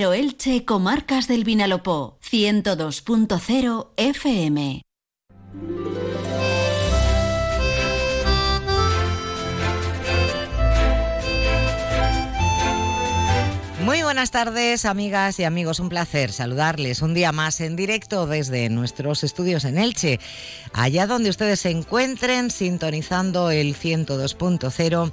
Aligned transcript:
Elche, 0.00 0.64
Comarcas 0.64 1.28
del 1.28 1.44
Vinalopó, 1.44 2.18
102.0 2.22 3.90
FM. 3.96 4.82
Muy 13.90 14.04
buenas 14.04 14.30
tardes, 14.30 14.84
amigas 14.84 15.40
y 15.40 15.42
amigos. 15.42 15.80
Un 15.80 15.88
placer 15.88 16.30
saludarles 16.30 17.02
un 17.02 17.12
día 17.12 17.32
más 17.32 17.60
en 17.60 17.74
directo 17.74 18.28
desde 18.28 18.68
nuestros 18.68 19.24
estudios 19.24 19.64
en 19.64 19.78
Elche, 19.78 20.20
allá 20.72 21.08
donde 21.08 21.28
ustedes 21.28 21.58
se 21.58 21.70
encuentren, 21.70 22.52
sintonizando 22.52 23.50
el 23.50 23.74
102.0 23.74 25.10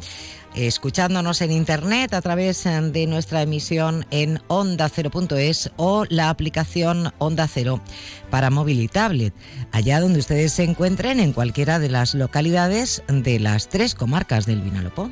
escuchándonos 0.53 1.41
en 1.41 1.53
internet 1.53 2.13
a 2.13 2.21
través 2.21 2.67
eh, 2.67 2.79
de 2.81 3.07
nuestra 3.07 3.41
emisión 3.41 4.05
en 4.11 4.37
onda0.es 4.47 5.71
o 5.77 6.05
la 6.09 6.29
aplicación 6.29 7.11
Onda 7.17 7.47
Cero 7.47 7.81
para 8.29 8.51
móvil 8.51 8.79
y 8.79 8.87
tablet, 8.87 9.33
allá 9.71 9.99
donde 9.99 10.19
ustedes 10.19 10.53
se 10.53 10.63
encuentren 10.63 11.19
en 11.19 11.33
cualquiera 11.33 11.79
de 11.79 11.89
las 11.89 12.13
localidades 12.13 13.01
de 13.07 13.39
las 13.39 13.69
tres 13.69 13.95
comarcas 13.95 14.45
del 14.45 14.61
Vinalopó. 14.61 15.09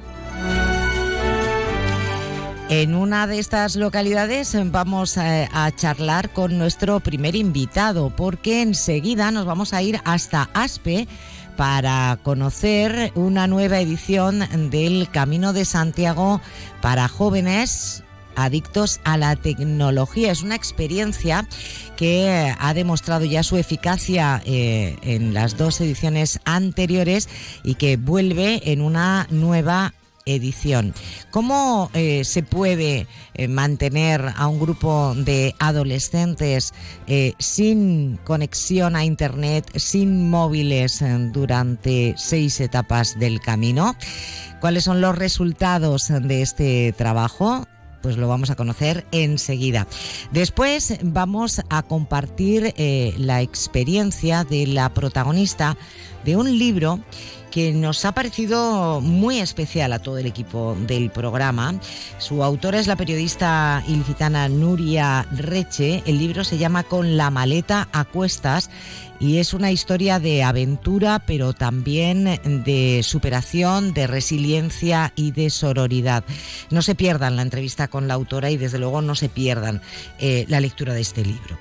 En 2.70 2.96
una 2.96 3.28
de 3.28 3.38
estas 3.38 3.76
localidades 3.76 4.58
vamos 4.72 5.20
a, 5.20 5.66
a, 5.66 5.72
charlar 5.76 6.32
con 6.34 6.58
nuestro 6.58 7.00
primer 7.00 7.36
invitado 7.36 8.10
porque 8.10 8.64
enseguida 8.64 9.30
nos 9.30 9.46
vamos 9.46 9.74
a 9.74 9.84
ir 9.84 10.00
hasta 10.04 10.50
Aspe 10.56 11.08
para 11.58 12.18
conocer 12.24 13.12
una 13.14 13.46
nueva 13.46 13.80
edición 13.80 14.44
del 14.72 15.10
Camino 15.12 15.54
de 15.54 15.64
Santiago 15.64 16.42
para 16.82 17.08
jóvenes 17.08 18.04
adictos 18.36 19.00
a 19.04 19.18
la 19.18 19.36
tecnología. 19.36 20.32
Es 20.32 20.42
una 20.42 20.56
experiencia 20.56 21.48
que 21.96 22.54
ha 22.58 22.74
demostrado 22.74 23.26
ya 23.26 23.44
su 23.44 23.58
eficacia 23.58 24.42
eh, 24.46 24.98
en 25.04 25.34
las 25.34 25.58
dos 25.58 25.80
ediciones 25.82 26.40
anteriores 26.46 27.30
y 27.64 27.76
que 27.76 27.98
vuelve 27.98 28.72
en 28.72 28.82
una 28.82 29.28
nueva 29.30 29.94
edición. 30.26 30.94
¿Cómo 31.32 31.90
eh, 31.94 32.24
se 32.24 32.42
puede 32.42 33.08
eh, 33.36 33.48
mantener 33.48 34.34
a 34.36 34.48
un 34.48 34.60
grupo 34.60 35.14
de 35.16 35.54
adolescentes 35.60 36.74
eh, 37.08 37.34
sin 37.38 38.18
conexión 38.24 38.96
a 38.96 39.06
Internet, 39.06 39.72
sin 39.76 40.30
móviles 40.30 41.04
durante 41.32 42.16
seis 42.18 42.60
etapas 42.60 43.18
del 43.20 43.40
camino? 43.40 43.96
¿Cuáles 44.62 44.84
son 44.84 45.00
los 45.00 45.16
resultados 45.16 46.08
de 46.10 46.42
este 46.42 46.94
trabajo? 46.94 47.66
pues 48.02 48.18
lo 48.18 48.28
vamos 48.28 48.52
a 48.52 48.56
conocer 48.56 49.04
enseguida. 49.12 49.88
Después 50.32 51.00
vamos 51.02 51.62
a 51.72 51.82
compartir 51.82 52.72
la 53.18 53.42
experiencia 53.42 54.44
de 54.44 54.68
la 54.68 54.94
protagonista 54.94 55.76
de 56.24 56.36
un 56.36 56.60
libro 56.60 57.00
que 57.56 57.72
nos 57.72 58.04
ha 58.04 58.12
parecido 58.12 59.00
muy 59.00 59.40
especial 59.40 59.94
a 59.94 60.00
todo 60.00 60.18
el 60.18 60.26
equipo 60.26 60.76
del 60.88 61.10
programa. 61.10 61.80
Su 62.18 62.44
autora 62.44 62.82
es 62.82 62.88
la 62.88 62.98
periodista 62.98 63.82
ilicitana 63.88 64.50
Nuria 64.50 65.26
Reche. 65.32 66.04
El 66.06 66.20
libro 66.20 66.44
se 66.44 66.58
llama 66.58 66.84
Con 66.84 67.16
la 67.16 67.30
maleta 67.30 67.88
a 67.94 68.04
cuestas 68.04 68.70
y 69.22 69.38
es 69.38 69.54
una 69.54 69.72
historia 69.72 70.20
de 70.20 70.44
aventura, 70.44 71.20
pero 71.26 71.54
también 71.54 72.26
de 72.66 73.02
superación, 73.04 73.94
de 73.94 74.08
resiliencia 74.08 75.14
y 75.16 75.32
de 75.32 75.50
sororidad. 75.50 76.26
No 76.72 76.82
se 76.82 76.94
pierdan 76.94 77.38
la 77.38 77.42
entrevista 77.42 77.88
con 77.88 78.10
la 78.10 78.16
autora 78.16 78.52
y 78.52 78.58
desde 78.58 78.80
luego 78.80 79.02
no 79.02 79.16
se 79.16 79.30
pierdan 79.30 79.82
eh, 80.20 80.44
la 80.50 80.60
lectura 80.60 80.94
de 80.94 81.00
este 81.00 81.24
libro. 81.24 81.58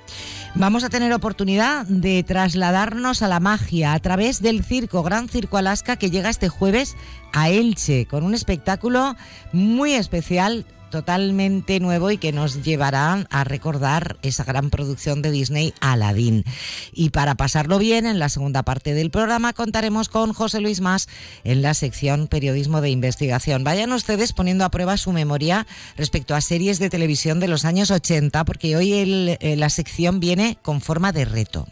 Vamos 0.57 0.85
a 0.85 0.89
tener 0.89 1.11
oportunidad 1.11 1.85
de 1.85 2.23
trasladarnos 2.23 3.21
a 3.21 3.27
la 3.27 3.41
magia 3.41 3.91
a 3.91 3.99
través 3.99 4.41
del 4.41 4.63
circo 4.63 5.03
Gran 5.03 5.27
Circo 5.27 5.57
Alaska 5.57 5.97
que 5.97 6.09
llega 6.09 6.29
este 6.29 6.47
jueves 6.47 6.95
a 7.33 7.49
Elche 7.49 8.05
con 8.05 8.23
un 8.23 8.33
espectáculo 8.33 9.17
muy 9.51 9.93
especial 9.95 10.65
totalmente 10.95 11.81
nuevo 11.81 12.09
y 12.09 12.17
que 12.17 12.31
nos 12.31 12.63
llevará 12.63 13.27
a 13.29 13.43
recordar 13.43 14.15
esa 14.21 14.45
gran 14.45 14.69
producción 14.69 15.21
de 15.21 15.29
Disney 15.29 15.73
Aladdin. 15.81 16.45
Y 16.93 17.09
para 17.09 17.35
pasarlo 17.35 17.79
bien, 17.79 18.05
en 18.05 18.17
la 18.17 18.29
segunda 18.29 18.63
parte 18.63 18.93
del 18.93 19.11
programa 19.11 19.51
contaremos 19.51 20.07
con 20.07 20.31
José 20.31 20.61
Luis 20.61 20.79
Más 20.79 21.09
en 21.43 21.61
la 21.61 21.73
sección 21.73 22.27
Periodismo 22.27 22.79
de 22.79 22.91
Investigación. 22.91 23.65
Vayan 23.65 23.91
ustedes 23.91 24.31
poniendo 24.31 24.63
a 24.63 24.71
prueba 24.71 24.95
su 24.95 25.11
memoria 25.11 25.67
respecto 25.97 26.33
a 26.33 26.39
series 26.39 26.79
de 26.79 26.89
televisión 26.89 27.41
de 27.41 27.49
los 27.49 27.65
años 27.65 27.91
80, 27.91 28.45
porque 28.45 28.77
hoy 28.77 28.93
eh, 28.93 29.55
la 29.57 29.69
sección 29.69 30.21
viene 30.21 30.57
con 30.61 30.79
forma 30.79 31.11
de 31.11 31.25
reto. 31.25 31.67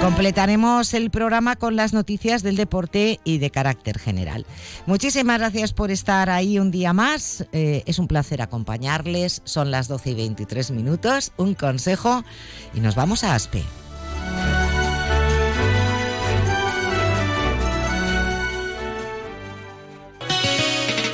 Completaremos 0.00 0.94
el 0.94 1.10
programa 1.10 1.56
con 1.56 1.76
las 1.76 1.92
noticias 1.92 2.42
del 2.42 2.56
deporte 2.56 3.20
y 3.22 3.36
de 3.36 3.50
carácter 3.50 3.98
general. 3.98 4.46
Muchísimas 4.86 5.38
gracias 5.38 5.74
por 5.74 5.90
estar 5.90 6.30
ahí 6.30 6.58
un 6.58 6.70
día 6.70 6.94
más. 6.94 7.46
Eh, 7.52 7.82
es 7.84 7.98
un 7.98 8.08
placer 8.08 8.40
acompañarles. 8.40 9.42
Son 9.44 9.70
las 9.70 9.88
12 9.88 10.10
y 10.10 10.14
23 10.14 10.70
minutos. 10.70 11.32
Un 11.36 11.54
consejo 11.54 12.24
y 12.72 12.80
nos 12.80 12.94
vamos 12.94 13.24
a 13.24 13.34
Aspe. 13.34 13.62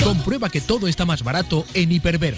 Comprueba 0.05 0.49
que 0.49 0.61
todo 0.61 0.87
está 0.87 1.05
más 1.05 1.25
barato 1.25 1.65
en 1.75 1.91
Hiperver. 1.91 2.37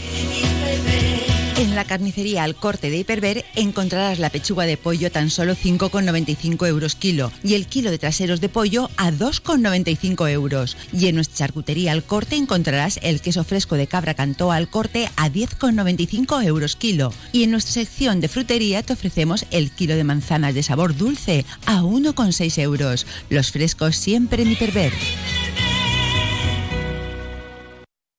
En 1.58 1.74
la 1.74 1.84
carnicería 1.84 2.44
al 2.44 2.54
corte 2.54 2.88
de 2.88 2.98
Hiperver 2.98 3.44
encontrarás 3.56 4.20
la 4.20 4.30
pechuga 4.30 4.64
de 4.64 4.76
pollo 4.76 5.10
tan 5.10 5.28
solo 5.28 5.56
5,95 5.56 6.68
euros 6.68 6.94
kilo 6.94 7.32
y 7.42 7.54
el 7.54 7.66
kilo 7.66 7.90
de 7.90 7.98
traseros 7.98 8.40
de 8.40 8.48
pollo 8.48 8.88
a 8.96 9.10
2,95 9.10 10.30
euros. 10.30 10.76
Y 10.92 11.08
en 11.08 11.16
nuestra 11.16 11.38
charcutería 11.38 11.90
al 11.90 12.04
corte 12.04 12.36
encontrarás 12.36 13.00
el 13.02 13.20
queso 13.20 13.42
fresco 13.42 13.74
de 13.74 13.88
cabra 13.88 14.14
cantó 14.14 14.52
al 14.52 14.70
corte 14.70 15.10
a 15.16 15.28
10,95 15.28 16.44
euros 16.44 16.76
kilo. 16.76 17.12
Y 17.32 17.42
en 17.42 17.50
nuestra 17.50 17.72
sección 17.72 18.20
de 18.20 18.28
frutería 18.28 18.84
te 18.84 18.92
ofrecemos 18.92 19.44
el 19.50 19.72
kilo 19.72 19.96
de 19.96 20.04
manzanas 20.04 20.54
de 20.54 20.62
sabor 20.62 20.96
dulce 20.96 21.44
a 21.66 21.82
1,6 21.82 22.62
euros. 22.62 23.04
Los 23.30 23.50
frescos 23.50 23.96
siempre 23.96 24.44
en 24.44 24.52
Hiperver. 24.52 24.92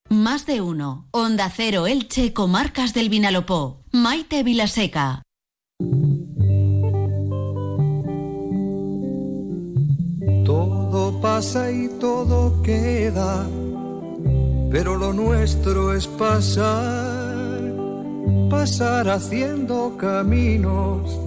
Más 0.09 0.47
de 0.47 0.59
uno. 0.59 1.07
Onda 1.11 1.51
Cero 1.55 1.85
Elche, 1.85 2.33
Comarcas 2.33 2.95
del 2.95 3.09
Vinalopó. 3.09 3.83
Maite 3.91 4.41
Vilaseca. 4.41 5.21
Todo 10.45 11.21
pasa 11.21 11.71
y 11.71 11.89
todo 11.99 12.59
queda, 12.63 13.47
pero 14.71 14.97
lo 14.97 15.13
nuestro 15.13 15.93
es 15.93 16.07
pasar, 16.07 17.71
pasar 18.49 19.09
haciendo 19.09 19.95
caminos, 19.95 21.19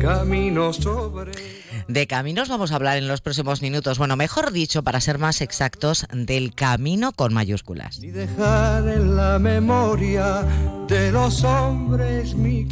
caminos 0.00 0.76
sobre 0.76 1.59
de 1.92 2.06
caminos 2.06 2.48
vamos 2.48 2.70
a 2.72 2.76
hablar 2.76 2.98
en 2.98 3.08
los 3.08 3.20
próximos 3.20 3.62
minutos. 3.62 3.98
Bueno, 3.98 4.16
mejor 4.16 4.52
dicho, 4.52 4.82
para 4.82 5.00
ser 5.00 5.18
más 5.18 5.40
exactos, 5.40 6.06
del 6.12 6.54
camino 6.54 7.12
con 7.12 7.34
mayúsculas. 7.34 8.02
Y 8.02 8.10
dejar 8.10 8.88
en 8.88 9.16
la 9.16 9.38
memoria 9.38 10.42
de 10.86 11.10
los 11.10 11.42
hombres 11.42 12.34
mi 12.34 12.66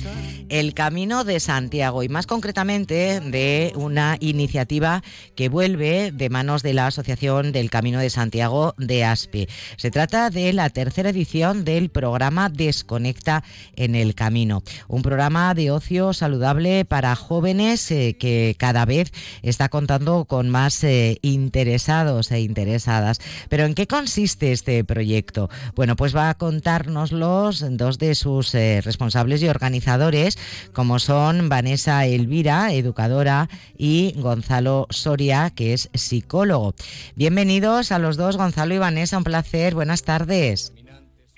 el 0.48 0.74
Camino 0.74 1.24
de 1.24 1.40
Santiago 1.40 2.02
y 2.02 2.08
más 2.08 2.26
concretamente 2.26 3.20
de 3.20 3.72
una 3.76 4.16
iniciativa 4.20 5.02
que 5.34 5.48
vuelve 5.48 6.12
de 6.12 6.30
manos 6.30 6.62
de 6.62 6.74
la 6.74 6.86
Asociación 6.86 7.52
del 7.52 7.70
Camino 7.70 8.00
de 8.00 8.10
Santiago 8.10 8.74
de 8.78 9.04
ASPE. 9.04 9.48
Se 9.76 9.90
trata 9.90 10.30
de 10.30 10.52
la 10.52 10.70
tercera 10.70 11.10
edición 11.10 11.64
del 11.64 11.90
programa 11.90 12.48
Desconecta 12.48 13.44
en 13.76 13.94
el 13.94 14.14
Camino, 14.14 14.62
un 14.88 15.02
programa 15.02 15.54
de 15.54 15.70
ocio 15.70 16.12
saludable 16.12 16.84
para 16.84 17.14
jóvenes 17.16 17.90
eh, 17.90 18.16
que 18.18 18.56
cada 18.58 18.84
vez 18.84 19.12
está 19.42 19.68
contando 19.68 20.24
con 20.24 20.48
más 20.48 20.82
eh, 20.84 21.18
interesados 21.22 22.32
e 22.32 22.40
interesadas. 22.40 23.20
Pero 23.48 23.64
¿en 23.64 23.74
qué 23.74 23.86
consiste 23.86 24.52
este 24.52 24.84
proyecto? 24.84 25.50
Bueno, 25.74 25.96
pues 25.96 26.14
va 26.16 26.30
a 26.30 26.34
contárnoslos 26.34 27.64
dos 27.70 27.98
de 27.98 28.14
sus 28.14 28.54
eh, 28.54 28.80
responsables 28.82 29.42
y 29.42 29.48
organizadores 29.48 30.37
como 30.72 30.98
son 30.98 31.48
Vanessa 31.48 32.06
Elvira, 32.06 32.72
educadora, 32.72 33.48
y 33.76 34.14
Gonzalo 34.16 34.86
Soria, 34.90 35.50
que 35.50 35.72
es 35.72 35.90
psicólogo. 35.94 36.74
Bienvenidos 37.16 37.92
a 37.92 37.98
los 37.98 38.16
dos, 38.16 38.36
Gonzalo 38.36 38.74
y 38.74 38.78
Vanessa, 38.78 39.18
un 39.18 39.24
placer, 39.24 39.74
buenas 39.74 40.02
tardes. 40.02 40.72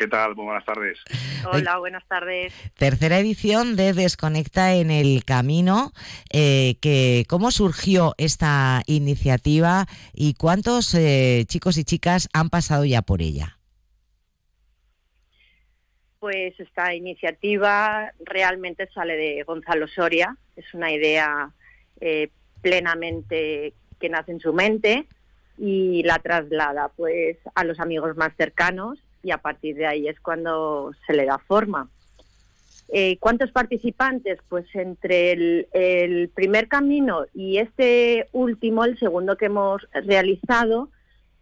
¿Qué 0.01 0.09
tal? 0.09 0.33
buenas 0.35 0.65
tardes. 0.65 0.99
Hola, 1.53 1.77
buenas 1.77 2.03
tardes. 2.09 2.55
Tercera 2.79 3.19
edición 3.19 3.77
de 3.77 3.93
Desconecta 3.93 4.73
en 4.73 4.91
el 4.91 5.27
Camino. 5.27 5.93
Eh, 6.33 6.77
que, 6.81 7.27
¿Cómo 7.29 7.51
surgió 7.51 8.15
esta 8.17 8.83
iniciativa 8.87 9.85
y 10.15 10.33
cuántos 10.35 10.95
eh, 10.95 11.45
chicos 11.49 11.77
y 11.77 11.85
chicas 11.85 12.31
han 12.33 12.49
pasado 12.49 12.87
ya 12.87 13.03
por 13.03 13.21
ella? 13.21 13.60
Pues 16.21 16.61
esta 16.61 16.95
iniciativa 16.95 18.13
realmente 18.21 18.87
sale 18.95 19.17
de 19.17 19.43
Gonzalo 19.43 19.89
Soria, 19.89 20.37
es 20.55 20.73
una 20.75 20.93
idea 20.93 21.51
eh, 22.01 22.29
plenamente 22.61 23.73
que 23.99 24.09
nace 24.11 24.33
en 24.33 24.41
su 24.41 24.53
mente 24.53 25.07
y 25.57 26.03
la 26.03 26.19
traslada 26.19 26.91
pues 26.95 27.39
a 27.55 27.65
los 27.65 27.81
amigos 27.81 28.17
más 28.19 28.35
cercanos 28.37 28.99
y 29.23 29.31
a 29.31 29.39
partir 29.39 29.77
de 29.77 29.87
ahí 29.87 30.09
es 30.09 30.21
cuando 30.21 30.93
se 31.07 31.15
le 31.15 31.25
da 31.25 31.39
forma. 31.39 31.89
Eh, 32.93 33.17
¿Cuántos 33.19 33.51
participantes? 33.53 34.41
Pues 34.49 34.67
entre 34.75 35.33
el, 35.33 36.31
primer 36.35 36.69
camino 36.69 37.25
y 37.35 37.59
este 37.59 38.29
último, 38.33 38.85
el 38.85 38.99
segundo 38.99 39.37
que 39.37 39.47
hemos 39.47 39.87
realizado, 39.93 40.91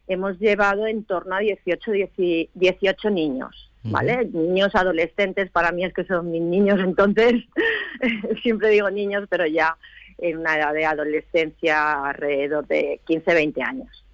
hemos 0.06 0.38
llevado 0.38 0.86
en 0.86 1.04
torno 1.04 1.34
a 1.34 1.40
18, 1.40 1.92
18 2.54 3.10
niños, 3.10 3.67
¿vale? 3.90 4.24
Niños 4.32 4.74
adolescentes, 4.74 5.50
para 5.50 5.72
mí 5.72 5.84
es 5.84 5.92
que 5.92 6.04
son 6.04 6.30
mis 6.30 6.42
niños, 6.42 6.78
entonces 6.84 7.34
siempre 8.42 8.70
digo 8.70 8.90
niños, 8.90 9.26
pero 9.28 9.46
ya 9.46 9.76
en 10.18 10.38
una 10.38 10.56
edad 10.56 10.72
de 10.72 10.84
adolescencia 10.84 12.04
alrededor 12.04 12.66
de 12.66 13.00
15, 13.06 13.34
20 13.34 13.62
años. 13.62 14.04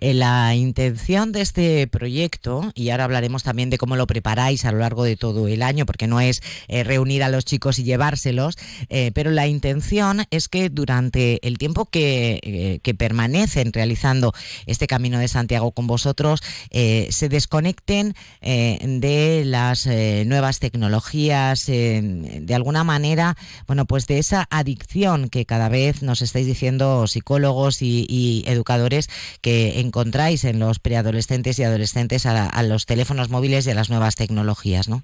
Eh, 0.00 0.14
la 0.14 0.54
intención 0.56 1.30
de 1.30 1.42
este 1.42 1.86
proyecto, 1.86 2.72
y 2.74 2.90
ahora 2.90 3.04
hablaremos 3.04 3.44
también 3.44 3.70
de 3.70 3.78
cómo 3.78 3.94
lo 3.94 4.06
preparáis 4.08 4.64
a 4.64 4.72
lo 4.72 4.78
largo 4.78 5.04
de 5.04 5.16
todo 5.16 5.46
el 5.46 5.62
año, 5.62 5.86
porque 5.86 6.08
no 6.08 6.20
es 6.20 6.42
eh, 6.66 6.82
reunir 6.82 7.22
a 7.22 7.28
los 7.28 7.44
chicos 7.44 7.78
y 7.78 7.84
llevárselos, 7.84 8.58
eh, 8.88 9.12
pero 9.14 9.30
la 9.30 9.46
intención 9.46 10.24
es 10.30 10.48
que 10.48 10.70
durante 10.70 11.46
el 11.46 11.58
tiempo 11.58 11.86
que, 11.86 12.80
que, 12.82 12.94
permanecen 12.94 13.72
realizando 13.72 14.34
este 14.66 14.86
Camino 14.86 15.18
de 15.18 15.26
Santiago 15.26 15.72
con 15.72 15.86
vosotros, 15.86 16.42
se 16.70 17.28
desconecten 17.30 18.14
de 18.42 19.42
las 19.46 19.86
nuevas 19.86 20.58
tecnologías, 20.58 21.66
de 21.66 22.54
alguna 22.54 22.84
manera, 22.84 23.36
bueno, 23.66 23.86
pues 23.86 24.06
de 24.06 24.18
esa 24.18 24.46
adicción 24.50 25.30
que 25.30 25.46
cada 25.46 25.68
vez 25.68 26.02
nos 26.02 26.20
estáis 26.22 26.46
diciendo 26.46 27.06
psicólogos 27.06 27.80
y 27.80 28.44
educadores 28.46 29.08
que 29.40 29.80
encontráis 29.80 30.44
en 30.44 30.58
los 30.58 30.78
preadolescentes 30.78 31.58
y 31.58 31.64
adolescentes 31.64 32.26
a, 32.26 32.62
los 32.62 32.86
teléfonos 32.86 33.30
móviles 33.30 33.66
y 33.66 33.70
a 33.70 33.74
las 33.74 33.90
nuevas 33.90 34.16
tecnologías, 34.16 34.88
¿no? 34.88 35.02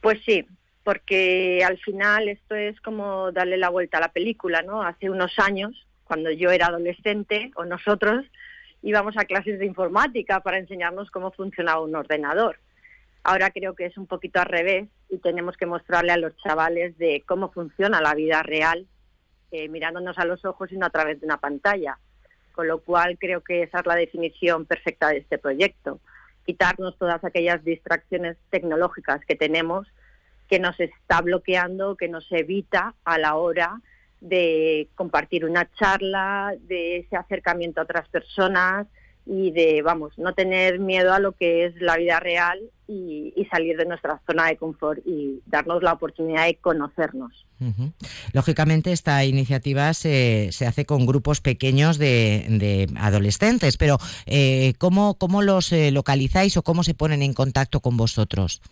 Pues 0.00 0.20
sí, 0.24 0.46
porque 0.84 1.64
al 1.64 1.78
final 1.78 2.28
esto 2.28 2.54
es 2.54 2.80
como 2.80 3.32
darle 3.32 3.56
la 3.56 3.70
vuelta 3.70 3.98
a 3.98 4.00
la 4.00 4.12
película, 4.12 4.62
¿no? 4.62 4.82
Hace 4.82 5.10
unos 5.10 5.38
años, 5.38 5.86
cuando 6.04 6.30
yo 6.30 6.50
era 6.50 6.66
adolescente, 6.66 7.50
o 7.56 7.64
nosotros, 7.64 8.24
íbamos 8.82 9.16
a 9.16 9.24
clases 9.24 9.58
de 9.58 9.66
informática 9.66 10.40
para 10.40 10.58
enseñarnos 10.58 11.10
cómo 11.10 11.32
funcionaba 11.32 11.82
un 11.82 11.96
ordenador. 11.96 12.58
Ahora 13.24 13.50
creo 13.50 13.74
que 13.74 13.86
es 13.86 13.98
un 13.98 14.06
poquito 14.06 14.38
al 14.38 14.46
revés 14.46 14.88
y 15.08 15.18
tenemos 15.18 15.56
que 15.56 15.66
mostrarle 15.66 16.12
a 16.12 16.16
los 16.16 16.36
chavales 16.36 16.96
de 16.98 17.24
cómo 17.26 17.50
funciona 17.50 18.00
la 18.00 18.14
vida 18.14 18.44
real, 18.44 18.86
eh, 19.50 19.68
mirándonos 19.68 20.18
a 20.18 20.24
los 20.24 20.44
ojos 20.44 20.70
y 20.70 20.76
no 20.76 20.86
a 20.86 20.90
través 20.90 21.20
de 21.20 21.26
una 21.26 21.38
pantalla 21.38 21.98
con 22.56 22.66
lo 22.66 22.80
cual 22.80 23.18
creo 23.20 23.42
que 23.42 23.62
esa 23.62 23.80
es 23.80 23.86
la 23.86 23.94
definición 23.94 24.64
perfecta 24.64 25.10
de 25.10 25.18
este 25.18 25.38
proyecto. 25.38 26.00
Quitarnos 26.44 26.96
todas 26.96 27.22
aquellas 27.22 27.62
distracciones 27.62 28.38
tecnológicas 28.50 29.24
que 29.26 29.36
tenemos 29.36 29.86
que 30.48 30.58
nos 30.58 30.78
está 30.80 31.20
bloqueando, 31.20 31.96
que 31.96 32.08
nos 32.08 32.30
evita 32.32 32.94
a 33.04 33.18
la 33.18 33.34
hora 33.34 33.80
de 34.20 34.88
compartir 34.94 35.44
una 35.44 35.70
charla, 35.72 36.54
de 36.60 36.98
ese 36.98 37.16
acercamiento 37.16 37.80
a 37.80 37.84
otras 37.84 38.08
personas, 38.08 38.86
y 39.26 39.50
de, 39.50 39.82
vamos, 39.82 40.16
no 40.18 40.34
tener 40.34 40.78
miedo 40.78 41.12
a 41.12 41.18
lo 41.18 41.32
que 41.32 41.66
es 41.66 41.74
la 41.80 41.96
vida 41.96 42.20
real 42.20 42.60
y, 42.86 43.34
salir 43.50 43.76
de 43.76 43.84
nuestra 43.84 44.20
zona 44.26 44.46
de 44.46 44.56
confort 44.56 45.00
y 45.06 45.40
darnos 45.46 45.82
la 45.82 45.92
oportunidad 45.92 46.46
de 46.46 46.56
conocernos. 46.56 47.46
Lógicamente 48.32 48.92
esta 48.92 49.24
iniciativa 49.24 49.94
se, 49.94 50.50
se, 50.52 50.66
hace 50.66 50.84
con 50.84 51.06
grupos 51.06 51.40
pequeños 51.40 51.98
de, 51.98 52.88
adolescentes, 52.96 53.76
pero 53.76 53.98
eh, 54.26 54.74
¿cómo, 54.78 55.16
¿cómo, 55.18 55.42
los 55.42 55.72
eh, 55.72 55.90
localizáis 55.90 56.56
o 56.56 56.62
cómo 56.62 56.84
se 56.84 56.94
ponen 56.94 57.22
en 57.22 57.34
contacto 57.34 57.80
con 57.80 57.96
vosotros? 57.96 58.62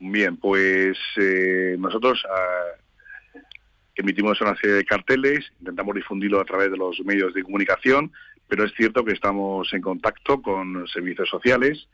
Bien, 0.00 0.36
pues 0.36 0.96
eh, 1.20 1.76
nosotros 1.78 2.22
ah, 2.30 2.78
emitimos 4.02 4.40
una 4.40 4.56
serie 4.56 4.76
de 4.76 4.84
carteles, 4.84 5.50
intentamos 5.60 5.94
difundirlo 5.94 6.40
a 6.40 6.44
través 6.44 6.70
de 6.70 6.76
los 6.76 7.00
medios 7.04 7.34
de 7.34 7.42
comunicación, 7.42 8.12
pero 8.46 8.64
es 8.64 8.72
cierto 8.74 9.04
que 9.04 9.12
estamos 9.12 9.72
en 9.72 9.82
contacto 9.82 10.40
con 10.40 10.86
servicios 10.88 11.28
sociales 11.28 11.88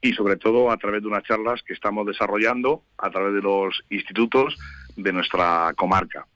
y 0.00 0.12
sobre 0.14 0.36
todo 0.36 0.70
a 0.70 0.76
través 0.76 1.02
de 1.02 1.08
unas 1.08 1.22
charlas 1.22 1.62
que 1.62 1.74
estamos 1.74 2.06
desarrollando 2.06 2.82
a 2.98 3.10
través 3.10 3.34
de 3.34 3.42
los 3.42 3.84
institutos 3.90 4.58
de 4.96 5.12
nuestra 5.12 5.72
comarca. 5.76 6.26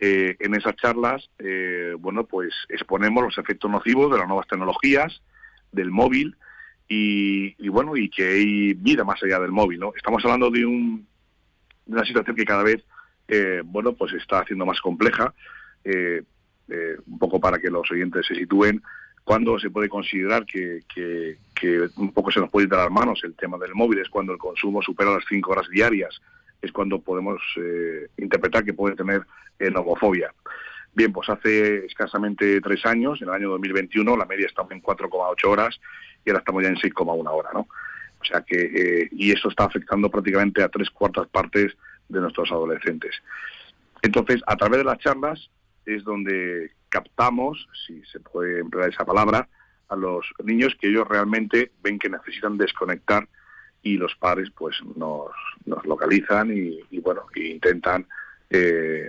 Eh, 0.00 0.36
en 0.40 0.54
esas 0.54 0.74
charlas, 0.76 1.30
eh, 1.38 1.94
bueno, 1.98 2.24
pues 2.24 2.52
exponemos 2.68 3.22
los 3.22 3.38
efectos 3.38 3.70
nocivos 3.70 4.10
de 4.10 4.18
las 4.18 4.26
nuevas 4.26 4.48
tecnologías, 4.48 5.22
del 5.70 5.90
móvil 5.90 6.36
y, 6.88 7.68
bueno, 7.68 7.96
y 7.96 8.10
que 8.10 8.28
hay 8.28 8.74
vida 8.74 9.04
más 9.04 9.22
allá 9.22 9.38
del 9.38 9.52
móvil, 9.52 9.80
¿no? 9.80 9.92
Estamos 9.96 10.22
hablando 10.24 10.50
de, 10.50 10.66
un, 10.66 11.06
de 11.86 11.94
una 11.94 12.04
situación 12.04 12.36
que 12.36 12.44
cada 12.44 12.62
vez 12.62 12.84
eh, 13.34 13.62
bueno, 13.64 13.94
pues 13.94 14.12
está 14.12 14.40
haciendo 14.40 14.66
más 14.66 14.78
compleja, 14.82 15.32
eh, 15.84 16.22
eh, 16.68 16.96
un 17.06 17.18
poco 17.18 17.40
para 17.40 17.58
que 17.58 17.70
los 17.70 17.90
oyentes 17.90 18.26
se 18.26 18.34
sitúen, 18.34 18.82
cuando 19.24 19.58
se 19.58 19.70
puede 19.70 19.88
considerar 19.88 20.44
que, 20.44 20.82
un 21.96 22.12
poco 22.12 22.30
se 22.30 22.40
nos 22.40 22.50
puede 22.50 22.66
ir 22.66 22.74
a 22.74 22.82
las 22.82 22.90
manos 22.90 23.22
el 23.24 23.34
tema 23.34 23.56
del 23.56 23.74
móvil, 23.74 24.00
es 24.00 24.10
cuando 24.10 24.34
el 24.34 24.38
consumo 24.38 24.82
supera 24.82 25.14
las 25.14 25.24
cinco 25.26 25.52
horas 25.52 25.66
diarias, 25.70 26.20
es 26.60 26.70
cuando 26.72 27.00
podemos 27.00 27.40
interpretar 28.18 28.66
que 28.66 28.74
puede 28.74 28.96
tener 28.96 29.22
nomofobia. 29.58 30.34
Bien, 30.92 31.10
pues 31.10 31.30
hace 31.30 31.86
escasamente 31.86 32.60
tres 32.60 32.84
años, 32.84 33.22
en 33.22 33.28
el 33.28 33.34
año 33.34 33.48
2021, 33.48 34.14
la 34.14 34.26
media 34.26 34.44
estaba 34.44 34.68
en 34.72 34.82
4,8 34.82 35.48
horas 35.48 35.80
y 36.22 36.28
ahora 36.28 36.40
estamos 36.40 36.62
ya 36.62 36.68
en 36.68 36.76
6,1 36.76 37.30
horas, 37.30 37.54
¿no? 37.54 37.60
O 37.60 38.24
sea 38.24 38.42
que, 38.42 39.08
y 39.10 39.32
eso 39.32 39.48
está 39.48 39.64
afectando 39.64 40.10
prácticamente 40.10 40.62
a 40.62 40.68
tres 40.68 40.90
cuartas 40.90 41.28
partes 41.28 41.74
de 42.12 42.20
nuestros 42.20 42.50
adolescentes. 42.52 43.14
Entonces, 44.02 44.42
a 44.46 44.56
través 44.56 44.78
de 44.78 44.84
las 44.84 44.98
charlas 44.98 45.50
es 45.86 46.04
donde 46.04 46.72
captamos, 46.88 47.68
si 47.86 48.02
se 48.04 48.20
puede 48.20 48.60
emplear 48.60 48.90
esa 48.90 49.04
palabra, 49.04 49.48
a 49.88 49.96
los 49.96 50.26
niños 50.42 50.76
que 50.80 50.88
ellos 50.88 51.06
realmente 51.08 51.72
ven 51.82 51.98
que 51.98 52.08
necesitan 52.08 52.56
desconectar 52.56 53.28
y 53.82 53.96
los 53.96 54.14
padres 54.14 54.50
pues 54.56 54.76
nos, 54.96 55.30
nos 55.64 55.84
localizan 55.84 56.50
y, 56.56 56.98
bueno, 57.00 57.22
intentan 57.34 58.06
eh, 58.48 59.08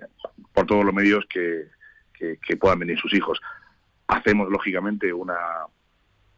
por 0.54 0.66
todos 0.66 0.84
los 0.84 0.94
medios 0.94 1.26
que, 1.30 1.68
que, 2.14 2.58
puedan 2.58 2.80
venir 2.80 2.98
sus 3.00 3.14
hijos. 3.14 3.40
Hacemos 4.08 4.50
lógicamente 4.50 5.14
una, 5.14 5.38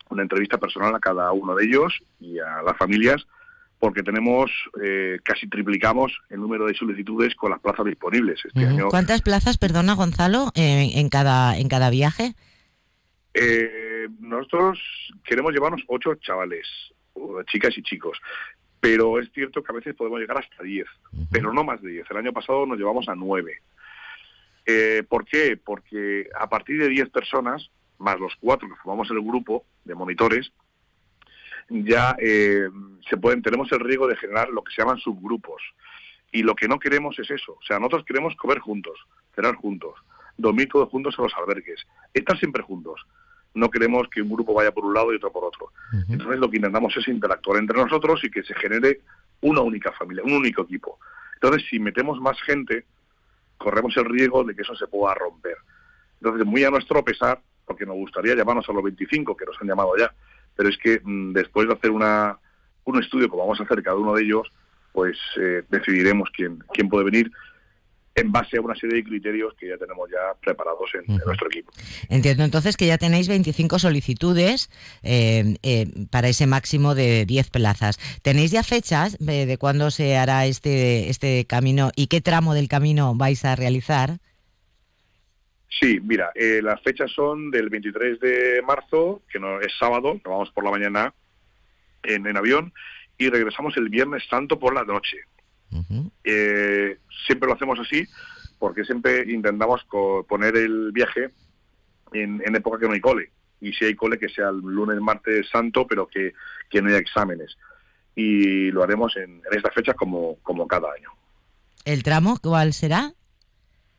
una 0.10 0.22
entrevista 0.24 0.58
personal 0.58 0.96
a 0.96 1.00
cada 1.00 1.32
uno 1.32 1.56
de 1.56 1.66
ellos 1.66 2.04
y 2.20 2.40
a 2.40 2.62
las 2.62 2.78
familias 2.78 3.26
porque 3.86 4.02
tenemos, 4.02 4.50
eh, 4.84 5.20
casi 5.22 5.48
triplicamos 5.48 6.12
el 6.32 6.40
número 6.40 6.66
de 6.66 6.74
solicitudes 6.74 7.36
con 7.36 7.52
las 7.52 7.60
plazas 7.60 7.86
disponibles. 7.86 8.44
Este 8.44 8.66
año, 8.66 8.88
¿Cuántas 8.90 9.22
plazas, 9.22 9.60
perdona 9.60 9.94
Gonzalo, 9.94 10.52
en, 10.56 11.08
cada, 11.10 11.56
en 11.56 11.70
cada 11.70 11.92
viaje? 11.92 12.34
Eh, 13.36 14.08
nosotros 14.20 14.80
queremos 15.24 15.54
llevarnos 15.54 15.84
ocho 15.88 16.16
chavales, 16.16 16.66
chicas 17.46 17.78
y 17.78 17.84
chicos, 17.84 18.18
pero 18.80 19.20
es 19.20 19.32
cierto 19.36 19.62
que 19.62 19.72
a 19.72 19.76
veces 19.76 19.94
podemos 19.94 20.20
llegar 20.20 20.40
hasta 20.40 20.64
diez, 20.64 20.88
pero 21.30 21.54
no 21.54 21.64
más 21.64 21.80
de 21.84 21.92
diez. 21.92 22.08
El 22.10 22.18
año 22.18 22.34
pasado 22.34 22.66
nos 22.66 22.80
llevamos 22.80 23.08
a 23.08 23.14
nueve. 23.14 23.60
Eh, 24.66 25.04
¿Por 25.08 25.26
qué? 25.26 25.60
Porque 25.64 26.28
a 26.40 26.50
partir 26.50 26.80
de 26.80 26.90
diez 26.90 27.08
personas, 27.10 27.70
más 28.00 28.20
los 28.20 28.34
cuatro 28.40 28.68
que 28.68 28.78
formamos 28.78 29.12
el 29.12 29.22
grupo 29.22 29.64
de 29.84 29.94
monitores, 29.94 30.52
ya 31.70 32.16
eh, 32.20 32.70
se 33.10 33.18
pueden, 33.18 33.42
tenemos 33.42 33.72
el 33.72 33.80
riesgo 33.80 34.08
de 34.08 34.16
generar 34.16 34.50
lo 34.50 34.64
que 34.64 34.74
se 34.74 34.82
llaman 34.82 35.00
subgrupos. 35.00 35.62
Y 36.32 36.44
lo 36.44 36.56
que 36.56 36.68
no 36.68 36.80
queremos 36.80 37.18
es 37.20 37.32
eso. 37.32 37.54
O 37.54 37.64
sea, 37.66 37.80
nosotros 37.80 38.04
queremos 38.06 38.36
comer 38.36 38.60
juntos, 38.60 39.00
cenar 39.34 39.56
juntos, 39.56 39.94
dormir 40.38 40.68
todos 40.70 40.90
juntos 40.90 41.16
en 41.18 41.24
los 41.24 41.34
albergues, 41.36 41.86
estar 42.14 42.38
siempre 42.38 42.62
juntos. 42.62 43.06
No 43.54 43.70
queremos 43.70 44.10
que 44.10 44.22
un 44.22 44.30
grupo 44.30 44.54
vaya 44.54 44.72
por 44.72 44.84
un 44.84 44.94
lado 44.94 45.14
y 45.14 45.16
otro 45.16 45.32
por 45.32 45.46
otro. 45.46 45.72
Entonces 46.10 46.40
lo 46.40 46.50
que 46.50 46.58
intentamos 46.58 46.96
es 46.98 47.08
interactuar 47.08 47.60
entre 47.60 47.78
nosotros 47.78 48.22
y 48.24 48.30
que 48.30 48.44
se 48.44 48.54
genere 48.56 49.00
una 49.42 49.62
única 49.62 49.94
familia, 49.94 50.24
un 50.26 50.34
único 50.34 50.64
equipo. 50.64 51.00
Entonces, 51.36 51.66
si 51.70 51.80
metemos 51.80 52.20
más 52.20 52.42
gente, 52.42 52.86
corremos 53.58 53.96
el 53.98 54.06
riesgo 54.06 54.44
de 54.44 54.56
que 54.56 54.64
eso 54.64 54.76
se 54.76 54.88
pueda 54.88 55.14
romper. 55.14 55.58
Entonces, 56.20 56.46
muy 56.46 56.64
a 56.64 56.70
nuestro 56.70 57.04
pesar, 57.04 57.42
porque 57.66 57.86
nos 57.86 57.96
gustaría 57.96 58.36
llamarnos 58.36 58.68
a 58.68 58.74
los 58.74 58.84
25 58.84 59.38
que 59.38 59.46
nos 59.46 59.56
han 59.62 59.68
llamado 59.68 59.96
ya, 59.98 60.14
pero 60.56 60.70
es 60.70 60.78
que 60.78 61.00
mm, 61.04 61.34
después 61.34 61.68
de 61.68 61.74
hacer 61.74 61.92
una, 61.92 62.38
un 62.86 63.02
estudio 63.02 63.30
como 63.30 63.44
vamos 63.44 63.60
a 63.60 63.64
hacer 63.64 63.84
cada 63.84 63.98
uno 63.98 64.16
de 64.16 64.24
ellos, 64.24 64.48
pues 64.92 65.18
eh, 65.40 65.64
decidiremos 65.70 66.30
quién, 66.36 66.60
quién 66.74 66.90
puede 66.90 67.06
venir. 67.06 67.32
en 68.18 68.32
base 68.32 68.56
a 68.56 68.62
una 68.62 68.76
serie 68.76 68.96
de 68.96 69.04
criterios 69.04 69.54
que 69.60 69.68
ya 69.68 69.78
tenemos 69.78 70.10
ya 70.10 70.40
preparados 70.40 70.90
en, 70.94 71.18
nuestro 71.18 71.48
equipo. 71.48 71.74
Entiendo 72.08 72.46
entonces 72.46 72.78
que 72.78 72.88
ya 72.88 72.98
tenéis 72.98 73.28
25 73.28 73.78
solicitudes 73.78 74.70
eh, 75.04 75.58
eh, 75.64 75.88
para 76.10 76.30
ese 76.30 76.48
máximo 76.48 76.96
de 76.96 77.26
10 77.26 77.50
plazas. 77.50 78.00
¿Tenéis 78.22 78.52
ya 78.52 78.64
fechas 78.64 79.18
de, 79.20 79.58
cuándo 79.58 79.92
se 79.92 80.16
hará 80.16 80.46
este, 80.46 81.10
este 81.10 81.44
camino 81.44 81.92
y 81.98 82.08
qué 82.08 82.22
tramo 82.22 82.54
del 82.54 82.70
camino 82.70 83.16
vais 83.16 83.44
a 83.44 83.58
realizar? 83.58 84.20
Sí, 85.70 86.00
mira, 86.02 86.32
eh, 86.36 86.62
las 86.64 86.82
fechas 86.82 87.12
son 87.12 87.52
del 87.52 87.70
23 87.70 88.20
de 88.20 88.62
marzo, 88.66 89.22
que 89.30 89.40
no 89.40 89.60
es 89.60 89.74
sábado, 89.78 90.14
nos 90.14 90.24
vamos 90.24 90.52
por 90.52 90.64
la 90.64 90.72
mañana 90.72 91.14
en, 92.04 92.26
en 92.26 92.38
avión, 92.38 92.74
y 93.18 93.30
regresamos 93.30 93.76
el 93.78 93.90
viernes 93.90 94.24
santo 94.30 94.60
por 94.60 94.74
la 94.74 94.84
noche. 94.84 95.18
Eh, 96.24 96.98
siempre 97.26 97.48
lo 97.48 97.56
hacemos 97.56 97.80
así 97.80 98.08
porque 98.58 98.86
siempre 98.86 99.32
intentamos 99.32 99.86
poner 100.28 100.56
el 100.56 100.92
viaje 100.92 101.30
en, 102.14 102.56
época 102.56 102.80
que 102.80 102.88
no 102.88 102.94
hay 102.94 103.02
cole. 103.02 103.32
Y 103.62 103.74
si 103.74 103.86
hay 103.86 103.96
cole, 103.96 104.18
que 104.18 104.30
sea 104.30 104.50
el 104.50 104.60
lunes, 104.60 105.00
martes 105.02 105.48
santo, 105.50 105.86
pero 105.88 106.08
que, 106.08 106.34
no 106.82 106.88
haya 106.88 106.98
exámenes. 106.98 107.58
Y 108.16 108.72
lo 108.72 108.84
haremos 108.84 109.16
en, 109.18 109.42
esta 109.52 109.72
fecha 109.72 109.94
como, 109.94 110.38
como 110.42 110.68
cada 110.68 110.92
año. 110.94 111.10
¿El 111.84 112.04
tramo 112.04 112.38
cuál 112.42 112.74
será? 112.74 113.14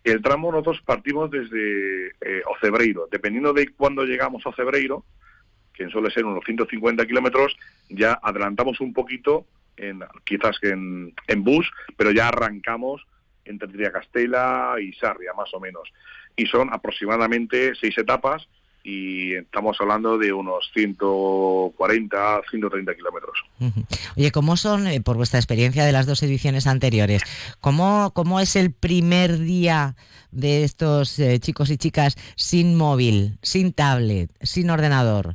El 0.06 0.22
tramo 0.22 0.52
nosotros 0.52 0.80
partimos 0.84 1.32
desde 1.32 2.10
eh, 2.20 2.40
Ocebreiro. 2.46 3.08
Dependiendo 3.10 3.52
de 3.52 3.66
cuándo 3.74 4.04
llegamos 4.04 4.46
a 4.46 4.50
Ocebreiro, 4.50 5.04
que 5.74 5.88
suele 5.88 6.12
ser 6.12 6.24
unos 6.24 6.44
150 6.44 7.04
kilómetros, 7.06 7.56
ya 7.88 8.16
adelantamos 8.22 8.80
un 8.80 8.92
poquito 8.92 9.46
en, 9.76 10.04
quizás 10.22 10.58
en, 10.62 11.12
en 11.26 11.42
bus, 11.42 11.68
pero 11.96 12.12
ya 12.12 12.28
arrancamos 12.28 13.04
entre 13.44 13.66
Triacastela 13.66 14.76
y 14.80 14.92
Sarria, 14.92 15.32
más 15.36 15.52
o 15.52 15.58
menos. 15.58 15.92
Y 16.36 16.46
son 16.46 16.72
aproximadamente 16.72 17.74
seis 17.74 17.98
etapas 17.98 18.48
y 18.86 19.34
estamos 19.34 19.76
hablando 19.80 20.16
de 20.16 20.32
unos 20.32 20.70
140, 20.72 22.40
130 22.48 22.94
kilómetros. 22.94 23.36
Oye, 24.16 24.30
¿cómo 24.30 24.56
son, 24.56 24.86
eh, 24.86 25.00
por 25.00 25.16
vuestra 25.16 25.40
experiencia 25.40 25.84
de 25.84 25.90
las 25.90 26.06
dos 26.06 26.22
ediciones 26.22 26.68
anteriores, 26.68 27.22
cómo, 27.60 28.12
cómo 28.14 28.38
es 28.38 28.54
el 28.54 28.72
primer 28.72 29.40
día 29.40 29.96
de 30.30 30.62
estos 30.62 31.18
eh, 31.18 31.40
chicos 31.40 31.70
y 31.70 31.78
chicas 31.78 32.16
sin 32.36 32.76
móvil, 32.76 33.38
sin 33.42 33.72
tablet, 33.72 34.30
sin 34.40 34.70
ordenador? 34.70 35.34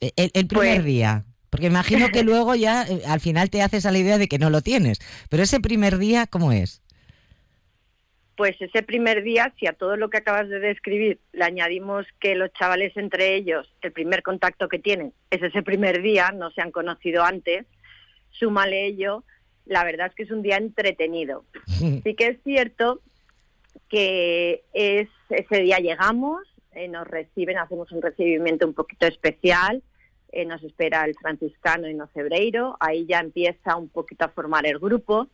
E, 0.00 0.12
el, 0.16 0.48
primer 0.48 0.78
pues 0.78 0.84
día. 0.84 1.24
Porque 1.50 1.66
imagino 1.66 2.08
que 2.08 2.22
luego 2.24 2.56
ya 2.56 2.82
eh, 2.82 3.02
al 3.06 3.20
final 3.20 3.48
te 3.48 3.62
haces 3.62 3.86
a 3.86 3.92
la 3.92 3.98
idea 3.98 4.18
de 4.18 4.26
que 4.26 4.40
no 4.40 4.50
lo 4.50 4.60
tienes. 4.60 4.98
Pero 5.28 5.44
ese 5.44 5.60
primer 5.60 5.98
día, 5.98 6.26
¿cómo 6.26 6.50
es? 6.50 6.82
Pues 8.38 8.54
ese 8.60 8.84
primer 8.84 9.24
día, 9.24 9.52
si 9.58 9.66
a 9.66 9.72
todo 9.72 9.96
lo 9.96 10.10
que 10.10 10.18
acabas 10.18 10.48
de 10.48 10.60
describir 10.60 11.18
le 11.32 11.42
añadimos 11.42 12.06
que 12.20 12.36
los 12.36 12.52
chavales 12.52 12.96
entre 12.96 13.34
ellos, 13.34 13.68
el 13.82 13.90
primer 13.90 14.22
contacto 14.22 14.68
que 14.68 14.78
tienen 14.78 15.12
es 15.32 15.42
ese 15.42 15.64
primer 15.64 16.02
día, 16.02 16.30
no 16.30 16.52
se 16.52 16.62
han 16.62 16.70
conocido 16.70 17.24
antes, 17.24 17.66
súmale 18.30 18.86
ello, 18.86 19.24
la 19.66 19.82
verdad 19.82 20.06
es 20.06 20.14
que 20.14 20.22
es 20.22 20.30
un 20.30 20.42
día 20.42 20.56
entretenido. 20.56 21.44
Sí 22.04 22.14
que 22.14 22.28
es 22.28 22.38
cierto 22.44 23.00
que 23.88 24.62
es 24.72 25.08
ese 25.30 25.60
día 25.60 25.78
llegamos, 25.78 26.46
eh, 26.76 26.86
nos 26.86 27.08
reciben, 27.08 27.58
hacemos 27.58 27.90
un 27.90 28.02
recibimiento 28.02 28.68
un 28.68 28.74
poquito 28.74 29.08
especial, 29.08 29.82
eh, 30.30 30.44
nos 30.44 30.62
espera 30.62 31.04
el 31.06 31.16
franciscano 31.16 31.88
y 31.88 31.94
nocebreiro, 31.94 32.76
ahí 32.78 33.04
ya 33.04 33.18
empieza 33.18 33.74
un 33.74 33.88
poquito 33.88 34.26
a 34.26 34.28
formar 34.28 34.64
el 34.64 34.78
grupo 34.78 35.26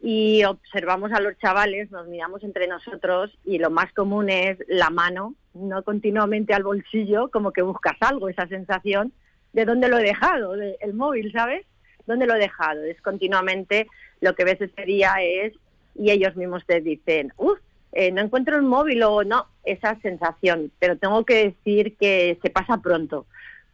y 0.00 0.44
observamos 0.44 1.12
a 1.12 1.20
los 1.20 1.36
chavales, 1.38 1.90
nos 1.90 2.06
miramos 2.08 2.42
entre 2.42 2.66
nosotros 2.66 3.36
y 3.44 3.58
lo 3.58 3.70
más 3.70 3.92
común 3.92 4.30
es 4.30 4.58
la 4.68 4.90
mano, 4.90 5.34
no 5.54 5.82
continuamente 5.82 6.54
al 6.54 6.62
bolsillo, 6.62 7.28
como 7.30 7.52
que 7.52 7.62
buscas 7.62 7.96
algo, 8.00 8.28
esa 8.28 8.46
sensación 8.48 9.12
de 9.52 9.64
dónde 9.64 9.88
lo 9.88 9.98
he 9.98 10.02
dejado, 10.02 10.54
el 10.54 10.94
móvil, 10.94 11.32
¿sabes? 11.32 11.66
¿Dónde 12.06 12.26
lo 12.26 12.34
he 12.34 12.38
dejado? 12.38 12.82
Es 12.84 13.00
continuamente 13.02 13.88
lo 14.20 14.34
que 14.34 14.44
ves 14.44 14.60
ese 14.60 14.82
día 14.84 15.14
es, 15.20 15.52
y 15.94 16.10
ellos 16.10 16.34
mismos 16.36 16.64
te 16.66 16.80
dicen, 16.80 17.32
uff, 17.36 17.58
eh, 17.92 18.12
no 18.12 18.22
encuentro 18.22 18.56
el 18.56 18.62
móvil 18.62 19.02
o 19.02 19.24
no, 19.24 19.46
esa 19.64 20.00
sensación, 20.00 20.70
pero 20.78 20.96
tengo 20.96 21.24
que 21.24 21.44
decir 21.46 21.96
que 21.96 22.38
se 22.40 22.50
pasa 22.50 22.78
pronto 22.78 23.26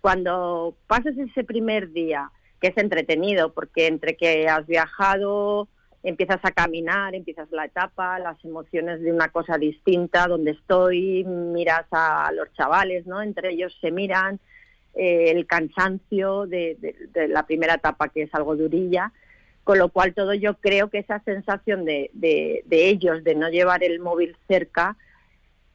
cuando 0.06 0.76
pasas 0.86 1.18
ese 1.18 1.42
primer 1.42 1.90
día, 1.90 2.30
que 2.60 2.68
es 2.68 2.76
entretenido, 2.76 3.52
porque 3.52 3.88
entre 3.88 4.16
que 4.16 4.48
has 4.48 4.64
viajado, 4.64 5.66
empiezas 6.06 6.38
a 6.44 6.52
caminar, 6.52 7.16
empiezas 7.16 7.50
la 7.50 7.64
etapa, 7.64 8.20
las 8.20 8.42
emociones 8.44 9.00
de 9.00 9.12
una 9.12 9.28
cosa 9.28 9.58
distinta, 9.58 10.28
donde 10.28 10.52
estoy, 10.52 11.24
miras 11.24 11.84
a 11.90 12.30
los 12.32 12.52
chavales, 12.52 13.08
¿no? 13.08 13.20
Entre 13.20 13.50
ellos 13.50 13.76
se 13.80 13.90
miran, 13.90 14.38
eh, 14.94 15.32
el 15.32 15.46
cansancio 15.46 16.46
de, 16.46 16.76
la 17.28 17.44
primera 17.44 17.74
etapa, 17.74 18.08
que 18.08 18.22
es 18.22 18.34
algo 18.36 18.54
durilla, 18.54 19.12
con 19.64 19.78
lo 19.78 19.88
cual 19.88 20.14
todo 20.14 20.32
yo 20.32 20.54
creo 20.54 20.90
que 20.90 20.98
esa 20.98 21.18
sensación 21.24 21.84
de, 21.84 22.08
de 22.14 22.88
ellos 22.88 23.24
de 23.24 23.34
no 23.34 23.48
llevar 23.48 23.82
el 23.82 23.98
móvil 23.98 24.36
cerca 24.46 24.96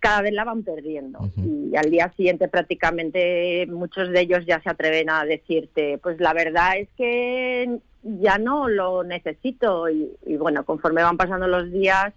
cada 0.01 0.24
vez 0.24 0.34
la 0.34 0.43
van 0.43 0.63
perdiendo. 0.63 1.20
Y 1.38 1.75
al 1.77 1.89
día 1.89 2.12
siguiente 2.17 2.50
prácticamente 2.50 3.65
muchos 3.67 4.10
de 4.10 4.20
ellos 4.20 4.46
ya 4.46 4.60
se 4.62 4.70
atreven 4.70 5.10
a 5.10 5.24
decirte, 5.24 6.00
pues 6.00 6.20
la 6.20 6.34
verdad 6.34 6.77
es 6.77 6.89
que 6.98 7.79
ya 8.03 8.39
no 8.39 8.67
lo 8.67 9.03
necesito. 9.03 9.88
Y, 9.89 10.12
y 10.25 10.36
bueno, 10.36 10.65
conforme 10.65 11.03
van 11.03 11.17
pasando 11.17 11.48
los 11.48 11.72
días, 11.72 12.13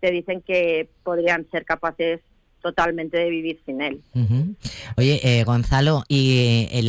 te 0.00 0.10
dicen 0.10 0.40
que 0.40 0.88
podrían 1.04 1.46
ser 1.50 1.66
capaces 1.66 2.20
totalmente 2.60 3.16
de 3.18 3.30
vivir 3.30 3.60
sin 3.64 3.80
él. 3.80 4.02
Oye, 4.96 5.20
eh, 5.22 5.44
Gonzalo, 5.44 6.02
y 6.08 6.68
eh, 6.72 6.80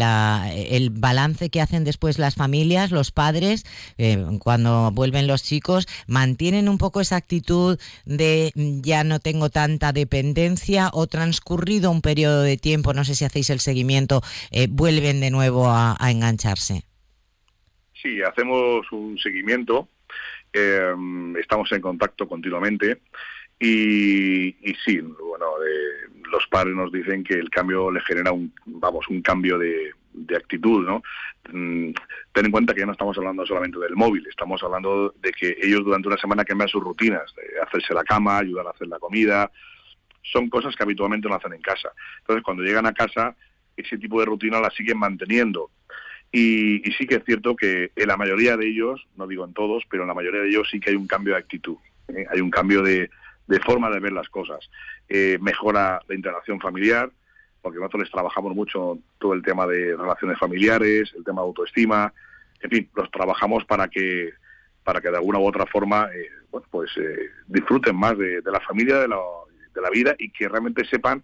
el 0.71 0.89
balance 0.89 1.49
que 1.49 1.61
hacen 1.61 1.83
después 1.83 2.17
las 2.19 2.35
familias, 2.35 2.91
los 2.91 3.11
padres, 3.11 3.65
eh, 3.97 4.17
cuando 4.39 4.91
vuelven 4.91 5.27
los 5.27 5.43
chicos, 5.43 5.87
mantienen 6.07 6.69
un 6.69 6.77
poco 6.77 7.01
esa 7.01 7.17
actitud 7.17 7.79
de 8.05 8.51
mm, 8.55 8.81
ya 8.81 9.03
no 9.03 9.19
tengo 9.19 9.49
tanta 9.49 9.91
dependencia 9.91 10.89
o 10.93 11.07
transcurrido 11.07 11.91
un 11.91 12.01
periodo 12.01 12.41
de 12.41 12.57
tiempo, 12.57 12.93
no 12.93 13.03
sé 13.03 13.15
si 13.15 13.25
hacéis 13.25 13.49
el 13.49 13.59
seguimiento, 13.59 14.21
vuelven 14.69 15.21
de 15.21 15.31
nuevo 15.31 15.69
a, 15.69 15.95
engancharse. 16.09 16.83
Sí, 18.01 18.21
hacemos 18.21 18.91
un 18.91 19.17
seguimiento, 19.19 19.87
estamos 20.51 21.71
en 21.71 21.81
contacto 21.81 22.27
continuamente. 22.27 23.01
Y, 23.59 24.47
y 24.47 24.75
sí, 24.85 24.99
bueno, 24.99 25.47
eh, 25.65 26.09
los 26.31 26.47
padres 26.47 26.75
nos 26.75 26.91
dicen 26.91 27.23
que 27.23 27.33
el 27.33 27.49
cambio 27.49 27.91
le 27.91 27.99
genera 28.01 28.31
un, 28.31 28.53
vamos, 28.65 29.07
un 29.09 29.21
cambio 29.21 29.57
de, 29.57 29.93
actitud, 30.35 30.85
¿no? 30.85 31.01
Mm, 31.51 31.91
ten 32.33 32.45
en 32.45 32.51
cuenta 32.51 32.73
que 32.73 32.85
no 32.85 32.91
estamos 32.91 33.17
hablando 33.17 33.45
solamente 33.45 33.79
del 33.79 33.95
móvil, 33.95 34.25
estamos 34.27 34.61
hablando 34.63 35.13
de 35.21 35.31
que 35.31 35.57
ellos 35.61 35.83
durante 35.83 36.07
una 36.07 36.17
semana 36.17 36.43
cambian 36.43 36.69
sus 36.69 36.83
rutinas, 36.83 37.33
de 37.35 37.59
hacerse 37.61 37.93
la 37.93 38.03
cama, 38.03 38.37
ayudar 38.37 38.67
a 38.67 38.71
hacer 38.71 38.87
la 38.87 38.99
comida, 38.99 39.49
son 40.21 40.49
cosas 40.49 40.75
que 40.75 40.83
habitualmente 40.83 41.27
no 41.27 41.35
hacen 41.35 41.53
en 41.53 41.61
casa. 41.61 41.91
Entonces, 42.19 42.43
cuando 42.43 42.63
llegan 42.63 42.85
a 42.85 42.93
casa, 42.93 43.35
ese 43.77 43.97
tipo 43.97 44.19
de 44.19 44.25
rutina 44.25 44.59
la 44.59 44.69
siguen 44.71 44.99
manteniendo. 44.99 45.71
Y, 46.31 46.87
y 46.87 46.93
sí 46.93 47.07
que 47.07 47.15
es 47.15 47.23
cierto 47.25 47.55
que 47.55 47.91
en 47.95 48.07
la 48.07 48.17
mayoría 48.17 48.55
de 48.55 48.67
ellos, 48.67 49.07
no 49.15 49.25
digo 49.25 49.45
en 49.45 49.53
todos, 49.53 49.83
pero 49.89 50.03
en 50.03 50.09
la 50.09 50.13
mayoría 50.13 50.41
de 50.41 50.49
ellos 50.49 50.67
sí 50.69 50.79
que 50.79 50.91
hay 50.91 50.95
un 50.95 51.07
cambio 51.07 51.33
de 51.33 51.39
actitud. 51.39 51.77
¿eh? 52.09 52.25
Hay 52.29 52.41
un 52.41 52.51
cambio 52.51 52.83
de, 52.83 53.09
de 53.49 53.59
forma 53.59 53.89
de 53.89 53.99
ver 53.99 54.13
las 54.13 54.29
cosas. 54.29 54.69
Eh, 55.09 55.39
mejora 55.41 55.99
la 56.07 56.15
integración 56.15 56.59
familiar, 56.59 57.09
porque 57.63 57.79
nosotros 57.79 58.03
les 58.03 58.11
trabajamos 58.11 58.53
mucho 58.55 58.99
todo 59.17 59.33
el 59.33 59.41
tema 59.41 59.65
de 59.65 59.97
relaciones 59.97 60.37
familiares, 60.37 61.11
el 61.17 61.23
tema 61.23 61.41
de 61.41 61.47
autoestima, 61.47 62.13
en 62.61 62.69
fin, 62.69 62.89
los 62.95 63.09
trabajamos 63.09 63.65
para 63.65 63.87
que 63.87 64.33
para 64.83 65.01
que 65.01 65.09
de 65.09 65.17
alguna 65.17 65.39
u 65.39 65.47
otra 65.47 65.65
forma 65.65 66.09
eh, 66.13 66.29
bueno, 66.51 66.65
pues 66.69 66.91
eh, 66.97 67.31
disfruten 67.47 67.95
más 67.95 68.17
de, 68.17 68.41
la 68.45 68.59
familia, 68.61 68.99
de 68.99 69.07
la, 69.07 69.17
de 69.73 69.81
la, 69.81 69.89
vida 69.89 70.15
y 70.17 70.29
que 70.31 70.47
realmente 70.47 70.85
sepan 70.85 71.23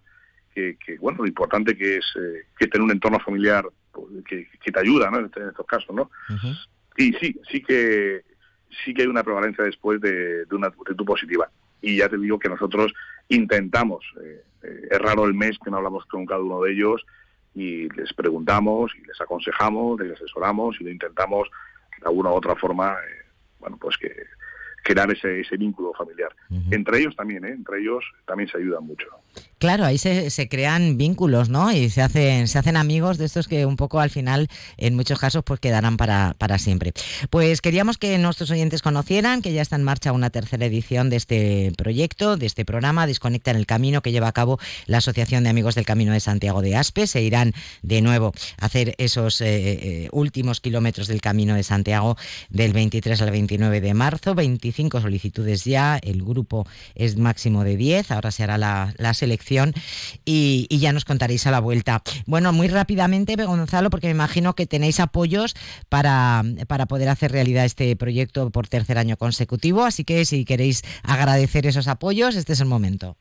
que, 0.54 0.76
bueno 1.00 1.18
lo 1.20 1.26
importante 1.26 1.76
que 1.76 1.96
es 1.96 2.06
que 2.58 2.66
tener 2.66 2.84
un 2.84 2.90
entorno 2.90 3.20
familiar 3.20 3.64
pues, 3.92 4.06
que, 4.24 4.72
te 4.72 4.80
ayuda 4.80 5.10
¿no? 5.10 5.18
en, 5.18 5.26
estos 5.26 5.66
casos 5.66 5.94
no 5.94 6.10
y 6.96 7.12
sí 7.14 7.38
sí 7.50 7.62
que 7.62 8.22
sí 8.84 8.94
que 8.94 9.02
hay 9.02 9.08
una 9.08 9.22
prevalencia 9.22 9.64
después 9.64 10.00
de, 10.00 10.44
de 10.44 10.54
una 10.54 10.68
actitud 10.68 11.04
positiva 11.04 11.50
y 11.80 11.96
ya 11.96 12.08
te 12.08 12.18
digo 12.18 12.38
que 12.38 12.48
nosotros 12.48 12.92
intentamos, 13.28 14.04
eh, 14.22 14.42
eh, 14.62 14.88
es 14.90 14.98
raro 14.98 15.24
el 15.24 15.34
mes 15.34 15.58
que 15.62 15.70
no 15.70 15.78
hablamos 15.78 16.04
con 16.06 16.26
cada 16.26 16.40
uno 16.40 16.62
de 16.62 16.72
ellos 16.72 17.04
y 17.54 17.88
les 17.90 18.12
preguntamos 18.12 18.92
y 18.96 19.06
les 19.06 19.20
aconsejamos, 19.20 20.00
les 20.00 20.12
asesoramos 20.12 20.80
y 20.80 20.84
lo 20.84 20.90
intentamos 20.90 21.48
de 21.98 22.06
alguna 22.06 22.30
u 22.30 22.34
otra 22.34 22.54
forma, 22.54 22.94
eh, 22.94 23.24
bueno, 23.58 23.78
pues 23.80 23.96
que 23.96 24.12
crear 24.82 25.10
ese, 25.10 25.40
ese 25.40 25.56
vínculo 25.56 25.92
familiar. 25.94 26.34
Entre 26.70 27.00
ellos 27.00 27.16
también, 27.16 27.44
entre 27.44 27.80
ellos 27.80 28.04
también 28.24 28.48
se 28.48 28.58
ayudan 28.58 28.84
mucho. 28.84 29.06
Claro, 29.66 29.84
ahí 29.84 29.98
se, 29.98 30.48
crean 30.48 30.96
vínculos, 30.96 31.48
¿no? 31.48 31.72
Y 31.72 31.90
se 31.90 32.00
hacen, 32.00 32.46
se 32.46 32.56
hacen 32.56 32.76
amigos 32.76 33.18
de 33.18 33.24
estos 33.24 33.48
que 33.48 33.66
un 33.66 33.74
poco 33.74 33.98
al 33.98 34.10
final, 34.10 34.46
en 34.76 34.94
muchos 34.94 35.18
casos, 35.18 35.42
pues 35.44 35.58
quedarán 35.58 35.96
para, 35.96 36.36
para 36.38 36.56
siempre. 36.58 36.92
Pues 37.30 37.60
queríamos 37.60 37.98
que 37.98 38.16
nuestros 38.18 38.52
oyentes 38.52 38.80
conocieran 38.80 39.42
que 39.42 39.52
ya 39.52 39.62
está 39.62 39.74
en 39.74 39.82
marcha 39.82 40.12
una 40.12 40.30
tercera 40.30 40.66
edición 40.66 41.10
de 41.10 41.16
este 41.16 41.72
proyecto, 41.76 42.36
de 42.36 42.46
este 42.46 42.64
programa, 42.64 43.08
Desconecta 43.08 43.50
en 43.50 43.56
el 43.56 43.66
Camino, 43.66 44.02
que 44.02 44.12
lleva 44.12 44.28
a 44.28 44.32
cabo 44.32 44.60
la 44.86 44.98
Asociación 44.98 45.42
de 45.42 45.50
Amigos 45.50 45.74
del 45.74 45.84
Camino 45.84 46.12
de 46.12 46.20
Santiago 46.20 46.62
de 46.62 46.76
Aspe. 46.76 47.08
Se 47.08 47.22
irán 47.22 47.52
de 47.82 48.02
nuevo 48.02 48.32
a 48.60 48.66
hacer 48.66 48.94
esos 48.98 49.40
eh, 49.40 49.46
eh, 49.48 50.08
últimos 50.12 50.60
kilómetros 50.60 51.08
del 51.08 51.20
Camino 51.20 51.56
de 51.56 51.64
Santiago 51.64 52.16
del 52.50 52.72
23 52.72 53.20
al 53.20 53.32
29 53.32 53.80
de 53.80 53.94
marzo. 53.94 54.36
25 54.36 55.00
solicitudes 55.00 55.64
ya, 55.64 55.98
el 56.00 56.22
grupo 56.22 56.68
es 56.94 57.16
máximo 57.16 57.64
de 57.64 57.76
10, 57.76 58.12
ahora 58.12 58.30
se 58.30 58.44
hará 58.44 58.58
la, 58.58 58.94
selección 59.16 59.55
y, 60.24 60.66
ya 60.70 60.92
nos 60.92 61.04
contaréis 61.04 61.46
a 61.46 61.50
la 61.50 61.60
vuelta. 61.60 62.02
Bueno, 62.26 62.52
muy 62.52 62.68
rápidamente, 62.68 63.36
Gonzalo, 63.36 63.90
porque 63.90 64.08
me 64.08 64.12
imagino 64.12 64.54
que 64.54 64.66
tenéis 64.66 65.00
apoyos 65.00 65.54
para, 65.88 66.42
para 66.66 66.86
poder 66.86 67.08
hacer 67.08 67.32
realidad 67.32 67.64
este 67.64 67.94
proyecto 67.96 68.50
por 68.50 68.68
tercer 68.68 68.98
año 68.98 69.16
consecutivo, 69.16 69.84
así 69.84 70.04
que 70.04 70.24
si 70.24 70.44
queréis 70.44 70.82
agradecer 71.02 71.66
esos 71.66 71.88
apoyos, 71.88 72.36
este 72.36 72.52
es 72.52 72.60
el 72.60 72.66
momento. 72.66 73.16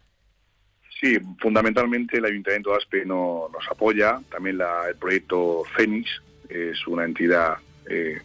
Sí, 1.00 1.18
fundamentalmente 1.39 2.18
el 2.18 2.25
Ayuntamiento 2.25 2.72
de 2.72 2.77
Aspe 2.77 3.06
no, 3.06 3.50
nos 3.51 3.68
apoya, 3.70 4.20
también 4.32 4.60
el 4.88 4.96
proyecto 4.96 5.63
Fénix 5.75 6.10
es 6.50 6.88
una 6.88 7.04
entidad 7.04 7.58
eh, 7.89 8.20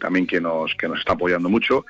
también 0.00 0.26
que 0.26 0.40
nos, 0.40 0.74
que 0.74 0.88
nos 0.88 0.98
está 0.98 1.12
apoyando 1.12 1.48
mucho 1.48 1.84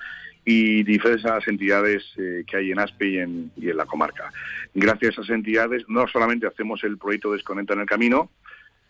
y 0.45 0.83
diversas 0.83 1.47
entidades 1.49 2.05
eh, 2.19 2.45
que 2.47 2.57
hay 2.57 2.73
en 2.73 2.79
Aspe 2.79 3.09
y 3.09 3.19
en, 3.19 3.51
y 3.57 3.71
en 3.71 3.77
la 3.77 3.87
comarca. 3.87 4.31
Gracias 4.75 5.19
a 5.19 5.23
esas 5.23 5.35
entidades 5.35 5.85
no 5.89 6.07
solamente 6.09 6.47
hacemos 6.47 6.85
el 6.85 6.99
proyecto 6.99 7.33
Desconecta 7.33 7.75
en 7.75 7.81
el 7.81 7.87
Camino, 7.87 8.31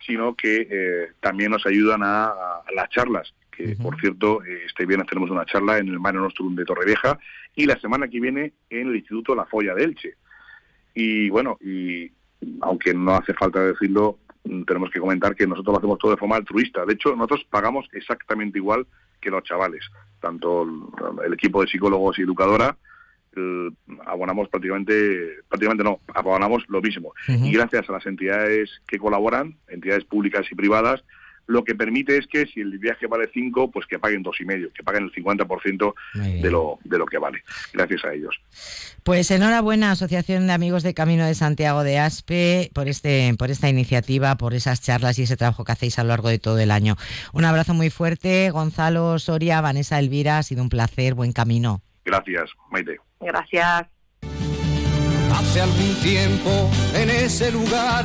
sino 0.04 0.34
que 0.34 0.66
eh, 0.70 1.12
también 1.20 1.50
nos 1.50 1.64
ayudan 1.66 2.02
a, 2.02 2.32
las 2.74 2.90
charlas, 2.90 3.32
que 3.50 3.76
por 3.76 3.98
cierto, 4.00 4.42
este 4.42 4.84
viernes 4.84 5.08
tenemos 5.08 5.30
una 5.30 5.46
charla 5.46 5.78
en 5.78 5.88
el 5.88 6.00
Mare 6.00 6.18
Nostrum 6.18 6.56
de 6.56 6.64
Torrevieja 6.64 7.18
y 7.54 7.66
la 7.66 7.78
semana 7.78 8.08
que 8.08 8.20
viene 8.20 8.52
en 8.68 8.88
el 8.88 8.96
Instituto 8.96 9.34
La 9.34 9.46
Folla 9.46 9.74
de 9.74 9.84
Elche. 9.84 10.14
Y 10.94 11.30
bueno, 11.30 11.56
y 11.60 12.10
aunque 12.60 12.92
no 12.92 13.14
hace 13.14 13.32
falta 13.32 13.60
decirlo, 13.60 14.18
tenemos 14.66 14.90
que 14.90 15.00
comentar 15.00 15.34
que 15.34 15.46
nosotros 15.46 15.72
lo 15.72 15.78
hacemos 15.78 15.98
todo 15.98 16.10
de 16.10 16.16
forma 16.16 16.36
altruista. 16.36 16.84
De 16.84 16.94
hecho, 16.94 17.14
nosotros 17.14 17.46
pagamos 17.48 17.88
exactamente 17.92 18.58
igual 18.58 18.86
que 19.24 19.30
los 19.30 19.42
chavales, 19.42 19.82
tanto 20.20 20.66
el, 21.24 21.32
equipo 21.32 21.62
de 21.62 21.68
psicólogos 21.68 22.18
y 22.18 22.22
educadora, 22.22 22.76
abonamos 24.06 24.48
prácticamente, 24.48 25.40
prácticamente 25.48 25.82
no, 25.82 26.00
abonamos 26.14 26.64
lo 26.68 26.80
mismo. 26.80 27.12
Y 27.26 27.50
gracias 27.52 27.88
a 27.88 27.92
las 27.92 28.06
entidades 28.06 28.70
que 28.86 28.98
colaboran, 28.98 29.56
entidades 29.66 30.04
públicas 30.04 30.46
y 30.50 30.54
privadas, 30.54 31.02
lo 31.46 31.64
que 31.64 31.74
permite 31.74 32.16
es 32.16 32.26
que 32.26 32.46
si 32.46 32.60
el 32.60 32.78
viaje 32.78 33.06
vale 33.06 33.28
5, 33.32 33.70
pues 33.70 33.86
que 33.86 33.98
paguen 33.98 34.22
dos 34.22 34.40
y 34.40 34.44
medio, 34.44 34.72
que 34.72 34.82
paguen 34.82 35.04
el 35.04 35.12
50% 35.12 35.94
de 36.40 36.50
lo, 36.50 36.78
de 36.84 36.98
lo 36.98 37.06
que 37.06 37.18
vale, 37.18 37.42
gracias 37.72 38.04
a 38.04 38.12
ellos. 38.12 38.40
Pues 39.02 39.30
enhorabuena, 39.30 39.90
Asociación 39.90 40.46
de 40.46 40.52
Amigos 40.52 40.82
de 40.82 40.94
Camino 40.94 41.26
de 41.26 41.34
Santiago 41.34 41.84
de 41.84 41.98
Aspe, 41.98 42.70
por, 42.74 42.88
este, 42.88 43.34
por 43.38 43.50
esta 43.50 43.68
iniciativa, 43.68 44.36
por 44.36 44.54
esas 44.54 44.80
charlas 44.80 45.18
y 45.18 45.22
ese 45.22 45.36
trabajo 45.36 45.64
que 45.64 45.72
hacéis 45.72 45.98
a 45.98 46.02
lo 46.02 46.08
largo 46.08 46.28
de 46.28 46.38
todo 46.38 46.58
el 46.58 46.70
año. 46.70 46.96
Un 47.32 47.44
abrazo 47.44 47.74
muy 47.74 47.90
fuerte, 47.90 48.50
Gonzalo 48.50 49.18
Soria, 49.18 49.60
Vanessa 49.60 49.98
Elvira, 49.98 50.38
ha 50.38 50.42
sido 50.42 50.62
un 50.62 50.68
placer, 50.68 51.14
buen 51.14 51.32
camino. 51.32 51.82
Gracias, 52.04 52.50
Maite. 52.70 52.98
Gracias. 53.20 53.86
Hace 55.32 55.60
algún 55.60 55.94
tiempo 56.02 56.70
en 56.94 57.10
ese 57.10 57.50
lugar 57.50 58.04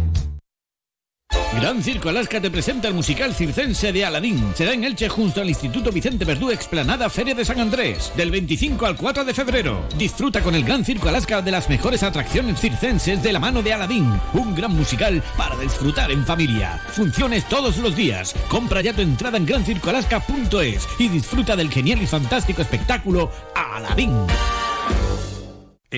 Gran 1.53 1.83
Circo 1.83 2.09
Alaska 2.09 2.39
te 2.39 2.49
presenta 2.49 2.87
el 2.87 2.93
musical 2.93 3.35
circense 3.35 3.91
de 3.91 4.05
Aladín. 4.05 4.53
Será 4.55 4.73
en 4.73 4.85
Elche 4.85 5.09
junto 5.09 5.41
al 5.41 5.49
Instituto 5.49 5.91
Vicente 5.91 6.23
Verdú 6.23 6.49
Explanada 6.49 7.09
Feria 7.09 7.35
de 7.35 7.43
San 7.43 7.59
Andrés, 7.59 8.11
del 8.15 8.31
25 8.31 8.85
al 8.85 8.95
4 8.95 9.25
de 9.25 9.33
febrero. 9.33 9.85
Disfruta 9.97 10.41
con 10.41 10.55
el 10.55 10.63
Gran 10.63 10.85
Circo 10.85 11.09
Alaska 11.09 11.41
de 11.41 11.51
las 11.51 11.69
mejores 11.69 12.03
atracciones 12.03 12.59
circenses 12.59 13.21
de 13.21 13.33
la 13.33 13.39
mano 13.39 13.61
de 13.61 13.73
Aladín. 13.73 14.11
Un 14.33 14.55
gran 14.55 14.73
musical 14.75 15.21
para 15.37 15.57
disfrutar 15.57 16.09
en 16.11 16.25
familia. 16.25 16.81
Funciones 16.93 17.47
todos 17.49 17.77
los 17.77 17.95
días. 17.95 18.33
Compra 18.47 18.81
ya 18.81 18.93
tu 18.93 19.01
entrada 19.01 19.37
en 19.37 19.45
grancircoalaska.es 19.45 20.87
y 20.99 21.09
disfruta 21.09 21.55
del 21.55 21.69
genial 21.69 22.01
y 22.01 22.07
fantástico 22.07 22.61
espectáculo 22.61 23.29
Aladín. 23.55 24.25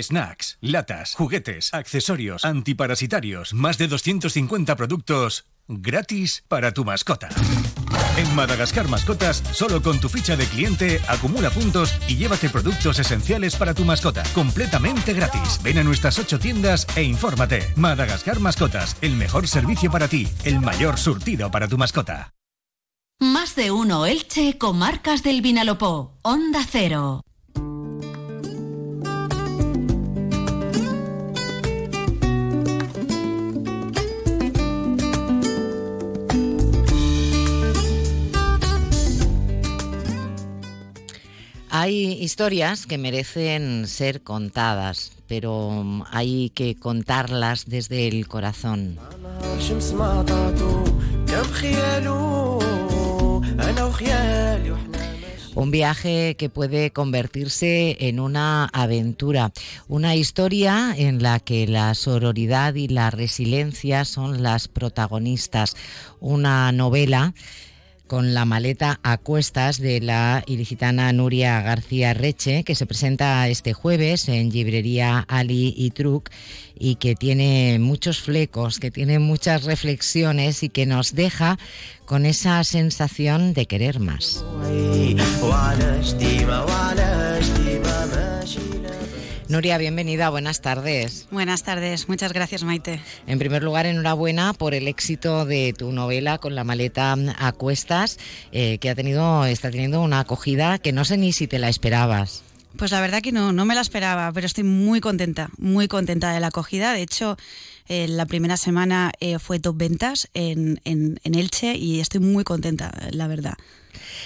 Snacks, 0.02 0.58
latas, 0.62 1.16
juguetes, 1.16 1.74
accesorios, 1.74 2.46
antiparasitarios, 2.46 3.54
más 3.54 3.78
de 3.78 3.88
250 3.88 4.76
productos 4.76 5.46
gratis 5.68 6.44
para 6.48 6.74
tu 6.74 6.84
mascota. 6.84 7.30
En 8.18 8.36
Madagascar 8.36 8.88
Mascotas, 8.88 9.42
solo 9.54 9.82
con 9.82 10.00
tu 10.00 10.10
ficha 10.10 10.36
de 10.36 10.46
cliente 10.46 11.02
acumula 11.08 11.50
puntos 11.50 11.94
y 12.08 12.16
llévate 12.16 12.50
productos 12.50 13.00
esenciales 13.00 13.56
para 13.56 13.74
tu 13.74 13.86
mascota, 13.86 14.24
completamente 14.36 15.14
gratis. 15.14 15.60
Ven 15.64 15.80
a 15.80 15.84
nuestras 15.84 16.20
ocho 16.20 16.38
tiendas 16.38 16.88
e 16.96 17.04
infórmate. 17.04 17.72
Madagascar 17.76 18.40
Mascotas, 18.40 18.98
el 19.02 19.16
mejor 19.16 19.48
servicio 19.48 19.90
para 19.90 20.08
ti, 20.08 20.28
el 20.44 20.60
mayor 20.60 20.98
surtido 20.98 21.50
para 21.50 21.68
tu 21.68 21.78
mascota. 21.78 22.34
Más 23.20 23.56
de 23.56 23.72
uno 23.72 24.06
Elche, 24.06 24.58
comarcas 24.58 25.24
del 25.24 25.42
Vinalopó, 25.42 26.18
Onda 26.24 26.62
Cero. 26.70 27.22
Hay 41.76 42.22
historias 42.22 42.86
que 42.86 43.00
merecen 43.00 43.88
ser 43.88 44.22
contadas, 44.22 45.12
pero 45.28 46.06
hay 46.12 46.52
que 46.52 46.76
contarlas 46.76 47.66
desde 47.66 48.08
el 48.08 48.28
corazón. 48.28 49.00
Un 55.56 55.72
viaje 55.72 56.36
que 56.38 56.50
puede 56.50 56.92
convertirse 56.92 57.98
en 58.08 58.20
una 58.20 58.66
aventura, 58.66 59.52
una 59.88 60.16
historia 60.16 60.94
en 60.96 61.24
la 61.24 61.40
que 61.40 61.66
la 61.66 61.96
sororidad 61.96 62.76
y 62.76 62.88
la 62.88 63.10
resiliencia 63.10 64.06
son 64.06 64.44
las 64.44 64.68
protagonistas, 64.68 65.76
una 66.20 66.72
novela 66.72 67.34
con 68.14 68.36
la 68.36 68.46
maleta 68.46 69.00
a 69.02 69.18
cuestas 69.18 69.80
de 69.80 70.00
la 70.00 70.44
ilicitana 70.46 71.12
Nuria 71.14 71.60
García 71.64 72.14
Reche, 72.14 72.64
que 72.64 72.76
se 72.76 72.86
presenta 72.86 73.48
este 73.48 73.74
jueves 73.74 74.30
en 74.30 74.52
Librería 74.52 75.26
Ali 75.28 75.74
y 75.76 75.90
Truc 75.90 76.30
y 76.78 76.98
que 76.98 77.16
tiene 77.16 77.80
muchos 77.80 78.22
flecos, 78.22 78.78
que 78.78 78.92
tiene 78.92 79.18
muchas 79.18 79.64
reflexiones 79.64 80.62
y 80.62 80.70
que 80.70 80.86
nos 80.86 81.16
deja 81.16 81.58
con 82.06 82.28
esa 82.28 82.64
sensación 82.64 83.56
de 83.56 83.66
querer 83.66 84.00
más. 84.00 84.46
Nuria, 89.54 89.78
bienvenida, 89.78 90.32
buenas 90.32 90.62
tardes. 90.62 91.28
Buenas 91.30 91.62
tardes, 91.62 92.10
muchas 92.10 92.34
gracias 92.34 92.64
Maite. 92.64 93.00
En 93.28 93.38
primer 93.38 93.62
lugar, 93.62 93.86
enhorabuena 93.86 94.52
por 94.54 94.74
el 94.74 94.88
éxito 94.88 95.46
de 95.46 95.76
tu 95.78 95.92
novela 95.92 96.40
con 96.40 96.56
la 96.56 96.64
maleta 96.64 97.16
a 97.38 97.52
cuestas, 97.52 98.18
eh, 98.52 98.80
que 98.80 98.90
ha 98.90 98.96
tenido, 98.96 99.46
está 99.46 99.70
teniendo 99.70 100.02
una 100.02 100.22
acogida 100.22 100.80
que 100.80 100.92
no 100.92 101.06
sé 101.06 101.18
ni 101.18 101.34
si 101.34 101.46
te 101.46 101.60
la 101.60 101.70
esperabas. 101.70 102.42
Pues 102.78 102.90
la 102.90 103.00
verdad 103.00 103.22
que 103.22 103.32
no, 103.32 103.54
no 103.54 103.66
me 103.66 103.76
la 103.76 103.82
esperaba, 103.82 104.32
pero 104.32 104.48
estoy 104.48 104.64
muy 104.64 105.00
contenta, 105.02 105.52
muy 105.60 105.88
contenta 105.88 106.34
de 106.34 106.40
la 106.40 106.48
acogida. 106.48 106.92
De 106.92 107.04
hecho, 107.04 107.38
eh, 107.88 108.08
la 108.08 108.26
primera 108.26 108.58
semana 108.58 109.12
eh, 109.20 109.38
fue 109.38 109.60
top 109.60 109.78
ventas 109.78 110.30
en, 110.34 110.82
en, 110.84 111.20
en 111.24 111.36
Elche 111.36 111.76
y 111.76 112.00
estoy 112.00 112.22
muy 112.22 112.44
contenta, 112.44 112.92
la 113.12 113.28
verdad. 113.28 113.54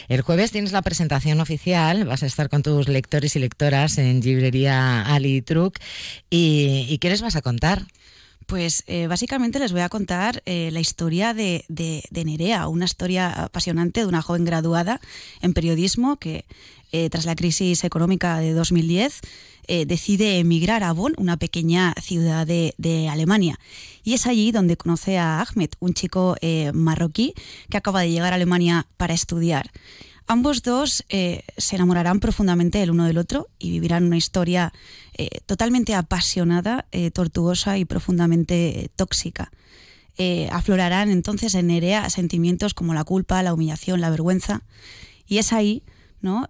El 0.08 0.22
jueves 0.22 0.52
tienes 0.52 0.72
la 0.72 0.82
presentación 0.82 1.40
oficial, 1.40 2.06
vas 2.06 2.24
a 2.24 2.26
estar 2.26 2.50
con 2.50 2.64
tus 2.64 2.88
lectores 2.88 3.36
y 3.36 3.40
lectoras 3.40 3.98
en 3.98 4.22
librería 4.22 5.02
Ali 5.02 5.42
Truc. 5.42 5.80
¿Y, 6.30 6.98
qué 7.00 7.10
les 7.10 7.22
vas 7.22 7.36
a 7.36 7.42
contar? 7.42 7.86
Pues 8.46 8.84
eh, 8.88 9.08
básicamente 9.08 9.60
les 9.60 9.74
voy 9.74 9.82
a 9.82 9.90
contar 9.90 10.42
eh, 10.46 10.70
la 10.72 10.80
historia 10.80 11.34
de, 11.34 11.66
Nerea, 12.12 12.68
una 12.68 12.86
historia 12.86 13.44
apasionante 13.44 14.02
de 14.02 14.06
una 14.06 14.22
joven 14.22 14.46
graduada 14.46 15.02
en 15.42 15.54
periodismo 15.54 16.16
que 16.16 16.46
eh, 16.94 17.10
tras 17.10 17.26
la 17.26 17.36
crisis 17.36 17.84
económica 17.84 18.40
de 18.40 18.54
2010 18.54 19.20
decide 19.68 20.40
emigrar 20.40 20.84
a 20.84 20.92
Bonn, 20.94 21.14
una 21.18 21.38
pequeña 21.38 21.94
ciudad 22.02 22.48
de, 22.48 23.10
Alemania. 23.12 23.60
Y 24.04 24.14
es 24.14 24.26
allí 24.28 24.52
donde 24.52 24.78
conoce 24.78 25.18
a 25.18 25.42
Ahmed, 25.42 25.70
un 25.80 25.94
chico 25.94 26.36
marroquí 26.74 27.34
que 27.70 27.78
acaba 27.78 28.02
de 28.02 28.12
llegar 28.12 28.34
a 28.34 28.38
Alemania 28.38 28.88
para 28.98 29.14
estudiar. 29.14 29.72
Ambos 30.30 30.62
dos 30.62 31.06
eh, 31.08 31.44
se 31.56 31.78
enamorarán 31.78 32.20
profundamente 32.20 32.84
el 32.84 32.92
uno 32.92 33.06
del 33.06 33.18
otro 33.18 33.48
y 33.60 33.72
vivirán 33.72 34.04
una 34.04 34.18
historia 34.18 34.74
eh, 35.14 35.30
totalmente 35.46 35.96
apasionada, 35.96 36.86
eh, 36.92 37.12
tortuosa 37.12 37.78
y 37.78 37.86
profundamente 37.86 38.92
tóxica. 38.98 39.52
aflorarán 40.52 41.10
entonces 41.12 41.56
en 41.56 41.68
Nerea 41.68 42.10
sentimientos 42.10 42.74
como 42.74 42.94
la 42.94 43.06
culpa, 43.06 43.42
la 43.42 43.54
humillación, 43.54 44.02
la 44.02 44.10
vergüenza. 44.10 44.64
Y 45.28 45.38
es 45.38 45.54
ahí 45.54 45.84
¿no? 46.22 46.50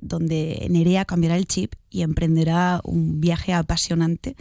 donde 0.00 0.66
Nerea 0.70 1.04
cambiará 1.04 1.36
el 1.36 1.46
chip 1.46 1.74
y 1.90 2.02
emprenderá 2.02 2.80
un 2.84 3.20
viaje 3.20 3.52
apasionante 3.52 4.36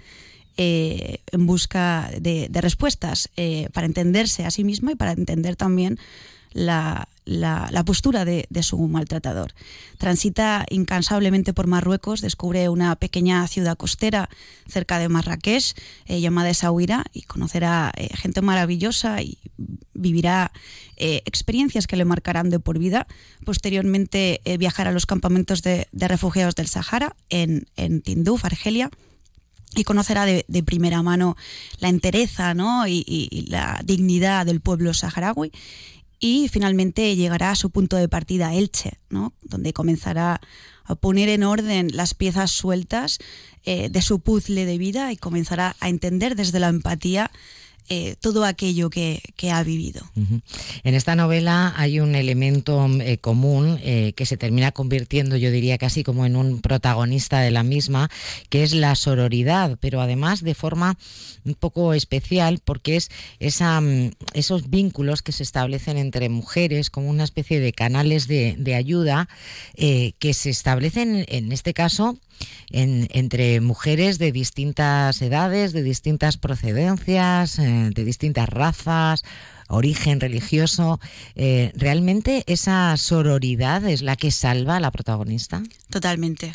en 0.58 1.46
busca 1.46 2.12
de, 2.20 2.50
respuestas 2.54 3.30
para 3.74 3.88
entenderse 3.88 4.46
a 4.46 4.52
sí 4.52 4.64
misma 4.64 4.92
y 4.92 4.96
para 4.96 5.12
entender 5.12 5.56
también 5.56 5.98
la, 6.54 7.08
la, 7.26 7.84
postura 7.86 8.24
de, 8.26 8.48
su 8.62 8.78
maltratador. 8.88 9.54
Transita 9.98 10.66
incansablemente 10.70 11.54
por 11.54 11.68
Marruecos, 11.68 12.22
descubre 12.22 12.70
una 12.70 12.96
pequeña 12.96 13.48
ciudad 13.48 13.78
costera 13.78 14.30
cerca 14.68 15.00
de 15.00 15.10
Marrakech 15.10 15.76
eh, 16.06 16.22
llamada 16.22 16.50
Essaouira 16.50 17.06
y 17.14 17.24
conocerá 17.24 17.92
eh, 17.96 18.10
gente 18.16 18.42
maravillosa 18.42 19.22
y 19.22 19.38
vivirá 19.94 20.52
eh, 20.98 21.22
experiencias 21.26 21.88
que 21.88 21.98
le 21.98 22.06
marcarán 22.06 22.50
de 22.50 22.60
por 22.60 22.80
vida. 22.80 23.08
Posteriormente 23.44 24.42
viajará 24.60 24.92
a 24.92 24.94
los 24.94 25.06
campamentos 25.06 25.62
de, 25.62 25.88
refugiados 25.94 26.56
del 26.56 26.68
Sahara 26.68 27.16
en, 27.30 27.68
en 27.76 28.02
Tinduf, 28.02 28.46
Argelia 28.46 28.90
y 29.76 29.84
conocerá 29.84 30.26
de, 30.26 30.46
primera 30.64 31.02
mano 31.02 31.36
la 31.80 31.90
entereza 31.90 32.54
¿no? 32.54 32.88
y, 32.88 33.46
la 33.50 33.82
dignidad 33.84 34.46
del 34.46 34.62
pueblo 34.62 34.94
saharaui 34.94 35.52
y 36.26 36.48
finalmente 36.48 37.16
llegará 37.16 37.52
a 37.52 37.56
su 37.56 37.70
punto 37.70 37.98
de 37.98 38.10
partida, 38.10 38.56
Elche, 38.56 38.94
¿no? 39.12 39.36
donde 39.44 39.74
comenzará 39.74 40.42
a 40.84 40.96
poner 40.96 41.30
en 41.30 41.44
orden 41.44 41.96
las 41.96 42.16
piezas 42.16 42.50
sueltas 42.50 43.20
eh, 43.64 43.90
de 43.90 44.02
su 44.02 44.20
puzzle 44.22 44.66
de 44.66 44.80
vida 44.80 45.12
y 45.12 45.18
comenzará 45.18 45.76
a 45.80 45.88
entender 45.88 46.36
desde 46.36 46.60
la 46.60 46.70
empatía 46.70 47.30
eh, 47.88 48.16
todo 48.20 48.46
aquello 48.46 48.90
que, 48.90 49.22
ha 49.52 49.64
vivido. 49.64 50.02
En 50.84 50.96
esta 50.96 51.16
novela 51.16 51.72
hay 51.78 52.00
un 52.00 52.16
elemento 52.16 52.88
eh, 53.00 53.20
común 53.20 53.80
eh, 53.84 54.14
que 54.16 54.26
se 54.26 54.38
termina 54.38 54.72
convirtiendo, 54.72 55.38
yo 55.38 55.52
diría 55.52 55.78
casi 55.78 56.04
como 56.04 56.26
en 56.26 56.36
un 56.36 56.62
protagonista 56.62 57.42
de 57.42 57.52
la 57.52 57.62
misma, 57.62 58.10
que 58.50 58.64
es 58.64 58.74
la 58.74 58.96
sororidad, 58.96 59.78
pero 59.80 60.02
además 60.02 60.42
de 60.42 60.56
forma 60.56 60.98
un 61.44 61.54
poco 61.54 61.94
especial 61.94 62.60
porque 62.66 62.96
es 62.96 63.12
esa, 63.40 63.80
mm, 63.80 64.14
esos 64.34 64.72
vínculos 64.72 65.22
que 65.22 65.32
se 65.32 65.44
establecen 65.44 65.98
entre 65.98 66.28
mujeres 66.30 66.90
como 66.90 67.08
una 67.08 67.24
especie 67.24 67.60
de 67.60 67.72
canales 67.72 68.28
de, 68.28 68.56
de 68.58 68.74
ayuda 68.74 69.30
que 69.76 70.34
se 70.34 70.50
establecen 70.50 71.26
en 71.28 71.52
este 71.52 71.74
caso 71.74 72.18
entre 72.70 73.62
mujeres 73.62 74.18
de 74.18 74.32
distintas 74.32 75.22
edades, 75.22 75.74
de 75.74 75.84
distintas 75.84 76.38
procedencias, 76.38 77.60
eh, 77.60 77.92
de 77.94 78.04
distintas 78.04 78.50
razas, 78.50 79.24
origen 79.68 80.20
religioso. 80.20 81.00
Eh, 81.36 81.72
¿Realmente 81.76 82.44
esa 82.48 82.96
sororidad 82.98 83.86
es 83.86 84.02
la 84.02 84.16
que 84.16 84.32
salva 84.32 84.78
a 84.78 84.80
la 84.80 84.92
protagonista? 84.92 85.64
Totalmente. 85.90 86.54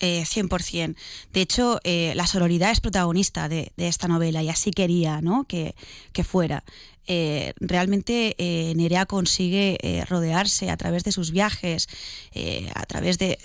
100%. 0.00 0.90
Eh, 0.90 0.94
de 1.32 1.40
hecho, 1.40 1.80
la 1.84 2.26
sororidad 2.26 2.70
es 2.70 2.80
protagonista 2.80 3.48
de, 3.48 3.72
esta 3.76 4.08
novela 4.08 4.42
y 4.42 4.48
así 4.48 4.70
quería 4.70 5.20
¿no? 5.20 5.44
que, 5.44 5.74
que 6.12 6.24
fuera. 6.24 6.64
Eh, 7.12 7.54
realmente 7.58 8.36
eh, 8.38 8.72
Nerea 8.76 9.04
consigue 9.04 9.78
eh, 9.82 10.04
rodearse 10.04 10.70
a 10.70 10.76
través 10.76 11.02
de 11.02 11.10
sus 11.10 11.32
viajes, 11.32 11.88
a 12.72 12.86
través 12.86 13.18
de, 13.18 13.36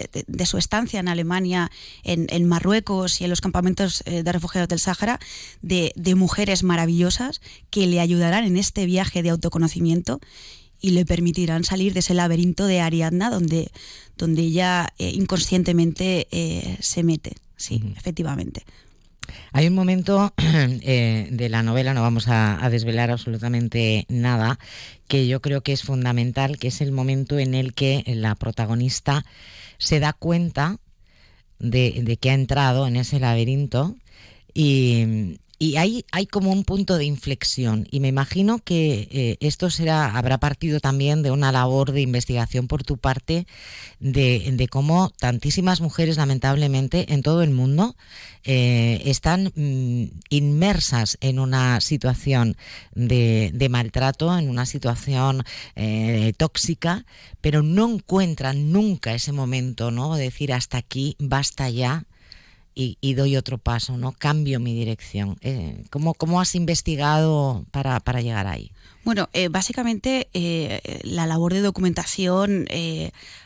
su 0.46 0.60
estancia 0.60 1.00
en 1.00 1.08
Alemania, 1.08 1.72
en, 2.04 2.48
Marruecos 2.48 3.22
y 3.22 3.24
en 3.24 3.32
los 3.32 3.42
campamentos 3.42 4.04
de 4.06 4.32
refugiados 4.32 4.70
del 4.70 4.80
Sáhara, 4.80 5.20
de, 5.64 5.94
mujeres 6.16 6.62
maravillosas 6.62 7.42
que 7.72 7.88
le 7.88 8.00
ayudarán 8.00 8.44
en 8.44 8.58
este 8.58 8.86
viaje 8.86 9.24
de 9.24 9.32
autoconocimiento 9.32 10.20
y 10.86 10.92
le 10.92 11.06
permitirán 11.06 11.64
salir 11.64 11.94
de 11.94 12.00
ese 12.00 12.14
laberinto 12.14 12.66
de 12.68 12.82
Ariadna 12.82 13.30
donde, 13.30 13.72
donde 14.18 14.44
ella 14.44 14.90
inconscientemente 14.98 16.28
se 16.80 17.04
mete. 17.04 17.34
Sí, 17.58 17.82
efectivamente. 17.98 18.64
Hay 19.52 19.68
un 19.68 19.74
momento 19.74 20.34
eh, 20.38 21.28
de 21.32 21.50
la 21.50 21.64
novela, 21.64 21.94
no 21.94 22.02
vamos 22.02 22.28
a, 22.28 22.70
desvelar 22.70 23.12
absolutamente 23.12 24.06
nada, 24.10 24.60
que 25.08 25.28
yo 25.28 25.42
creo 25.42 25.62
que 25.62 25.74
es 25.74 25.84
fundamental, 25.84 26.58
que 26.58 26.68
es 26.68 26.82
el 26.82 26.92
momento 26.92 27.40
en 27.40 27.54
el 27.54 27.74
que 27.74 28.04
la 28.08 28.36
protagonista 28.36 29.26
se 29.78 30.00
da 30.00 30.14
cuenta 30.14 30.78
de, 31.60 32.18
que 32.20 32.30
ha 32.30 32.34
entrado 32.34 32.88
en 32.88 32.96
ese 32.96 33.20
laberinto 33.20 33.96
y, 34.54 35.38
hay, 35.78 36.06
hay, 36.12 36.26
como 36.28 36.52
un 36.52 36.64
punto 36.64 36.98
de 36.98 37.06
inflexión 37.06 37.88
y 37.90 38.00
me 38.00 38.10
imagino 38.10 38.60
que 38.60 39.08
eh, 39.12 39.38
esto 39.40 39.70
será, 39.70 40.18
habrá 40.18 40.38
partido 40.38 40.80
también 40.80 41.24
de 41.24 41.32
una 41.32 41.52
labor 41.52 41.92
de 41.92 42.02
investigación 42.02 42.68
por 42.68 42.84
tu 42.84 42.98
parte 42.98 43.48
de, 44.00 44.50
de 44.52 44.68
cómo 44.68 45.12
tantísimas 45.18 45.82
mujeres 45.82 46.18
lamentablemente 46.18 47.14
en 47.14 47.22
todo 47.22 47.42
el 47.42 47.52
mundo 47.52 47.96
eh, 48.48 49.02
están 49.06 49.52
mm, 49.56 50.20
inmersas 50.30 51.18
en 51.20 51.40
una 51.40 51.82
situación 51.82 52.56
de, 52.94 53.68
maltrato, 53.72 54.38
en 54.38 54.50
una 54.50 54.68
situación 54.68 55.44
eh, 55.76 56.32
tóxica, 56.38 57.06
pero 57.42 57.64
no 57.64 57.90
encuentran 57.90 58.72
nunca 58.72 59.16
ese 59.16 59.32
momento, 59.32 59.90
¿no? 59.90 60.16
De 60.16 60.26
decir 60.26 60.54
hasta 60.54 60.78
aquí, 60.78 61.16
basta 61.18 61.70
ya. 61.70 62.06
Y, 62.78 63.14
doy 63.14 63.38
otro 63.38 63.58
paso, 63.58 63.98
¿no? 63.98 64.12
Cambio 64.12 64.60
mi 64.60 64.74
dirección. 64.74 65.38
Eh, 65.40 65.86
¿cómo, 65.92 66.14
¿cómo, 66.14 66.42
has 66.42 66.56
investigado 66.56 67.66
para, 67.72 68.02
para 68.02 68.20
llegar 68.20 68.48
ahí? 68.48 68.74
Bueno, 69.06 69.30
eh, 69.32 69.48
básicamente 69.48 70.28
eh, 70.34 70.82
la 71.04 71.26
labor 71.26 71.54
de 71.54 71.62
documentación 71.62 72.68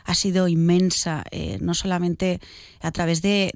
ha 0.03 0.15
sido 0.15 0.47
inmensa, 0.47 1.25
no 1.59 1.75
solamente 1.75 2.39
a 2.81 2.91
través 2.91 3.21
de, 3.21 3.51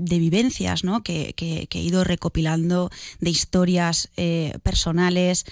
vivencias 0.00 0.82
¿no? 0.82 1.04
que, 1.04 1.32
he 1.38 1.78
ido 1.78 2.02
recopilando, 2.02 2.90
de 3.20 3.30
historias 3.30 4.10
personales. 4.64 5.44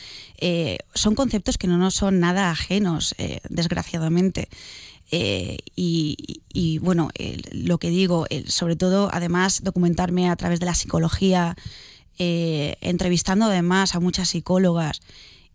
son 0.94 1.14
conceptos 1.14 1.56
que 1.56 1.68
no 1.68 1.78
nos 1.78 1.94
son 1.94 2.18
nada 2.18 2.50
ajenos, 2.50 3.14
desgraciadamente. 3.48 4.48
Y, 5.10 6.78
bueno, 6.82 7.10
lo 7.52 7.78
que 7.78 7.90
digo, 7.90 8.26
sobre 8.46 8.76
todo 8.76 9.08
además 9.12 9.62
documentarme 9.62 10.28
a 10.28 10.36
través 10.36 10.60
de 10.60 10.66
la 10.66 10.74
psicología, 10.74 11.56
entrevistando 12.18 13.46
además 13.46 13.94
a 13.94 14.00
muchas 14.00 14.28
psicólogas 14.30 15.00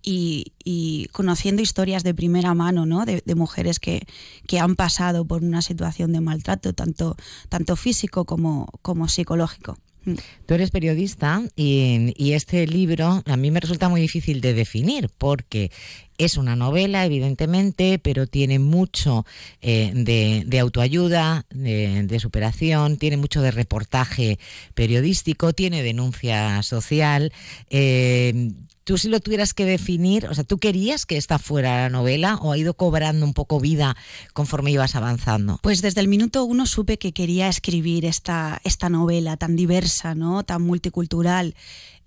y, 0.04 1.08
conociendo 1.12 1.62
historias 1.62 2.04
de 2.04 2.14
primera 2.14 2.54
mano 2.54 2.86
¿no? 2.86 3.06
de, 3.06 3.36
mujeres 3.36 3.80
que, 3.80 4.08
que, 4.48 4.60
han 4.60 4.76
pasado 4.76 5.26
por 5.26 5.44
una 5.44 5.62
situación 5.62 6.12
de 6.12 6.22
maltrato, 6.22 6.74
tanto, 6.74 7.16
tanto 7.50 7.76
físico 7.76 8.26
como, 8.26 8.68
como 8.82 9.08
psicológico. 9.08 9.78
Mm. 10.06 10.14
Tú 10.46 10.54
eres 10.56 10.72
periodista 10.72 11.44
y, 11.56 12.34
este 12.34 12.66
libro 12.66 13.22
a 13.26 13.38
mí 13.38 13.52
me 13.52 13.60
resulta 13.60 13.90
muy 13.90 14.02
difícil 14.02 14.42
de 14.42 14.54
definir 14.54 15.10
porque 15.18 15.72
Es 16.18 16.38
una 16.38 16.56
novela, 16.56 17.04
evidentemente, 17.06 17.98
pero 17.98 18.28
tiene 18.28 18.60
mucho 18.60 19.26
eh, 19.62 19.92
de, 19.94 20.60
autoayuda, 20.60 21.46
de, 21.50 22.20
superación, 22.20 22.98
tiene 22.98 23.18
mucho 23.18 23.42
de 23.42 23.50
reportaje 23.50 24.38
periodístico, 24.76 25.54
tiene 25.54 25.82
denuncia 25.82 26.62
social. 26.62 27.34
Eh, 27.72 28.52
tú 28.92 28.98
si 28.98 29.08
lo 29.08 29.22
tuvieras 29.22 29.54
que 29.54 29.64
definir, 29.64 30.26
o 30.26 30.34
sea, 30.34 30.44
¿tú 30.44 30.58
querías 30.58 31.06
que 31.06 31.16
esta 31.16 31.40
fuera 31.40 31.84
la 31.84 31.90
novela 31.90 32.36
o 32.42 32.52
ha 32.52 32.58
ido 32.58 32.74
cobrando 32.74 33.26
un 33.26 33.34
poco 33.34 33.62
vida 33.62 33.96
conforme 34.34 34.72
ibas 34.72 34.98
avanzando? 34.98 35.62
Pues 35.64 35.82
desde 35.82 36.02
el 36.02 36.10
minuto 36.10 36.44
uno 36.44 36.66
supe 36.66 36.98
que 36.98 37.14
quería 37.14 37.48
escribir 37.48 38.04
esta, 38.04 38.60
esta 38.66 38.90
novela 38.90 39.38
tan 39.38 39.56
diversa, 39.56 40.14
¿no? 40.14 40.44
tan 40.44 40.64
multicultural. 40.64 41.56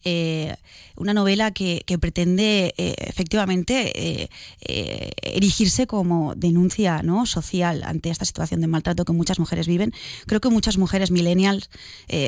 Eh, 0.05 0.55
una 0.97 1.15
novela 1.15 1.53
que, 1.53 1.83
pretende 1.99 2.75
eh, 2.77 2.95
efectivamente 2.99 4.29
eh, 4.67 5.11
erigirse 5.23 5.87
como 5.87 6.35
denuncia 6.35 7.03
¿no? 7.03 7.25
social 7.25 7.83
ante 7.83 8.11
esta 8.11 8.27
situación 8.27 8.61
de 8.61 8.67
maltrato 8.67 9.07
que 9.07 9.15
muchas 9.15 9.39
mujeres 9.39 9.67
viven. 9.67 9.95
Creo 10.27 10.43
que 10.43 10.51
muchas 10.51 10.77
mujeres 10.77 11.11
millennials 11.11 11.71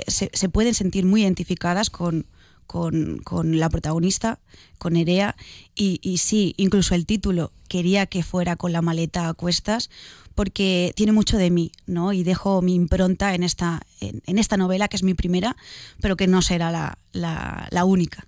se, 0.07 0.31
se, 0.33 0.49
pueden 0.49 0.73
sentir 0.73 1.05
muy 1.05 1.21
identificadas 1.25 1.91
con, 1.91 2.25
con, 2.67 3.23
la 3.59 3.69
protagonista, 3.71 4.39
con 4.79 4.95
Nerea, 4.95 5.37
y, 5.75 6.19
sí, 6.19 6.55
incluso 6.57 6.95
el 6.95 7.07
título 7.07 7.53
quería 7.69 8.07
que 8.07 8.23
fuera 8.23 8.57
con 8.57 8.73
la 8.73 8.83
maleta 8.83 9.29
a 9.29 9.35
cuestas, 9.35 9.91
porque 10.35 10.93
tiene 10.97 11.13
mucho 11.13 11.39
de 11.39 11.51
mí, 11.51 11.73
¿no? 11.87 12.13
Y 12.13 12.23
dejo 12.23 12.61
mi 12.63 12.75
impronta 12.75 13.35
en 13.35 13.43
esta, 13.43 13.83
en, 14.01 14.39
esta 14.39 14.57
novela, 14.57 14.89
que 14.89 14.97
es 14.97 15.03
mi 15.03 15.15
primera, 15.15 15.57
pero 16.01 16.17
que 16.17 16.27
no 16.27 16.43
será 16.43 16.99
la, 17.13 17.85
única. 17.85 18.27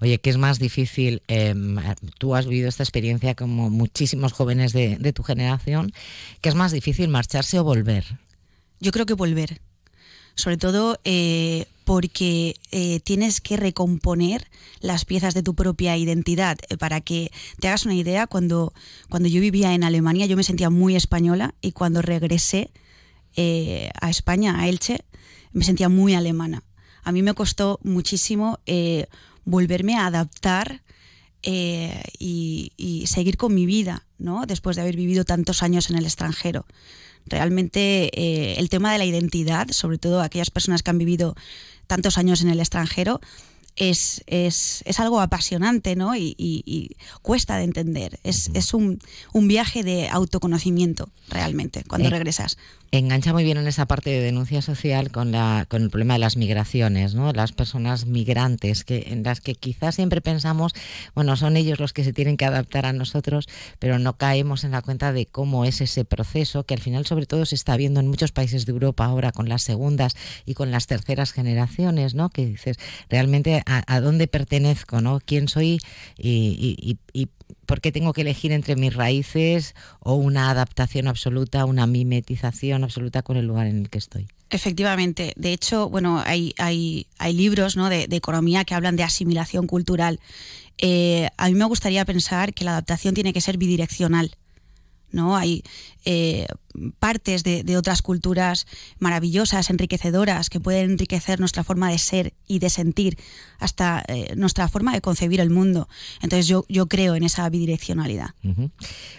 Oye, 0.00 0.18
¿qué 0.18 0.30
es 0.30 0.38
más 0.38 0.58
difícil? 0.58 1.22
Em, 1.28 1.76
tú 2.18 2.34
has 2.34 2.46
vivido 2.46 2.68
esta 2.68 2.82
experiencia 2.82 3.34
como 3.34 3.68
muchísimos 3.68 4.32
jóvenes 4.32 4.72
de, 4.72 4.96
de 4.96 5.12
tu 5.12 5.22
generación. 5.22 5.92
¿Qué 6.40 6.48
es 6.48 6.54
más 6.54 6.72
difícil, 6.72 7.08
marcharse 7.08 7.58
o 7.58 7.64
volver? 7.64 8.18
Yo 8.80 8.92
creo 8.92 9.06
que 9.06 9.14
volver 9.14 9.60
sobre 10.34 10.56
todo 10.56 10.98
eh, 11.04 11.66
porque 11.84 12.56
eh, 12.70 13.00
tienes 13.00 13.40
que 13.40 13.56
recomponer 13.56 14.48
las 14.80 15.04
piezas 15.04 15.34
de 15.34 15.42
tu 15.42 15.54
propia 15.54 15.96
identidad. 15.96 16.58
Eh, 16.68 16.76
para 16.76 17.00
que 17.00 17.30
te 17.60 17.68
hagas 17.68 17.84
una 17.84 17.94
idea, 17.94 18.26
cuando, 18.26 18.72
cuando 19.08 19.28
yo 19.28 19.40
vivía 19.40 19.74
en 19.74 19.84
Alemania 19.84 20.26
yo 20.26 20.36
me 20.36 20.44
sentía 20.44 20.70
muy 20.70 20.96
española 20.96 21.54
y 21.60 21.72
cuando 21.72 22.02
regresé 22.02 22.70
a 23.36 24.10
España, 24.10 24.60
a 24.60 24.68
Elche, 24.68 25.04
me 25.52 25.64
sentía 25.64 25.88
muy 25.88 26.14
alemana. 26.14 26.62
A 27.02 27.10
mí 27.10 27.20
me 27.20 27.34
costó 27.34 27.80
muchísimo 27.82 28.60
volverme 29.44 29.96
a 29.96 30.06
adaptar 30.06 30.82
y, 31.42 32.70
y, 32.76 33.06
seguir 33.08 33.36
con 33.36 33.52
mi 33.52 33.66
vida, 33.66 34.06
¿no? 34.18 34.46
después 34.46 34.76
de 34.76 34.82
haber 34.82 34.94
vivido 34.94 35.24
tantos 35.24 35.64
años 35.64 35.90
en 35.90 35.96
el 35.96 36.04
extranjero. 36.04 36.64
Realmente 37.26 38.10
eh, 38.12 38.54
el 38.58 38.68
tema 38.68 38.92
de 38.92 38.98
la 38.98 39.04
identidad, 39.04 39.68
sobre 39.70 39.98
todo 39.98 40.20
aquellas 40.20 40.50
personas 40.50 40.82
que 40.82 40.90
han 40.90 40.98
vivido 40.98 41.34
tantos 41.86 42.18
años 42.18 42.42
en 42.42 42.48
el 42.48 42.60
extranjero, 42.60 43.20
es, 43.76 44.22
es, 44.26 45.00
algo 45.00 45.20
apasionante 45.20 45.96
¿no? 45.96 46.14
y, 46.16 46.96
cuesta 47.22 47.56
de 47.56 47.64
entender. 47.64 48.20
Es, 48.22 48.74
un, 48.74 49.00
viaje 49.32 49.82
de 49.82 50.08
autoconocimiento 50.08 51.08
realmente 51.28 51.84
cuando 51.84 52.10
regresas 52.10 52.56
engancha 52.98 53.32
muy 53.32 53.44
bien 53.44 53.56
en 53.56 53.66
esa 53.66 53.86
parte 53.86 54.10
de 54.10 54.20
denuncia 54.20 54.62
social 54.62 55.10
con, 55.10 55.32
la, 55.32 55.66
con 55.68 55.82
el 55.82 55.90
problema 55.90 56.14
de 56.14 56.20
las 56.20 56.36
migraciones, 56.36 57.14
¿no? 57.14 57.32
Las 57.32 57.52
personas 57.52 58.06
migrantes, 58.06 58.84
que, 58.84 59.06
en 59.08 59.22
las 59.22 59.40
que 59.40 59.54
quizás 59.54 59.94
siempre 59.94 60.20
pensamos, 60.20 60.72
bueno, 61.14 61.36
son 61.36 61.56
ellos 61.56 61.80
los 61.80 61.92
que 61.92 62.04
se 62.04 62.12
tienen 62.12 62.36
que 62.36 62.44
adaptar 62.44 62.86
a 62.86 62.92
nosotros, 62.92 63.48
pero 63.78 63.98
no 63.98 64.16
caemos 64.16 64.64
en 64.64 64.72
la 64.72 64.82
cuenta 64.82 65.12
de 65.12 65.26
cómo 65.26 65.64
es 65.64 65.80
ese 65.80 66.04
proceso, 66.04 66.64
que 66.64 66.74
al 66.74 66.80
final 66.80 67.06
sobre 67.06 67.26
todo 67.26 67.46
se 67.46 67.54
está 67.54 67.76
viendo 67.76 68.00
en 68.00 68.08
muchos 68.08 68.32
países 68.32 68.66
de 68.66 68.72
Europa 68.72 69.04
ahora 69.04 69.32
con 69.32 69.48
las 69.48 69.62
segundas 69.62 70.16
y 70.46 70.54
con 70.54 70.70
las 70.70 70.86
terceras 70.86 71.32
generaciones, 71.32 72.14
¿no? 72.14 72.30
Que 72.30 72.46
dices, 72.46 72.78
realmente 73.08 73.62
a, 73.66 74.00
dónde 74.00 74.26
pertenezco, 74.26 75.00
¿no? 75.00 75.20
¿Quién 75.24 75.48
soy 75.48 75.80
y, 76.16 76.98
y 77.12 77.28
¿Por 77.66 77.80
qué 77.80 77.92
tengo 77.92 78.12
que 78.12 78.22
elegir 78.22 78.52
entre 78.52 78.76
mis 78.76 78.94
raíces 78.94 79.74
o 80.00 80.14
una 80.14 80.50
adaptación 80.50 81.08
absoluta, 81.08 81.64
una 81.64 81.86
mimetización 81.86 82.84
absoluta 82.84 83.22
con 83.22 83.36
el 83.36 83.46
lugar 83.46 83.66
en 83.66 83.80
el 83.80 83.90
que 83.90 83.98
estoy? 83.98 84.28
Efectivamente. 84.50 85.32
De 85.36 85.52
hecho, 85.52 85.88
bueno, 85.88 86.22
hay, 86.24 86.54
hay, 86.58 87.06
hay 87.18 87.32
libros 87.32 87.76
¿no? 87.76 87.88
de, 87.88 88.06
economía 88.10 88.64
que 88.64 88.74
hablan 88.74 88.96
de 88.96 89.02
asimilación 89.02 89.66
cultural. 89.66 90.20
Eh, 90.78 91.28
a 91.36 91.48
mí 91.48 91.54
me 91.54 91.64
gustaría 91.64 92.04
pensar 92.04 92.54
que 92.54 92.64
la 92.64 92.72
adaptación 92.72 93.14
tiene 93.14 93.32
que 93.32 93.40
ser 93.40 93.58
bidireccional. 93.58 94.36
¿No? 95.14 95.36
Hay 95.36 95.62
eh, 96.04 96.46
partes 96.98 97.44
de, 97.44 97.76
otras 97.78 98.02
culturas 98.02 98.66
maravillosas, 98.98 99.70
enriquecedoras, 99.70 100.50
que 100.50 100.60
pueden 100.60 100.92
enriquecer 100.92 101.38
nuestra 101.38 101.62
forma 101.62 101.90
de 101.90 101.98
ser 101.98 102.34
y 102.48 102.58
de 102.58 102.68
sentir, 102.68 103.16
hasta 103.60 104.04
eh, 104.08 104.34
nuestra 104.36 104.68
forma 104.68 104.92
de 104.92 105.00
concebir 105.00 105.40
el 105.40 105.50
mundo. 105.50 105.88
Entonces 106.20 106.48
yo, 106.48 106.66
yo 106.68 106.88
creo 106.88 107.14
en 107.14 107.22
esa 107.22 107.48
bidireccionalidad. 107.48 108.30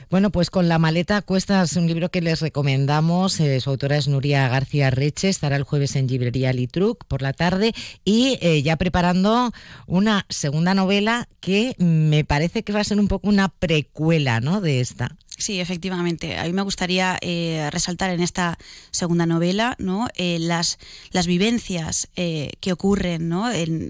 Bueno, 0.09 0.31
pues 0.31 0.49
con 0.49 0.67
La 0.67 0.77
maleta 0.77 1.21
cuestas 1.21 1.75
un 1.77 1.87
libro 1.87 2.11
que 2.11 2.21
les 2.21 2.41
recomendamos. 2.41 3.39
Eh, 3.39 3.59
su 3.61 3.69
autora 3.69 3.97
es 3.97 4.07
Nuria 4.07 4.47
García 4.49 4.91
Reche, 4.91 5.29
estará 5.29 5.55
el 5.55 5.63
jueves 5.63 5.95
en 5.95 6.07
Librería 6.07 6.51
Litruc 6.51 7.05
por 7.05 7.21
la 7.21 7.33
tarde 7.33 7.73
y 8.03 8.37
ya 8.61 8.75
preparando 8.75 9.53
una 9.87 10.25
segunda 10.29 10.73
novela 10.73 11.29
que 11.39 11.75
me 11.77 12.25
parece 12.25 12.63
que 12.63 12.73
va 12.73 12.81
a 12.81 12.83
ser 12.83 12.99
un 12.99 13.07
poco 13.07 13.29
una 13.29 13.49
precuela 13.49 14.41
¿no? 14.41 14.61
de 14.61 14.81
esta. 14.81 15.15
Sí, 15.37 15.59
efectivamente. 15.59 16.37
A 16.37 16.45
mí 16.45 16.53
me 16.53 16.61
gustaría 16.61 17.17
eh, 17.21 17.69
resaltar 17.71 18.09
en 18.09 18.21
esta 18.21 18.57
segunda 18.91 19.25
novela 19.25 19.75
¿no? 19.79 20.07
Eh, 20.15 20.37
las, 20.39 20.79
las 21.11 21.27
vivencias 21.27 22.07
eh, 22.15 22.51
que 22.61 22.71
ocurren 22.71 23.27
¿no? 23.27 23.51
en, 23.51 23.89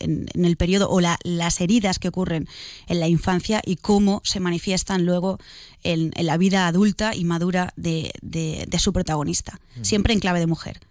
el 0.00 0.56
periodo 0.56 0.88
o 0.88 1.00
las 1.00 1.60
heridas 1.60 1.98
que 1.98 2.08
ocurren 2.08 2.48
en 2.86 3.00
la 3.00 3.08
infancia 3.08 3.60
y 3.64 3.76
cómo 3.76 4.20
se 4.24 4.38
manifiestan 4.38 5.04
luego 5.04 5.38
en, 5.82 6.12
la 6.16 6.36
vida 6.36 6.68
adulta 6.68 7.14
y 7.14 7.24
madura 7.24 7.72
de, 7.76 8.12
de 8.22 8.78
su 8.78 8.92
protagonista, 8.92 9.58
mm. 9.76 9.84
siempre 9.84 10.14
en 10.14 10.20
clave 10.20 10.38
de 10.38 10.46
mujer 10.46 10.85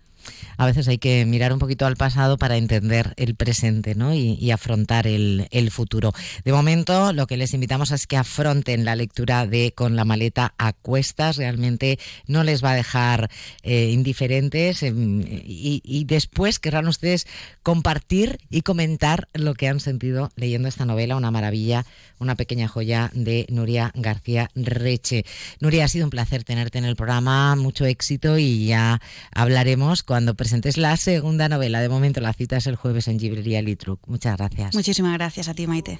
a 0.58 0.66
veces 0.66 0.88
hay 0.88 0.98
que 0.98 1.26
mirar 1.26 1.54
un 1.54 1.60
poquito 1.60 1.86
al 1.86 1.96
pasado 1.96 2.38
para 2.38 2.58
entender 2.58 3.14
el 3.18 3.36
presente 3.36 3.96
¿no? 3.96 4.14
y, 4.14 4.52
afrontar 4.52 5.08
el, 5.08 5.48
futuro. 5.72 6.14
De 6.44 6.54
momento, 6.54 7.12
lo 7.12 7.28
que 7.28 7.38
les 7.38 7.54
invitamos 7.54 7.92
es 7.92 8.08
que 8.08 8.18
afronten 8.18 8.86
la 8.86 8.96
lectura 8.96 9.48
de 9.48 9.74
Con 9.74 9.96
la 9.96 10.06
maleta 10.06 10.54
a 10.58 10.74
cuestas. 10.74 11.38
Realmente 11.38 12.00
no 12.28 12.44
les 12.44 12.64
va 12.64 12.72
a 12.72 12.76
dejar 12.76 13.30
eh, 13.64 13.90
indiferentes 13.92 14.84
em, 14.84 15.22
y, 15.22 15.82
y, 15.84 16.06
después 16.06 16.60
querrán 16.60 16.88
ustedes 16.88 17.28
compartir 17.64 18.40
y 18.50 18.62
comentar 18.62 19.28
lo 19.34 19.54
que 19.56 19.68
han 19.68 19.80
sentido 19.80 20.32
leyendo 20.36 20.68
esta 20.68 20.86
novela, 20.86 21.16
una 21.16 21.32
maravilla, 21.32 21.86
una 22.20 22.36
pequeña 22.36 22.68
joya 22.68 23.12
de 23.14 23.46
Nuria 23.50 23.92
García 23.96 24.50
Reche. 24.56 25.26
Nuria, 25.60 25.86
ha 25.86 25.88
sido 25.88 26.06
un 26.06 26.10
placer 26.10 26.44
tenerte 26.44 26.78
en 26.78 26.86
el 26.86 26.96
programa, 26.96 27.56
mucho 27.56 27.86
éxito 27.86 28.38
y 28.38 28.68
ya 28.68 29.02
hablaremos 29.32 30.04
cuando 30.16 30.34
presentes 30.34 30.78
la 30.78 30.96
segunda 30.96 31.50
novela. 31.50 31.82
De 31.82 31.90
momento 31.90 32.22
la 32.22 32.32
cita 32.32 32.56
es 32.56 32.68
el 32.68 32.78
jueves 32.78 33.10
en 33.10 33.18
Librería 33.18 33.62
Litruc. 33.62 34.00
Muchas 34.08 34.38
gracias. 34.38 34.74
Muchísimas 34.74 35.12
gracias 35.12 35.50
a 35.50 35.54
ti, 35.54 35.68
Maite. 35.68 36.00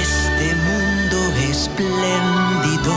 este 0.03 0.47
mundo 0.67 1.17
espléndido. 1.49 2.93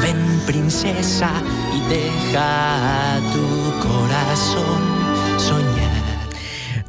Ven, 0.00 0.40
princesa, 0.46 1.32
y 1.74 1.80
deja 1.92 3.20
tu 3.32 3.88
corazón 3.88 5.40
soñar. 5.40 5.73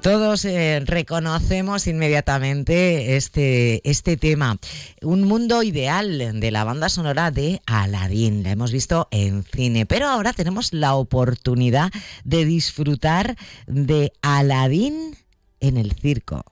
Todos 0.06 0.46
eh, 0.46 0.84
reconocemos 0.86 1.88
inmediatamente 1.88 3.16
este, 3.16 3.82
este 3.90 4.18
tema. 4.18 4.60
Un 5.02 5.24
mundo 5.24 5.64
ideal 5.64 6.40
de 6.40 6.52
la 6.52 6.64
banda 6.64 6.90
sonora 6.90 7.32
de 7.32 7.60
Aladdin. 7.66 8.44
La 8.44 8.52
hemos 8.52 8.72
visto 8.72 9.08
en 9.10 9.44
cine, 9.44 9.88
pero 9.88 10.08
ahora 10.08 10.32
tenemos 10.32 10.74
la 10.74 10.94
oportunidad 10.94 11.92
de 12.24 12.46
disfrutar 12.46 13.36
de 13.66 14.14
Aladdin 14.22 15.18
en 15.60 15.78
el 15.78 15.94
circo. 15.94 16.44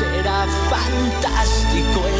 Será 0.00 0.44
fantástico. 0.68 2.15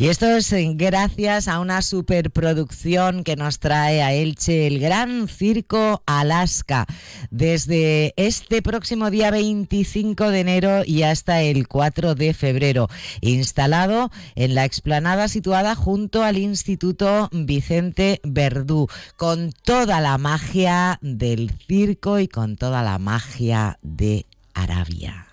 Y 0.00 0.06
esto 0.06 0.26
es 0.26 0.52
eh, 0.52 0.70
gracias 0.76 1.48
a 1.48 1.58
una 1.58 1.82
superproducción 1.82 3.24
que 3.24 3.34
nos 3.34 3.58
trae 3.58 4.00
a 4.00 4.12
Elche 4.12 4.68
el 4.68 4.78
Gran 4.78 5.26
Circo 5.26 6.04
Alaska. 6.06 6.86
Desde 7.32 8.14
este 8.16 8.62
próximo 8.62 9.10
día 9.10 9.32
25 9.32 10.30
de 10.30 10.38
enero 10.38 10.82
y 10.84 11.02
hasta 11.02 11.42
el 11.42 11.66
4 11.66 12.14
de 12.14 12.32
febrero, 12.32 12.88
instalado 13.20 14.12
en 14.36 14.54
la 14.54 14.64
explanada 14.64 15.26
situada 15.26 15.74
junto 15.74 16.22
al 16.22 16.38
Instituto 16.38 17.28
Vicente 17.32 18.20
Verdú, 18.22 18.86
con 19.16 19.50
toda 19.64 20.00
la 20.00 20.16
magia 20.16 21.00
del 21.02 21.50
circo 21.66 22.20
y 22.20 22.28
con 22.28 22.56
toda 22.56 22.84
la 22.84 23.00
magia 23.00 23.80
de 23.82 24.26
Arabia. 24.54 25.26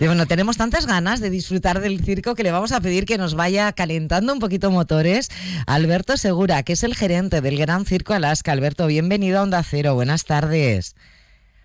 Y 0.00 0.06
bueno, 0.06 0.26
tenemos 0.26 0.56
tantas 0.56 0.86
ganas 0.86 1.18
de 1.20 1.28
disfrutar 1.28 1.80
del 1.80 2.04
circo 2.04 2.36
que 2.36 2.44
le 2.44 2.52
vamos 2.52 2.70
a 2.70 2.80
pedir 2.80 3.04
que 3.04 3.18
nos 3.18 3.34
vaya 3.34 3.72
calentando 3.72 4.32
un 4.32 4.38
poquito 4.38 4.70
motores. 4.70 5.28
Alberto 5.66 6.16
Segura, 6.16 6.62
que 6.62 6.74
es 6.74 6.84
el 6.84 6.94
gerente 6.94 7.40
del 7.40 7.58
Gran 7.58 7.84
Circo 7.84 8.14
Alaska. 8.14 8.52
Alberto, 8.52 8.86
bienvenido 8.86 9.40
a 9.40 9.42
Onda 9.42 9.60
Cero. 9.64 9.94
Buenas 9.94 10.24
tardes. 10.24 10.94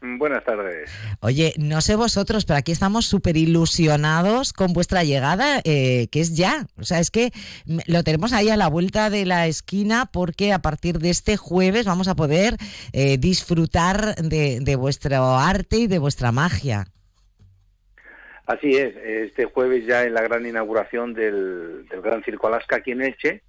Buenas 0.02 0.44
tardes. 0.44 0.90
Oye, 1.20 1.54
no 1.60 1.80
sé 1.82 1.96
vosotros, 1.96 2.46
pero 2.46 2.58
aquí 2.58 2.72
estamos 2.72 3.06
súper 3.06 3.38
ilusionados 3.38 4.52
con 4.52 4.74
vuestra 4.74 5.04
llegada, 5.04 5.62
eh, 5.64 6.08
que 6.12 6.20
es 6.20 6.36
ya. 6.36 6.66
O 6.78 6.84
sea, 6.84 7.00
es 7.00 7.12
que 7.12 7.32
lo 7.86 8.04
tenemos 8.04 8.34
ahí 8.34 8.50
a 8.50 8.58
la 8.58 8.68
vuelta 8.68 9.12
de 9.12 9.26
la 9.28 9.46
esquina 9.46 10.08
porque 10.12 10.54
a 10.54 10.60
partir 10.60 10.98
de 10.98 11.12
este 11.12 11.38
jueves 11.38 11.86
vamos 11.86 12.08
a 12.08 12.16
poder 12.16 12.58
eh, 12.94 13.20
disfrutar 13.20 14.16
de, 14.16 14.60
de 14.60 14.76
vuestro 14.76 15.38
arte 15.38 15.78
y 15.78 15.88
de 15.88 16.00
vuestra 16.00 16.32
magia. 16.32 16.93
Así 18.46 18.76
es, 18.76 18.96
este 18.98 19.46
jueves 19.46 19.86
ya 19.86 20.04
en 20.04 20.14
la 20.14 20.22
gran 20.22 20.46
inauguración 20.46 21.14
del, 21.14 21.86
Gran 22.04 22.24
Circo 22.24 22.48
Alaska 22.48 22.78
aquí 22.78 22.92
en 22.92 23.02
Elche, 23.02 23.44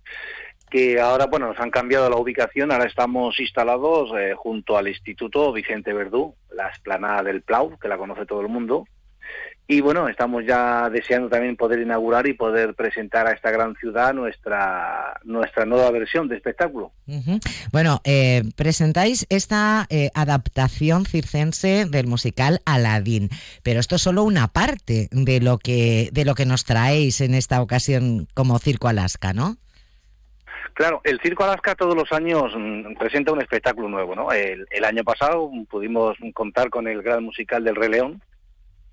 que 0.71 1.01
ahora, 1.01 1.27
bueno, 1.27 1.49
nos 1.49 1.59
han 1.59 1.71
cambiado 1.71 2.09
la 2.09 2.17
ubicación, 2.17 2.71
ahora 2.71 2.87
estamos 2.87 3.39
instalados 3.41 4.13
eh, 4.17 4.35
junto 4.37 4.77
al 4.77 4.89
Instituto 4.89 5.53
Vicente 5.53 5.93
Verdú, 5.93 6.37
la 6.53 6.69
esplanada 6.69 7.25
del 7.25 7.43
Plau, 7.43 7.77
que 7.79 7.89
la 7.89 7.99
conoce 7.99 8.25
todo 8.25 8.41
el 8.41 8.49
mundo, 8.49 8.87
y 9.67 9.81
bueno, 9.81 10.09
estamos 10.09 10.45
ya 10.45 10.91
deseando 10.91 11.31
también 11.31 11.57
poder 11.57 11.81
inaugurar 11.81 12.27
y 12.27 12.35
poder 12.35 12.75
presentar 12.75 13.27
a 13.27 13.33
esta 13.33 13.51
gran 13.51 13.75
ciudad 13.77 14.13
nuestra, 14.13 15.19
nuestra 15.25 15.65
nueva 15.65 15.91
versión 15.91 16.29
de 16.29 16.37
espectáculo. 16.37 16.93
Bueno, 17.73 18.01
eh, 18.05 18.43
presentáis 18.57 19.27
esta 19.31 19.87
eh, 19.89 20.11
adaptación 20.15 21.07
circense 21.07 21.87
del 21.87 22.07
musical 22.07 22.61
Aladdin, 22.67 23.31
pero 23.63 23.81
esto 23.81 23.97
es 23.97 24.03
solo 24.03 24.23
una 24.23 24.49
parte 24.49 25.09
de 25.11 25.41
lo 25.41 25.59
que 25.59 26.11
de 26.13 26.27
lo 26.27 26.35
que 26.35 26.45
nos 26.45 26.65
traéis 26.65 27.23
en 27.23 27.35
esta 27.35 27.63
ocasión 27.63 28.29
como 28.35 28.59
Circo 28.59 28.89
Alaska, 28.89 29.33
¿no? 29.33 29.57
Claro, 30.75 31.01
el 31.05 31.21
Circo 31.21 31.45
Alaska 31.45 31.75
todos 31.75 31.95
los 31.95 32.13
años 32.13 32.53
mm, 32.55 32.97
presenta 32.99 33.33
un 33.33 33.41
espectáculo 33.41 33.89
nuevo, 33.89 34.15
¿no? 34.15 34.31
El, 34.31 34.67
el 34.71 34.85
año 34.85 35.05
pasado 35.05 35.51
pudimos 35.71 36.19
contar 36.35 36.69
con 36.69 36.87
el 36.87 37.01
gran 37.01 37.25
musical 37.25 37.65
del 37.65 37.77
Rey 37.77 37.89
León, 37.89 38.21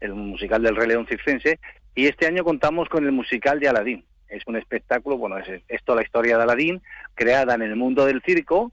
el 0.02 0.14
musical 0.14 0.62
del 0.62 0.76
Rey 0.76 0.90
León 0.90 1.08
circense, 1.08 1.60
y 1.96 2.08
este 2.08 2.28
año 2.28 2.44
contamos 2.44 2.90
con 2.90 3.06
el 3.06 3.12
musical 3.12 3.60
de 3.60 3.70
Aladín. 3.70 4.06
Es 4.28 4.44
un 4.48 4.56
espectáculo, 4.56 5.18
bueno, 5.18 5.38
es 5.38 5.62
esto 5.68 5.96
la 5.96 6.04
historia 6.04 6.38
de 6.38 6.44
Aladín, 6.44 6.82
creada 7.16 7.54
en 7.54 7.62
el 7.62 7.76
mundo 7.76 8.06
del 8.06 8.22
circo 8.22 8.72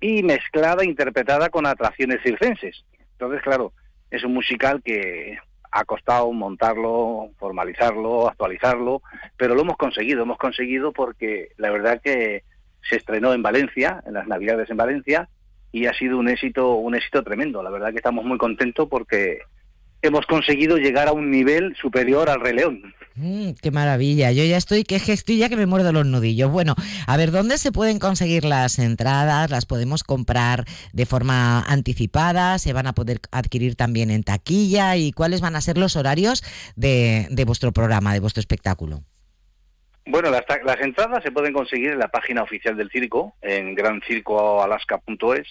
y 0.00 0.22
mezclada, 0.22 0.84
interpretada 0.84 1.48
con 1.50 1.66
atracciones 1.66 2.20
circenses. 2.22 2.84
Entonces, 3.12 3.42
claro, 3.42 3.72
es 4.10 4.24
un 4.24 4.34
musical 4.34 4.82
que 4.82 5.38
ha 5.70 5.84
costado 5.84 6.30
montarlo, 6.32 7.30
formalizarlo, 7.38 8.28
actualizarlo, 8.28 9.02
pero 9.36 9.54
lo 9.54 9.62
hemos 9.62 9.76
conseguido, 9.76 10.22
hemos 10.22 10.38
conseguido 10.38 10.92
porque 10.92 11.48
la 11.56 11.70
verdad 11.70 12.00
que 12.02 12.44
se 12.88 12.96
estrenó 12.96 13.34
en 13.34 13.42
Valencia, 13.42 14.02
en 14.06 14.14
las 14.14 14.26
Navidades 14.26 14.70
en 14.70 14.76
Valencia, 14.76 15.28
y 15.72 15.86
ha 15.86 15.92
sido 15.92 16.18
un 16.18 16.28
éxito, 16.28 16.76
un 16.76 16.94
éxito 16.94 17.24
tremendo. 17.24 17.62
La 17.62 17.70
verdad 17.70 17.90
que 17.90 17.96
estamos 17.96 18.24
muy 18.24 18.38
contentos 18.38 18.88
porque 18.88 19.40
hemos 20.06 20.26
conseguido 20.26 20.76
llegar 20.76 21.08
a 21.08 21.12
un 21.12 21.30
nivel 21.30 21.74
superior 21.76 22.28
al 22.28 22.40
Rey 22.40 22.54
León. 22.54 22.94
Mm, 23.16 23.50
qué 23.62 23.70
maravilla. 23.70 24.32
Yo 24.32 24.44
ya 24.44 24.56
estoy, 24.56 24.82
que 24.84 24.96
es 24.96 25.04
que 25.04 25.12
estoy 25.12 25.38
ya 25.38 25.48
que 25.48 25.56
me 25.56 25.66
muerdo 25.66 25.92
los 25.92 26.04
nudillos. 26.04 26.50
Bueno, 26.50 26.74
a 27.06 27.16
ver, 27.16 27.30
¿dónde 27.30 27.58
se 27.58 27.70
pueden 27.70 27.98
conseguir 27.98 28.44
las 28.44 28.78
entradas? 28.78 29.50
¿Las 29.50 29.66
podemos 29.66 30.02
comprar 30.02 30.64
de 30.92 31.06
forma 31.06 31.62
anticipada? 31.62 32.58
¿Se 32.58 32.72
van 32.72 32.88
a 32.88 32.92
poder 32.92 33.20
adquirir 33.30 33.76
también 33.76 34.10
en 34.10 34.24
taquilla? 34.24 34.96
¿Y 34.96 35.12
cuáles 35.12 35.40
van 35.40 35.54
a 35.54 35.60
ser 35.60 35.78
los 35.78 35.94
horarios 35.96 36.42
de, 36.74 37.28
de 37.30 37.44
vuestro 37.44 37.72
programa, 37.72 38.12
de 38.12 38.20
vuestro 38.20 38.40
espectáculo? 38.40 39.02
Bueno, 40.06 40.30
las, 40.30 40.44
las 40.64 40.80
entradas 40.80 41.22
se 41.22 41.32
pueden 41.32 41.52
conseguir 41.52 41.90
en 41.90 41.98
la 41.98 42.08
página 42.08 42.42
oficial 42.42 42.76
del 42.76 42.90
circo, 42.90 43.34
en 43.40 43.74
grancircoalaska.es. 43.74 45.48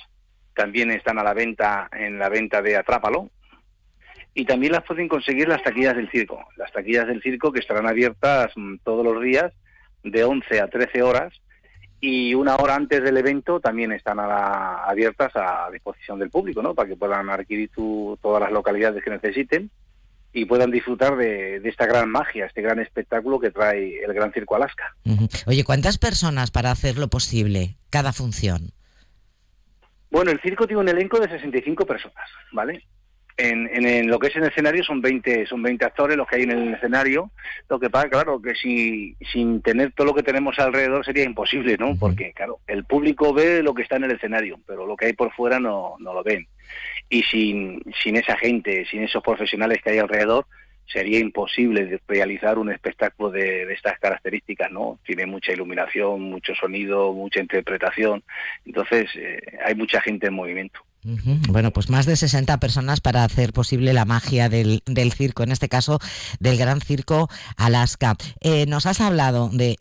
También 0.53 0.91
están 0.91 1.17
a 1.17 1.23
la 1.23 1.33
venta 1.33 1.89
en 1.91 2.19
la 2.19 2.29
venta 2.29 2.61
de 2.61 2.75
Atrápalo. 2.75 3.29
Y 4.35 4.45
también 4.45 4.71
las 4.73 4.83
pueden 4.83 5.07
conseguir 5.07 5.47
las 5.47 5.61
taquillas 5.63 5.95
del 5.95 6.09
circo. 6.09 6.39
Las 6.57 6.71
taquillas 6.71 7.07
del 7.07 7.21
circo 7.21 7.51
que 7.51 7.59
estarán 7.59 7.87
abiertas 7.87 8.51
mm, 8.55 8.77
todos 8.83 9.05
los 9.05 9.21
días 9.23 9.51
de 10.03 10.23
11 10.23 10.59
a 10.61 10.67
13 10.67 11.01
horas 11.03 11.33
y 12.01 12.33
una 12.33 12.55
hora 12.57 12.75
antes 12.75 13.01
del 13.03 13.15
evento 13.15 13.59
también 13.61 13.91
están 13.93 14.19
a 14.19 14.27
la- 14.27 14.83
abiertas 14.85 15.31
a 15.35 15.69
disposición 15.71 16.19
del 16.19 16.29
público, 16.31 16.61
¿no? 16.61 16.73
Para 16.75 16.89
que 16.89 16.95
puedan 16.97 17.29
adquirir 17.29 17.69
tu- 17.69 18.17
todas 18.21 18.41
las 18.41 18.51
localidades 18.51 19.03
que 19.03 19.09
necesiten 19.11 19.69
y 20.33 20.45
puedan 20.45 20.71
disfrutar 20.71 21.15
de, 21.15 21.59
de 21.59 21.69
esta 21.69 21.85
gran 21.85 22.09
magia, 22.09 22.47
este 22.47 22.61
gran 22.63 22.79
espectáculo 22.79 23.39
que 23.39 23.51
trae 23.51 24.03
el 24.03 24.13
Gran 24.13 24.33
Circo 24.33 24.55
Alaska. 24.55 24.95
Oye, 25.45 25.63
¿cuántas 25.63 25.99
personas 25.99 26.49
para 26.49 26.71
hacerlo 26.71 27.07
posible 27.07 27.75
cada 27.91 28.11
función? 28.13 28.71
Bueno, 30.09 30.31
el 30.31 30.41
circo 30.41 30.67
tiene 30.67 30.81
un 30.81 30.89
elenco 30.89 31.19
de 31.19 31.29
65 31.29 31.85
personas, 31.85 32.27
¿vale? 32.51 32.83
En, 33.35 33.67
en, 33.73 33.87
en 33.87 34.07
lo 34.09 34.19
que 34.19 34.27
es 34.27 34.35
el 34.35 34.43
escenario 34.43 34.83
son 34.83 35.01
20, 35.01 35.47
son 35.47 35.63
20 35.63 35.83
actores 35.85 36.17
los 36.17 36.27
que 36.27 36.35
hay 36.35 36.43
en 36.43 36.51
el 36.51 36.73
escenario. 36.75 37.31
Lo 37.67 37.79
que 37.79 37.89
pasa, 37.89 38.09
claro, 38.09 38.41
que 38.41 38.53
si 38.53 39.15
sin 39.31 39.61
tener 39.61 39.91
todo 39.93 40.07
lo 40.07 40.13
que 40.13 40.23
tenemos 40.23 40.59
alrededor 40.59 41.03
sería 41.03 41.23
imposible, 41.23 41.77
¿no? 41.77 41.95
Porque, 41.99 42.31
claro, 42.33 42.59
el 42.67 42.85
público 42.85 43.33
ve 43.33 43.63
lo 43.63 43.73
que 43.73 43.81
está 43.81 43.95
en 43.95 44.03
el 44.03 44.11
escenario, 44.11 44.59
pero 44.67 44.85
lo 44.85 44.95
que 44.95 45.07
hay 45.07 45.13
por 45.13 45.33
fuera 45.33 45.59
no, 45.59 45.95
no 45.99 46.13
lo 46.13 46.23
ven. 46.23 46.47
Y 47.09 47.23
sin, 47.23 47.81
sin 48.03 48.17
esa 48.17 48.37
gente, 48.37 48.85
sin 48.85 49.03
esos 49.03 49.23
profesionales 49.23 49.81
que 49.83 49.91
hay 49.91 49.97
alrededor, 49.97 50.45
sería 50.85 51.19
imposible 51.19 51.99
realizar 52.07 52.59
un 52.59 52.71
espectáculo 52.71 53.31
de, 53.31 53.65
de 53.65 53.73
estas 53.73 53.97
características, 53.99 54.71
¿no? 54.71 54.99
Tiene 55.05 55.25
mucha 55.25 55.53
iluminación, 55.53 56.21
mucho 56.21 56.53
sonido, 56.55 57.13
mucha 57.13 57.39
interpretación. 57.39 58.23
Entonces, 58.65 59.09
eh, 59.15 59.39
hay 59.65 59.75
mucha 59.75 60.01
gente 60.01 60.27
en 60.27 60.33
movimiento. 60.33 60.81
Bueno, 61.49 61.71
pues 61.71 61.89
más 61.89 62.05
de 62.05 62.15
60 62.15 62.57
personas 62.59 63.01
para 63.01 63.23
hacer 63.23 63.51
posible 63.51 63.93
la 63.93 64.05
magia 64.05 64.49
del, 64.49 64.81
circo, 65.11 65.43
en 65.43 65.51
este 65.51 65.67
caso 65.67 65.99
del 66.39 66.57
Gran 66.57 66.81
Circo 66.81 67.27
Alaska. 67.57 68.15
Eh, 68.41 68.65
nos 68.67 68.85
has 68.85 69.01
hablado 69.01 69.49
de 69.51 69.77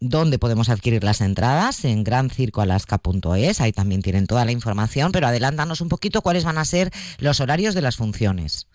dónde 0.00 0.38
podemos 0.38 0.68
adquirir 0.68 1.04
las 1.04 1.20
entradas 1.20 1.84
en 1.84 2.02
grancircoalaska.es, 2.02 3.60
ahí 3.60 3.72
también 3.72 4.02
tienen 4.02 4.26
toda 4.26 4.44
la 4.44 4.52
información, 4.52 5.12
pero 5.12 5.28
adelántanos 5.28 5.80
un 5.80 5.88
poquito 5.88 6.22
cuáles 6.22 6.44
van 6.44 6.58
a 6.58 6.64
ser 6.64 6.90
los 7.20 7.40
horarios 7.40 7.74
de 7.74 7.82
las 7.82 7.96
funciones. 7.96 8.66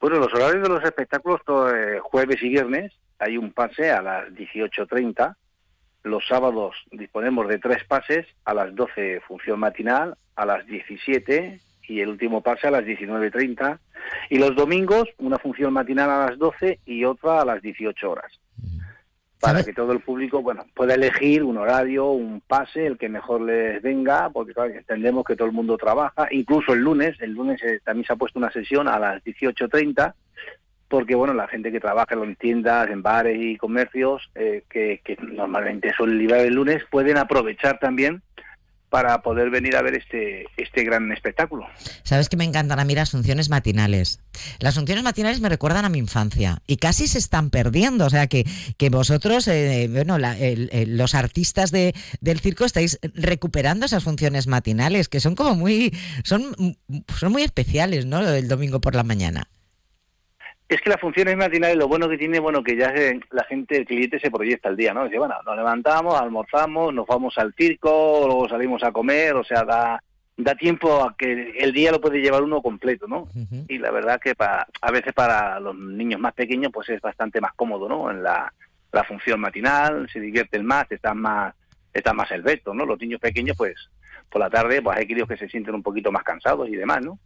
Bueno, 0.00 0.16
los 0.16 0.32
horarios 0.34 0.62
de 0.62 0.68
los 0.68 0.82
espectáculos, 0.82 1.40
eh, 1.74 1.98
jueves 2.02 2.42
y 2.42 2.48
viernes, 2.48 2.92
hay 3.18 3.36
un 3.36 3.52
pase 3.52 3.90
a 3.90 4.02
las 4.02 4.28
18.30 4.30 5.36
los 6.04 6.26
sábados 6.26 6.74
disponemos 6.90 7.46
de 7.48 7.58
tres 7.58 7.84
pases, 7.84 8.26
a 8.44 8.54
las 8.54 8.74
12 8.74 9.20
función 9.20 9.60
matinal, 9.60 10.16
a 10.36 10.46
las 10.46 10.66
17 10.66 11.60
y 11.88 12.00
el 12.00 12.08
último 12.08 12.40
pase 12.40 12.68
a 12.68 12.70
las 12.70 12.84
19.30. 12.84 13.78
Y 14.30 14.38
los 14.38 14.54
domingos 14.54 15.08
una 15.18 15.38
función 15.38 15.72
matinal 15.72 16.10
a 16.10 16.26
las 16.26 16.38
12 16.38 16.80
y 16.86 17.04
otra 17.04 17.40
a 17.40 17.44
las 17.44 17.62
18 17.62 18.10
horas. 18.10 18.32
Para 19.40 19.64
que 19.64 19.72
todo 19.72 19.90
el 19.90 19.98
público 20.00 20.40
bueno 20.40 20.66
pueda 20.72 20.94
elegir 20.94 21.42
un 21.42 21.58
horario, 21.58 22.12
un 22.12 22.40
pase, 22.40 22.86
el 22.86 22.96
que 22.96 23.08
mejor 23.08 23.40
les 23.40 23.82
venga, 23.82 24.30
porque 24.30 24.52
entendemos 24.56 25.24
que 25.24 25.34
todo 25.34 25.48
el 25.48 25.52
mundo 25.52 25.76
trabaja. 25.76 26.28
Incluso 26.30 26.74
el 26.74 26.80
lunes, 26.80 27.20
el 27.20 27.32
lunes 27.32 27.60
eh, 27.64 27.80
también 27.84 28.06
se 28.06 28.12
ha 28.12 28.16
puesto 28.16 28.38
una 28.38 28.52
sesión 28.52 28.86
a 28.86 29.00
las 29.00 29.22
18.30 29.24 30.14
porque 30.92 31.14
bueno, 31.14 31.32
la 31.32 31.48
gente 31.48 31.72
que 31.72 31.80
trabaja 31.80 32.14
en 32.14 32.36
tiendas, 32.36 32.90
en 32.90 33.00
bares 33.00 33.38
y 33.40 33.56
comercios, 33.56 34.30
eh, 34.34 34.62
que, 34.68 35.00
normalmente 35.22 35.90
son 35.96 36.18
libres 36.18 36.42
el 36.42 36.52
lunes, 36.52 36.84
pueden 36.90 37.16
aprovechar 37.16 37.78
también 37.78 38.20
para 38.92 39.22
poder 39.22 39.48
venir 39.48 39.74
a 39.74 39.80
ver 39.80 39.94
este, 39.94 40.44
este 40.58 40.84
gran 40.84 41.10
espectáculo. 41.12 41.66
Sabes 42.02 42.28
que 42.28 42.36
me 42.36 42.44
encantan 42.44 42.78
a 42.78 42.84
mí 42.84 42.94
las 42.94 43.10
funciones 43.10 43.48
matinales. 43.48 44.20
Las 44.58 44.74
funciones 44.74 45.02
matinales 45.02 45.40
me 45.40 45.48
recuerdan 45.48 45.86
a 45.86 45.88
mi 45.88 45.98
infancia 45.98 46.60
y 46.66 46.76
casi 46.76 47.08
se 47.08 47.16
están 47.16 47.48
perdiendo. 47.48 48.04
O 48.04 48.10
sea 48.10 48.26
que, 48.26 48.44
que 48.76 48.90
vosotros, 48.90 49.48
eh, 49.48 49.88
bueno, 49.90 50.18
los 50.18 51.14
artistas 51.14 51.70
de, 51.70 51.94
del 52.20 52.40
circo 52.40 52.66
estáis 52.66 52.98
recuperando 53.14 53.86
esas 53.86 54.04
funciones 54.04 54.46
matinales 54.46 55.08
que 55.08 55.20
son 55.20 55.36
como 55.36 55.54
muy, 55.54 55.96
son, 56.22 56.76
son 57.18 57.32
muy 57.32 57.44
especiales, 57.44 58.04
¿no? 58.04 58.20
El 58.20 58.46
domingo 58.46 58.82
por 58.82 58.94
la 58.94 59.04
mañana. 59.04 59.48
Es 60.68 60.80
que 60.80 60.90
las 60.90 61.00
funciones 61.00 61.36
matinales, 61.36 61.76
lo 61.76 61.88
bueno 61.88 62.08
que 62.08 62.16
tiene, 62.16 62.40
bueno, 62.40 62.62
que 62.62 62.76
ya 62.76 62.92
la 63.30 63.44
gente, 63.44 63.76
el 63.76 63.84
cliente 63.84 64.18
se 64.18 64.30
proyecta 64.30 64.70
el 64.70 64.76
día, 64.76 64.94
¿no? 64.94 65.04
Dice, 65.04 65.18
bueno, 65.18 65.34
nos 65.44 65.56
levantamos, 65.56 66.18
almorzamos, 66.18 66.94
nos 66.94 67.06
vamos 67.06 67.36
al 67.36 67.52
circo, 67.54 68.24
luego 68.26 68.48
salimos 68.48 68.82
a 68.82 68.92
comer, 68.92 69.34
o 69.34 69.44
sea, 69.44 69.64
da, 69.64 70.02
da 70.36 70.54
tiempo 70.54 71.04
a 71.04 71.14
que 71.16 71.52
el 71.58 71.72
día 71.72 71.92
lo 71.92 72.00
puede 72.00 72.20
llevar 72.20 72.42
uno 72.42 72.62
completo, 72.62 73.06
¿no? 73.06 73.28
Y 73.68 73.78
la 73.78 73.90
verdad 73.90 74.18
que 74.18 74.34
para, 74.34 74.66
a 74.80 74.90
veces 74.90 75.12
para 75.12 75.60
los 75.60 75.76
niños 75.76 76.20
más 76.20 76.32
pequeños, 76.32 76.72
pues 76.72 76.88
es 76.88 77.00
bastante 77.02 77.40
más 77.40 77.52
cómodo, 77.54 77.88
¿no? 77.88 78.10
En 78.10 78.22
la, 78.22 78.52
la 78.92 79.04
función 79.04 79.40
matinal, 79.40 80.08
se 80.10 80.20
divierten 80.20 80.64
más, 80.64 80.90
están 80.90 81.18
más, 81.18 81.54
están 81.92 82.16
más 82.16 82.30
veto, 82.42 82.72
¿no? 82.72 82.86
Los 82.86 82.98
niños 82.98 83.20
pequeños, 83.20 83.56
pues, 83.56 83.74
por 84.30 84.40
la 84.40 84.50
tarde, 84.50 84.80
pues 84.80 84.96
hay 84.96 85.06
críos 85.06 85.28
que 85.28 85.36
se 85.36 85.48
sienten 85.48 85.74
un 85.74 85.82
poquito 85.82 86.10
más 86.10 86.22
cansados 86.24 86.68
y 86.68 86.76
demás, 86.76 87.02
¿no? 87.02 87.18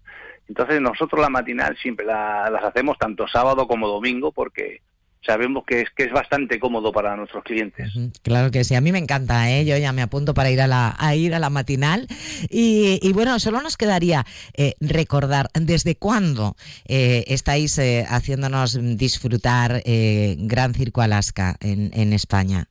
Entonces 0.48 0.80
nosotros 0.80 1.20
la 1.20 1.28
matinal 1.28 1.76
siempre 1.76 2.06
las 2.06 2.64
hacemos 2.64 2.98
tanto 2.98 3.26
sábado 3.26 3.66
como 3.66 3.88
domingo 3.88 4.32
porque 4.32 4.80
sabemos 5.26 5.64
que 5.66 5.80
es 5.80 5.90
que 5.90 6.04
es 6.04 6.12
bastante 6.12 6.58
cómodo 6.60 6.92
para 6.92 7.16
nuestros 7.16 7.42
clientes. 7.42 7.92
Claro 8.22 8.50
que 8.50 8.64
sí, 8.64 8.74
a 8.74 8.80
mí 8.80 8.92
me 8.92 8.98
encanta, 8.98 9.50
¿eh? 9.50 9.64
yo 9.64 9.76
ya 9.76 9.92
me 9.92 10.02
apunto 10.02 10.34
para 10.34 10.50
ir 10.50 10.60
a 10.60 10.68
la, 10.68 10.94
a 10.96 11.14
ir 11.16 11.34
a 11.34 11.38
la 11.38 11.50
matinal. 11.50 12.06
Y, 12.48 13.12
bueno, 13.12 13.38
solo 13.40 13.60
nos 13.60 13.76
quedaría 13.76 14.24
eh, 14.54 14.74
recordar 14.80 15.50
desde 15.54 15.96
cuándo 15.96 16.56
eh, 16.86 17.24
estáis 17.26 17.76
eh, 17.78 18.06
haciéndonos 18.08 18.78
disfrutar 18.96 19.82
Gran 19.84 20.74
Circo 20.74 21.02
Alaska 21.02 21.56
en, 21.60 21.90
en 21.92 22.12
España. 22.12 22.68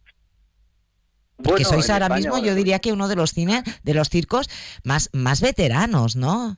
Porque 1.43 1.65
sois 1.65 1.89
ahora 1.89 2.07
mismo, 2.07 2.37
yo 2.39 2.55
diría 2.55 2.79
que 2.79 2.93
uno 2.93 3.09
de 3.09 3.17
los 3.17 3.33
cines, 3.33 3.63
de 3.83 3.93
los 3.93 4.09
circos 4.09 4.49
más, 4.83 5.09
más 5.11 5.41
veteranos, 5.41 6.15
¿no? 6.15 6.57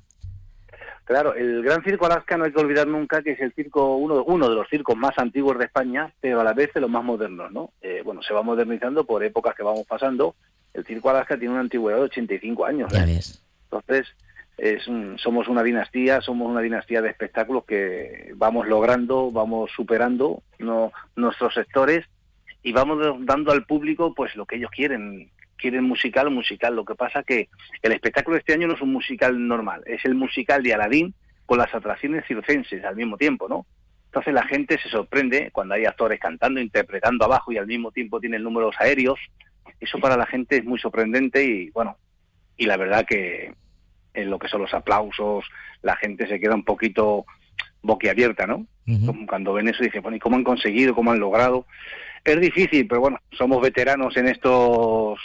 Claro, 1.07 1.33
el 1.35 1.63
Gran 1.63 1.81
Circo 1.85 2.05
Alaska 2.05 2.35
no 2.35 2.43
hay 2.43 2.51
que 2.51 2.59
olvidar 2.59 2.85
nunca 2.85 3.21
que 3.21 3.31
es 3.31 3.39
el 3.39 3.53
circo 3.53 3.95
uno, 3.95 4.25
uno 4.25 4.49
de 4.49 4.55
los 4.55 4.67
circos 4.67 4.97
más 4.97 5.17
antiguos 5.17 5.57
de 5.57 5.63
España, 5.63 6.11
pero 6.19 6.41
a 6.41 6.43
la 6.43 6.51
vez 6.51 6.73
de 6.73 6.81
los 6.81 6.89
más 6.89 7.01
modernos, 7.01 7.49
¿no? 7.49 7.71
Eh, 7.81 8.01
bueno, 8.03 8.21
se 8.21 8.33
va 8.33 8.41
modernizando 8.41 9.05
por 9.05 9.23
épocas 9.23 9.55
que 9.55 9.63
vamos 9.63 9.87
pasando. 9.87 10.35
El 10.73 10.85
Circo 10.85 11.09
Alaska 11.09 11.37
tiene 11.37 11.53
una 11.53 11.61
antigüedad 11.61 11.99
de 11.99 12.03
85 12.03 12.65
años. 12.65 12.93
¿eh? 12.93 13.21
Entonces, 13.71 14.05
es 14.57 14.83
somos 15.15 15.47
una 15.47 15.63
dinastía, 15.63 16.19
somos 16.19 16.49
una 16.49 16.59
dinastía 16.59 17.01
de 17.01 17.09
espectáculos 17.09 17.63
que 17.63 18.33
vamos 18.35 18.67
logrando, 18.67 19.31
vamos 19.31 19.71
superando 19.73 20.43
no, 20.59 20.91
nuestros 21.15 21.53
sectores 21.53 22.05
y 22.63 22.73
vamos 22.73 22.99
dando 23.21 23.53
al 23.53 23.65
público 23.65 24.13
pues 24.13 24.35
lo 24.35 24.45
que 24.45 24.57
ellos 24.57 24.71
quieren, 24.71 25.29
quieren 25.57 25.83
musical, 25.83 26.29
musical. 26.31 26.75
Lo 26.75 26.85
que 26.85 26.95
pasa 26.95 27.23
que 27.23 27.49
el 27.81 27.91
espectáculo 27.91 28.35
de 28.35 28.39
este 28.39 28.53
año 28.53 28.67
no 28.67 28.75
es 28.75 28.81
un 28.81 28.93
musical 28.93 29.47
normal, 29.47 29.83
es 29.85 30.03
el 30.05 30.15
musical 30.15 30.63
de 30.63 30.73
Aladín 30.73 31.13
con 31.45 31.57
las 31.57 31.73
atracciones 31.73 32.25
circenses 32.27 32.83
al 32.83 32.95
mismo 32.95 33.17
tiempo, 33.17 33.47
¿no? 33.49 33.65
Entonces 34.05 34.33
la 34.33 34.43
gente 34.43 34.79
se 34.81 34.89
sorprende 34.89 35.49
cuando 35.51 35.75
hay 35.75 35.85
actores 35.85 36.19
cantando, 36.19 36.59
interpretando 36.59 37.25
abajo 37.25 37.51
y 37.51 37.57
al 37.57 37.67
mismo 37.67 37.91
tiempo 37.91 38.19
tienen 38.19 38.43
números 38.43 38.75
aéreos. 38.79 39.19
Eso 39.79 39.99
para 39.99 40.17
la 40.17 40.25
gente 40.25 40.57
es 40.57 40.65
muy 40.65 40.79
sorprendente 40.79 41.43
y 41.43 41.69
bueno, 41.71 41.97
y 42.57 42.65
la 42.65 42.77
verdad 42.77 43.05
que 43.05 43.53
en 44.13 44.29
lo 44.29 44.39
que 44.39 44.47
son 44.47 44.61
los 44.61 44.73
aplausos, 44.73 45.45
la 45.81 45.95
gente 45.95 46.27
se 46.27 46.39
queda 46.39 46.55
un 46.55 46.63
poquito 46.63 47.25
boquiabierta, 47.81 48.47
¿no? 48.47 48.65
Cuando 49.27 49.53
ven 49.53 49.67
eso 49.67 49.83
dicen, 49.83 50.01
bueno, 50.01 50.17
¿y 50.17 50.19
cómo 50.19 50.37
han 50.37 50.43
conseguido, 50.43 50.95
cómo 50.95 51.11
han 51.11 51.19
logrado? 51.19 51.65
Es 52.23 52.39
difícil, 52.39 52.87
pero 52.87 53.01
bueno, 53.01 53.19
somos 53.31 53.61
veteranos 53.61 54.17
en 54.17 54.27
estos 54.27 55.19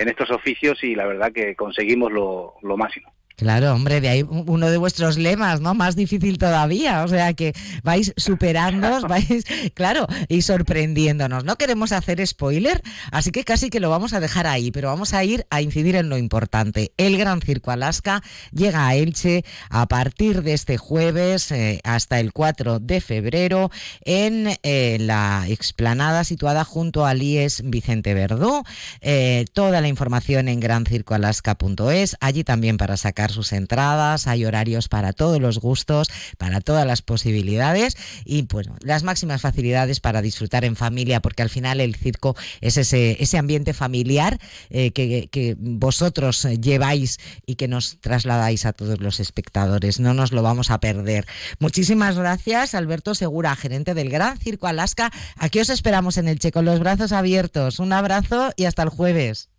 en 0.00 0.08
estos 0.08 0.30
oficios 0.30 0.82
y 0.82 0.94
la 0.94 1.06
verdad 1.06 1.30
que 1.30 1.54
conseguimos 1.54 2.10
lo, 2.10 2.54
máximo. 2.62 3.12
Claro, 3.40 3.72
hombre, 3.72 4.02
de 4.02 4.10
ahí 4.10 4.22
uno 4.28 4.68
de 4.68 4.76
vuestros 4.76 5.16
lemas, 5.16 5.62
¿no? 5.62 5.72
Más 5.72 5.96
difícil 5.96 6.36
todavía, 6.36 7.02
o 7.04 7.08
sea 7.08 7.32
que 7.32 7.54
vais 7.82 8.12
superándonos, 8.18 9.04
vais, 9.08 9.46
claro, 9.72 10.06
y 10.28 10.42
sorprendiéndonos. 10.42 11.44
No 11.44 11.56
queremos 11.56 11.92
hacer 11.92 12.24
spoiler, 12.26 12.82
así 13.10 13.30
que 13.32 13.44
casi 13.44 13.70
que 13.70 13.80
lo 13.80 13.88
vamos 13.88 14.12
a 14.12 14.20
dejar 14.20 14.46
ahí, 14.46 14.70
pero 14.70 14.88
vamos 14.88 15.14
a 15.14 15.24
ir 15.24 15.46
a 15.48 15.62
incidir 15.62 15.96
en 15.96 16.10
lo 16.10 16.18
importante. 16.18 16.92
El 16.98 17.16
Gran 17.16 17.40
Circo 17.40 17.70
Alaska 17.70 18.22
llega 18.52 18.86
a 18.86 18.94
Elche 18.94 19.42
a 19.70 19.86
partir 19.86 20.42
de 20.42 20.52
este 20.52 20.76
jueves 20.76 21.50
eh, 21.50 21.80
hasta 21.82 22.20
el 22.20 22.34
4 22.34 22.78
de 22.78 23.00
febrero 23.00 23.70
en 24.04 24.48
eh, 24.62 24.98
la 25.00 25.46
explanada 25.48 26.24
situada 26.24 26.64
junto 26.64 27.06
al 27.06 27.22
IES 27.22 27.62
Vicente 27.64 28.12
Verdú. 28.12 28.64
Eh, 29.00 29.46
toda 29.54 29.80
la 29.80 29.88
información 29.88 30.48
en 30.48 30.60
grancircoalaska.es, 30.60 32.18
allí 32.20 32.44
también 32.44 32.76
para 32.76 32.98
sacar 32.98 33.29
sus 33.30 33.52
entradas, 33.52 34.26
hay 34.26 34.44
horarios 34.44 34.88
para 34.88 35.12
todos 35.12 35.40
los 35.40 35.58
gustos, 35.58 36.08
para 36.38 36.60
todas 36.60 36.86
las 36.86 37.02
posibilidades 37.02 37.96
y 38.24 38.42
bueno, 38.42 38.76
las 38.80 39.02
máximas 39.02 39.40
facilidades 39.40 40.00
para 40.00 40.22
disfrutar 40.22 40.64
en 40.64 40.76
familia, 40.76 41.20
porque 41.20 41.42
al 41.42 41.50
final 41.50 41.80
el 41.80 41.94
circo 41.94 42.36
es 42.60 42.76
ese, 42.76 43.16
ese 43.22 43.38
ambiente 43.38 43.74
familiar 43.74 44.38
eh, 44.70 44.90
que, 44.92 45.28
que, 45.30 45.56
vosotros 45.58 46.46
lleváis 46.60 47.18
y 47.46 47.56
que 47.56 47.68
nos 47.68 48.00
trasladáis 48.00 48.66
a 48.66 48.72
todos 48.72 49.00
los 49.00 49.20
espectadores. 49.20 50.00
No 50.00 50.14
nos 50.14 50.32
lo 50.32 50.42
vamos 50.42 50.70
a 50.70 50.80
perder. 50.80 51.26
Muchísimas 51.58 52.16
gracias, 52.16 52.74
Alberto 52.74 53.14
Segura, 53.14 53.54
gerente 53.56 53.94
del 53.94 54.10
Gran 54.10 54.38
Circo 54.38 54.66
Alaska. 54.66 55.10
Aquí 55.36 55.60
os 55.60 55.70
esperamos 55.70 56.16
en 56.16 56.28
el 56.28 56.38
Che 56.38 56.52
con 56.52 56.64
los 56.64 56.80
brazos 56.80 57.12
abiertos. 57.12 57.78
Un 57.78 57.92
abrazo 57.92 58.52
y 58.56 58.64
hasta 58.64 58.82
el 58.82 58.88
jueves. 58.88 59.49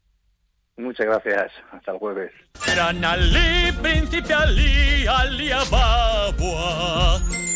Muchas 0.78 1.06
gracias. 1.06 1.52
Hasta 1.72 1.92
el 1.92 1.98
jueves. 1.98 2.32
príncipe 3.82 4.34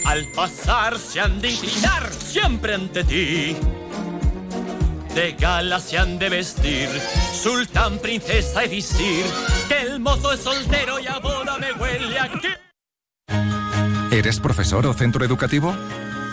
Al 0.06 0.26
pasar 0.36 0.98
se 0.98 1.20
han 1.20 1.42
de 1.42 1.50
inclinar 1.50 2.10
siempre 2.12 2.76
ante 2.76 3.04
ti. 3.04 3.58
De 5.16 5.32
gala 5.32 5.80
se 5.80 5.98
han 5.98 6.20
de 6.20 6.28
vestir, 6.28 6.90
sultán, 7.34 8.00
princesa 8.00 8.66
y 8.66 8.70
visir. 8.70 9.26
Que 9.70 9.82
el 9.82 10.00
mozo 10.00 10.34
es 10.34 10.42
soltero 10.42 11.00
y 11.00 11.08
a 11.08 11.20
boda 11.20 11.58
me 11.58 11.72
huele 11.72 12.20
aquí. 12.20 12.50
¿Eres 14.12 14.40
profesor 14.40 14.86
o 14.86 14.94
centro 14.94 15.24
educativo? 15.24 15.74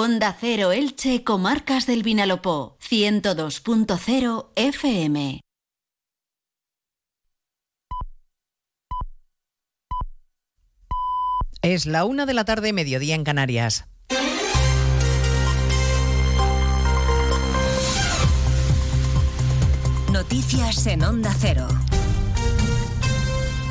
Onda 0.00 0.32
Cero 0.38 0.70
Elche, 0.70 1.24
Comarcas 1.24 1.84
del 1.84 2.04
Vinalopó, 2.04 2.78
102.0 2.88 4.52
FM. 4.54 5.40
Es 11.62 11.86
la 11.86 12.04
una 12.04 12.26
de 12.26 12.34
la 12.34 12.44
tarde, 12.44 12.72
mediodía 12.72 13.16
en 13.16 13.24
Canarias. 13.24 13.86
Noticias 20.12 20.86
en 20.86 21.02
Onda 21.02 21.34
Cero. 21.36 21.66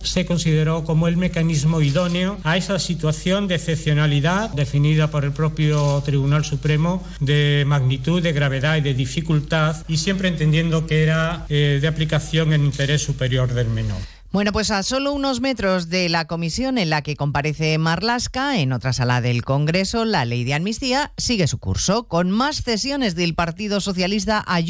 se 0.00 0.26
consideró 0.26 0.84
como 0.84 1.08
el 1.08 1.16
mecanismo 1.16 1.80
idóneo 1.80 2.38
a 2.44 2.56
esa 2.56 2.78
situación 2.78 3.48
de 3.48 3.56
excepcionalidad 3.56 4.50
definida 4.50 5.10
por 5.10 5.24
el 5.24 5.32
propio 5.32 6.00
Tribunal 6.04 6.44
Supremo 6.44 7.04
de 7.20 7.64
magnitud, 7.66 8.22
de 8.22 8.32
gravedad 8.32 8.76
y 8.76 8.80
de 8.80 8.94
dificultad 8.94 9.76
y 9.88 9.96
siempre 9.96 10.28
entendiendo 10.28 10.86
que 10.86 11.02
era 11.02 11.46
eh, 11.48 11.78
de 11.80 11.88
aplicación 11.88 12.52
en 12.52 12.64
interés 12.64 13.02
superior 13.02 13.52
del 13.52 13.68
menor. 13.68 14.17
Bueno, 14.30 14.52
pues 14.52 14.70
a 14.70 14.82
solo 14.82 15.14
unos 15.14 15.40
metros 15.40 15.88
de 15.88 16.10
la 16.10 16.26
comisión 16.26 16.76
en 16.76 16.90
la 16.90 17.00
que 17.00 17.16
comparece 17.16 17.78
Marlasca, 17.78 18.58
en 18.58 18.74
otra 18.74 18.92
sala 18.92 19.22
del 19.22 19.42
Congreso, 19.42 20.04
la 20.04 20.26
ley 20.26 20.44
de 20.44 20.52
amnistía 20.52 21.12
sigue 21.16 21.46
su 21.46 21.56
curso, 21.56 22.08
con 22.08 22.30
más 22.30 22.62
cesiones 22.62 23.14
del 23.14 23.34
Partido 23.34 23.80
Socialista 23.80 24.44
a. 24.46 24.60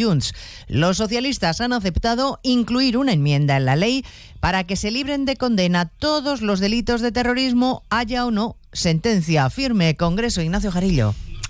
Los 0.68 0.98
socialistas 0.98 1.60
han 1.60 1.72
aceptado 1.72 2.38
incluir 2.44 2.96
una 2.96 3.12
enmienda 3.12 3.56
en 3.56 3.64
la 3.64 3.74
ley 3.74 4.04
para 4.38 4.62
que 4.62 4.76
se 4.76 4.92
libren 4.92 5.24
de 5.24 5.34
condena 5.34 5.86
todos 5.86 6.40
los 6.40 6.60
delitos 6.60 7.00
de 7.00 7.10
terrorismo, 7.10 7.82
haya 7.90 8.26
o 8.26 8.30
no 8.30 8.56
sentencia 8.72 9.50
firme. 9.50 9.96
Congreso 9.96 10.40
Ignacio 10.40 10.70
Jarillo. 10.70 11.16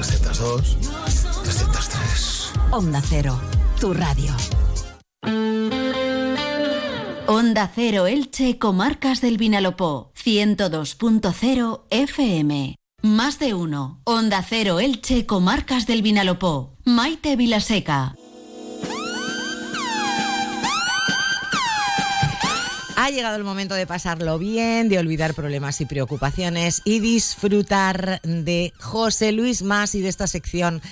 302, 0.00 0.76
303. 1.42 2.52
Onda 2.70 3.02
Cero, 3.02 3.40
tu 3.80 3.92
radio. 3.92 4.32
Onda 7.26 7.68
Cero 7.74 8.06
Elche, 8.06 8.58
Comarcas 8.58 9.20
del 9.20 9.38
Vinalopó, 9.38 10.12
102.0 10.14 11.82
FM. 11.90 12.76
Más 13.02 13.40
de 13.40 13.54
uno. 13.54 14.00
Onda 14.04 14.44
Cero 14.48 14.78
Elche, 14.78 15.26
Comarcas 15.26 15.86
del 15.86 16.02
Vinalopó. 16.02 16.76
Maite 16.84 17.34
Vilaseca. 17.34 18.14
Ha 23.00 23.10
llegado 23.10 23.36
el 23.36 23.44
momento 23.44 23.76
de 23.76 23.86
pasarlo 23.86 24.40
bien, 24.40 24.88
de 24.88 24.98
olvidar 24.98 25.32
problemas 25.32 25.80
y 25.80 25.86
preocupaciones 25.86 26.82
y 26.84 26.98
disfrutar 26.98 28.20
de 28.24 28.72
José 28.80 29.30
Luis 29.30 29.62
Más 29.62 29.94
y 29.94 30.00
de 30.00 30.08
esta 30.08 30.26
sección 30.26 30.82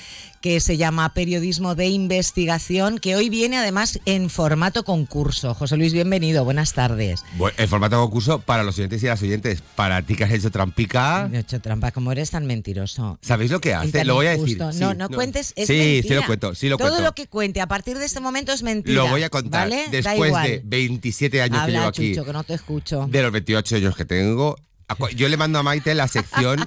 que 0.40 0.60
se 0.60 0.76
llama 0.76 1.12
Periodismo 1.14 1.74
de 1.74 1.86
Investigación, 1.86 2.98
que 2.98 3.16
hoy 3.16 3.28
viene 3.28 3.58
además 3.58 4.00
en 4.04 4.30
formato 4.30 4.84
concurso. 4.84 5.54
José 5.54 5.76
Luis, 5.76 5.92
bienvenido, 5.92 6.44
buenas 6.44 6.72
tardes. 6.72 7.22
en 7.56 7.68
formato 7.68 8.00
concurso 8.00 8.40
para 8.40 8.62
los 8.62 8.78
oyentes 8.78 9.02
y 9.02 9.06
las 9.06 9.22
oyentes. 9.22 9.62
Para 9.74 10.02
ti 10.02 10.14
que 10.14 10.24
has 10.24 10.32
hecho 10.32 10.50
trampica. 10.50 11.28
he 11.32 11.38
hecho 11.38 11.60
trampa, 11.60 11.90
como 11.92 12.12
eres 12.12 12.30
tan 12.30 12.46
mentiroso. 12.46 13.18
¿Sabéis 13.22 13.50
lo 13.50 13.60
que 13.60 13.74
hace? 13.74 14.04
Lo 14.04 14.14
voy 14.14 14.26
a 14.26 14.36
decir. 14.36 14.58
no, 14.58 14.94
no, 14.94 15.08
cuentes. 15.08 15.52
Es 15.56 15.66
sí, 15.66 16.02
sí 16.02 16.14
lo 16.14 16.24
cuento. 16.24 16.54
Sí 16.54 16.68
lo 16.68 16.76
Todo 16.76 17.00
lo 17.00 17.12
que 17.12 17.26
cuente 17.26 17.60
a 17.60 17.66
partir 17.66 17.98
de 17.98 18.04
este 18.04 18.20
momento 18.20 18.52
es 18.52 18.62
mentira. 18.62 19.02
Lo 19.02 19.08
voy 19.08 19.22
a 19.22 19.30
contar. 19.30 19.70
Después 19.90 20.32
de 20.42 20.62
27 20.64 21.42
años 21.42 21.64
que 21.66 21.72
llevo 21.72 21.86
aquí. 21.86 22.14
Chucho, 22.14 22.24
que 22.24 22.32
no 22.32 22.44
te 22.44 22.54
escucho. 22.54 23.06
De 23.08 23.22
los 23.22 23.32
28 23.32 23.76
años 23.76 23.96
que 23.96 24.04
tengo, 24.04 24.56
yo 25.14 25.28
le 25.28 25.36
mando 25.36 25.58
a 25.58 25.62
Maite 25.62 25.94
la 25.94 26.08
sección 26.08 26.64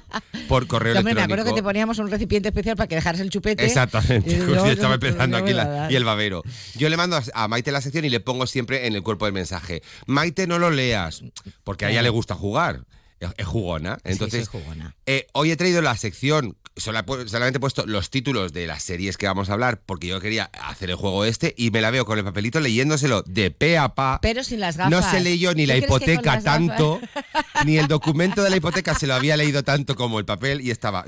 por 0.48 0.66
correo 0.66 0.92
electrónico. 0.92 1.20
Me 1.20 1.24
acuerdo 1.24 1.44
que 1.44 1.52
te 1.52 1.62
poníamos 1.62 1.98
un 1.98 2.10
recipiente 2.10 2.48
especial 2.48 2.76
para 2.76 2.86
que 2.86 2.96
dejaras 2.96 3.20
el 3.20 3.30
chupete. 3.30 3.64
Exactamente. 3.64 4.38
yo 4.46 4.66
estaba 4.66 4.94
empezando 4.94 5.36
aquí 5.36 5.52
y 5.88 5.96
el 5.96 6.04
babero. 6.04 6.42
Yo 6.76 6.88
le 6.88 6.96
mando 6.96 7.18
a 7.34 7.48
Maite 7.48 7.72
la 7.72 7.80
sección 7.80 8.04
y 8.04 8.10
le 8.10 8.20
pongo 8.20 8.46
siempre 8.46 8.86
en 8.86 8.94
el 8.94 9.02
cuerpo 9.02 9.24
del 9.24 9.34
mensaje. 9.34 9.82
Maite, 10.06 10.46
no 10.46 10.58
lo 10.58 10.70
leas, 10.70 11.22
porque 11.64 11.86
a 11.86 11.90
ella 11.90 12.02
le 12.02 12.10
gusta 12.10 12.34
jugar. 12.34 12.84
Es 13.36 13.46
jugona. 13.46 13.98
Entonces, 14.04 14.48
jugona. 14.48 14.96
Eh, 15.06 15.26
hoy 15.32 15.50
he 15.50 15.56
traído 15.56 15.82
la 15.82 15.96
sección 15.96 16.56
solamente 16.80 17.58
he 17.58 17.60
puesto 17.60 17.86
los 17.86 18.10
títulos 18.10 18.52
de 18.52 18.66
las 18.66 18.82
series 18.82 19.16
que 19.16 19.26
vamos 19.26 19.50
a 19.50 19.52
hablar 19.52 19.80
porque 19.84 20.06
yo 20.06 20.20
quería 20.20 20.50
hacer 20.62 20.90
el 20.90 20.96
juego 20.96 21.24
este 21.24 21.54
y 21.56 21.70
me 21.70 21.80
la 21.80 21.90
veo 21.90 22.04
con 22.04 22.18
el 22.18 22.24
papelito 22.24 22.60
leyéndoselo 22.60 23.22
de 23.22 23.50
pe 23.50 23.78
a 23.78 23.94
pa. 23.94 24.18
Pero 24.22 24.42
sin 24.44 24.60
las 24.60 24.76
gafas. 24.76 24.90
No 24.90 25.02
se 25.02 25.20
leyó 25.20 25.54
ni 25.54 25.66
la 25.66 25.76
hipoteca 25.76 26.40
tanto, 26.40 27.00
ni 27.66 27.76
el 27.76 27.86
documento 27.86 28.42
de 28.42 28.50
la 28.50 28.56
hipoteca 28.56 28.94
se 28.94 29.06
lo 29.06 29.14
había 29.14 29.36
leído 29.36 29.62
tanto 29.62 29.94
como 29.94 30.18
el 30.18 30.24
papel 30.24 30.60
y 30.60 30.70
estaba. 30.70 31.04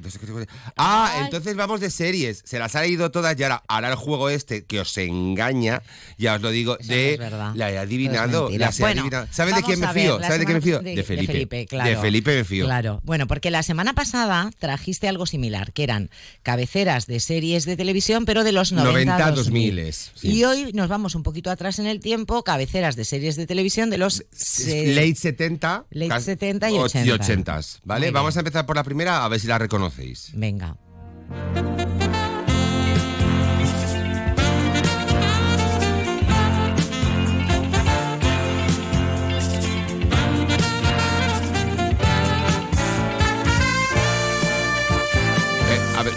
Ah, 0.77 1.23
entonces 1.25 1.57
vamos 1.57 1.81
de 1.81 1.91
series. 1.91 2.43
Se 2.45 2.59
las 2.59 2.75
ha 2.77 2.83
leído 2.83 3.11
todas 3.11 3.39
y 3.39 3.43
ahora 3.43 3.63
hará 3.69 3.91
el 3.91 3.97
juego 3.97 4.29
este 4.29 4.65
que 4.65 4.81
os 4.81 4.97
engaña, 4.99 5.83
ya 6.19 6.35
os 6.35 6.43
lo 6.43 6.51
digo, 6.51 6.77
de 6.77 7.19
la 7.55 7.71
he 7.71 7.79
adivinado. 7.79 8.51
La 8.51 8.69
adivinado. 8.69 9.27
¿Sabes 9.31 9.57
de 9.57 9.63
quién 9.63 9.81
me 9.81 9.89
fío? 9.89 10.21
¿Sabes 10.21 10.41
de 10.41 10.45
quién 10.45 10.59
me 10.59 10.63
fío? 10.63 10.81
De, 10.81 11.03
Felipe. 11.03 11.27
De 11.27 11.33
Felipe, 11.33 11.67
claro. 11.67 11.89
De 11.89 11.97
Felipe 12.03 12.37
me 12.37 12.45
fío. 12.45 12.65
Claro. 12.67 13.01
Bueno, 13.05 13.27
porque 13.27 13.51
la 13.51 13.63
semana 13.63 13.95
pasada 13.95 14.51
trajiste 14.59 15.09
algo 15.09 15.27
similar 15.27 15.73
que 15.73 15.85
eran 15.85 16.11
cabeceras 16.43 17.07
de 17.07 17.21
series 17.21 17.65
de 17.65 17.77
televisión, 17.77 18.25
pero 18.25 18.45
de 18.45 18.53
los 18.53 18.73
90, 18.73 19.19
90 19.19 19.31
2000. 19.33 19.93
Y 20.23 20.45
hoy 20.45 20.73
nos 20.73 20.89
vamos 20.89 21.15
un 21.15 21.23
poquito 21.23 21.51
atrás 21.51 21.79
en 21.79 21.87
el 21.87 22.01
tiempo, 22.01 22.43
cabeceras 22.45 22.97
de 22.97 23.05
series 23.05 23.37
de 23.37 23.47
televisión 23.47 23.91
de 23.91 23.99
los... 23.99 24.25
late 24.59 25.15
70. 25.15 25.87
Late 25.91 26.21
70 26.21 26.71
y 26.71 26.75
80. 26.75 27.07
Y 27.07 27.11
80 27.11 27.61
¿vale? 27.85 28.11
Vamos 28.11 28.37
a 28.37 28.41
empezar 28.41 28.67
por 28.67 28.77
la 28.77 28.85
primera, 28.85 29.25
a 29.25 29.29
ver 29.29 29.41
si 29.41 29.47
la 29.47 29.59
reconocéis. 29.59 30.31
Venga. 30.35 30.77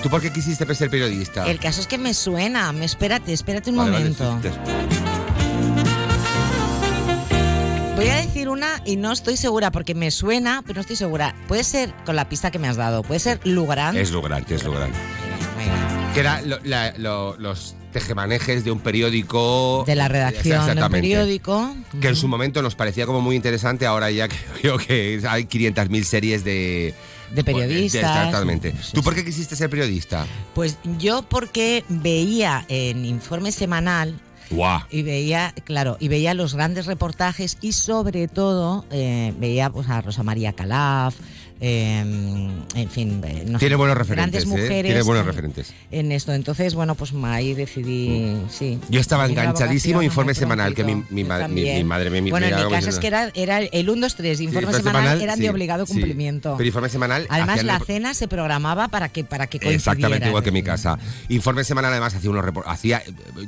¿Tú 0.06 0.12
por 0.12 0.22
qué 0.22 0.32
quisiste 0.32 0.72
ser 0.76 0.92
periodista? 0.92 1.50
El 1.50 1.58
caso 1.58 1.82
es 1.82 1.88
que 1.88 1.98
me 1.98 2.14
suena. 2.14 2.72
Me, 2.72 2.86
espérate, 2.86 3.34
espérate 3.34 3.72
un 3.72 3.78
momento. 3.78 4.40
Voy 7.96 8.08
a 8.10 8.18
decir 8.18 8.48
una 8.48 8.84
y 8.86 8.98
no 8.98 9.12
estoy 9.12 9.36
segura 9.36 9.72
porque 9.72 9.96
me 9.96 10.12
suena, 10.12 10.62
pero 10.62 10.76
no 10.76 10.82
estoy 10.82 10.96
segura. 10.96 11.34
Puede 11.48 11.64
ser 11.64 11.92
con 12.06 12.16
la 12.16 12.30
pista 12.30 12.52
que 12.52 12.60
me 12.60 12.68
has 12.68 12.78
dado. 12.78 13.02
Puede 13.02 13.20
ser 13.20 13.40
Lugarán. 13.46 13.98
Es 13.98 14.12
Lugarán, 14.12 14.46
es 14.48 14.64
Lugarán. 14.64 14.92
Que 16.14 16.20
era 16.20 16.40
los 16.44 17.76
tejemanejes 17.92 18.64
de 18.64 18.70
un 18.70 18.82
periódico. 18.82 19.86
De 19.88 19.96
la 19.96 20.08
redacción 20.08 20.68
del 20.68 20.88
periódico. 20.92 21.76
Que 22.00 22.10
en 22.10 22.16
su 22.16 22.28
momento 22.28 22.62
nos 22.62 22.76
parecía 22.76 23.08
como 23.08 23.22
muy 23.22 23.36
interesante. 23.36 23.88
Ahora 23.88 24.12
ya 24.12 24.28
creo 24.62 24.78
que 24.78 25.20
hay 25.28 25.46
500.000 25.46 26.04
series 26.04 26.44
de 26.44 26.94
de 27.32 27.44
periodistas. 27.44 28.02
Exactamente. 28.02 28.74
¿Tú 28.94 29.04
por 29.04 29.16
qué 29.16 29.24
quisiste 29.24 29.56
ser 29.56 29.70
periodista? 29.70 30.26
Pues 30.54 30.78
yo 30.98 31.24
porque 31.24 31.84
veía 31.90 32.66
en 32.68 33.06
informe 33.06 33.52
semanal 33.52 34.20
Y 34.90 35.04
veía, 35.04 35.54
claro, 35.64 35.98
y 36.00 36.08
veía 36.08 36.34
los 36.34 36.54
grandes 36.54 36.86
reportajes 36.86 37.58
y 37.62 37.72
sobre 37.72 38.28
todo 38.28 38.86
eh, 38.92 39.34
veía 39.40 39.70
pues, 39.70 39.90
a 39.90 40.02
Rosa 40.02 40.24
María 40.24 40.54
Calaf, 40.54 41.16
eh, 41.62 42.00
en 42.00 42.90
fin, 42.90 43.22
eh, 43.26 43.44
no 43.48 43.60
Tiene 43.60 43.74
sé, 43.74 43.76
buenos 43.78 43.98
referentes, 43.98 44.44
grandes 44.44 44.44
¿eh? 44.44 44.48
mujeres 44.48 44.84
Tiene 44.92 45.02
buenos 45.04 45.22
en- 45.24 45.28
referentes. 45.28 45.74
en 45.92 46.12
esto. 46.12 46.34
Entonces, 46.34 46.76
bueno, 46.76 46.96
pues 46.96 47.14
ahí 47.24 47.54
decidí, 47.54 48.38
sí. 48.50 48.80
Yo 48.90 49.00
estaba 49.00 49.26
enganchadísimo 49.26 50.02
informe 50.02 50.34
semanal, 50.34 50.74
que 50.76 50.84
mi, 50.84 51.04
mi, 51.10 51.24
ma- 51.24 51.48
mi- 51.48 51.64
mi 51.64 51.84
madre 51.84 52.10
me 52.10 52.22
mi- 52.22 52.30
Bueno, 52.32 52.48
en 52.48 52.56
mi 52.56 52.72
casa 52.72 52.90
es 52.90 53.00
que 53.00 53.08
era, 53.08 53.32
era 53.34 53.60
el 53.60 53.90
1, 53.90 54.02
2, 54.02 54.16
3, 54.16 54.42
informe 54.42 54.60
informe 54.68 54.78
semanal, 54.78 55.02
semanal, 55.04 55.22
eran 55.22 55.38
sí, 55.38 55.44
de 55.44 55.50
obligado 55.50 55.86
sí. 55.86 55.94
cumplimiento. 55.94 56.56
Pero 56.58 56.68
informe 56.68 56.90
semanal. 56.90 57.26
Además, 57.30 57.64
la 57.64 57.78
el- 57.78 57.84
cena 57.86 58.14
se 58.14 58.28
programaba 58.28 58.88
para 58.90 59.10
que, 59.10 59.24
para 59.24 59.48
que 59.48 59.60
coincidiera. 59.60 59.76
Exactamente 59.78 60.28
igual 60.28 60.44
que 60.44 60.50
en 60.50 60.54
mi 60.56 60.64
casa. 60.64 60.98
Informe 61.30 61.64
semanal 61.64 61.92
además 61.92 62.16
hacía 62.16 62.30
unos 62.30 62.46
hacía 62.66 63.02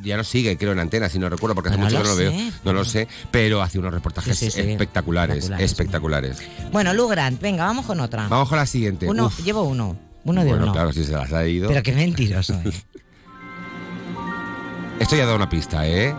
ya 0.04 0.18
no 0.18 0.24
sigue, 0.24 0.58
creo 0.58 0.72
en 0.72 0.80
antena, 0.80 1.10
si 1.10 1.20
no 1.20 1.30
recuerdo 1.30 1.56
porque 1.56 1.70
hace 1.70 1.78
No 1.78 1.86
mucho 1.86 1.98
que 1.98 2.04
no 2.04 2.10
lo 2.10 2.16
veo, 2.16 2.32
sé. 2.32 2.52
no 2.64 2.74
lo 2.74 2.86
sé, 2.86 3.08
pero 3.32 3.62
hacía 3.62 3.82
unos 3.82 3.94
reportajes 3.94 4.38
Sí, 4.38 4.46
sí, 4.50 4.52
sí. 4.52 4.72
espectaculares, 4.72 5.50
Espectaculares, 5.50 5.72
espectaculares. 5.72 6.38
Bueno, 6.72 6.94
Lou 6.94 7.08
Grant, 7.08 7.40
venga, 7.42 7.66
vamos 7.66 7.86
con 7.86 7.97
otra. 8.00 8.28
Vamos 8.28 8.50
con 8.50 8.58
la 8.58 8.66
siguiente. 8.66 9.08
Uno, 9.08 9.28
Uf. 9.28 9.44
llevo 9.44 9.64
uno. 9.64 9.96
Uno 10.24 10.42
de 10.44 10.50
bueno, 10.50 10.64
uno. 10.66 10.74
claro, 10.74 10.92
si 10.92 11.04
se 11.06 11.14
las 11.14 11.32
ha 11.32 11.48
ido. 11.48 11.70
Pero 11.70 11.82
qué 11.84 11.94
mentiroso. 11.94 12.54
¿eh? 12.66 12.72
Esto 15.00 15.16
ya 15.16 15.26
da 15.26 15.36
una 15.36 15.48
pista, 15.50 15.88
¿eh? 15.88 16.14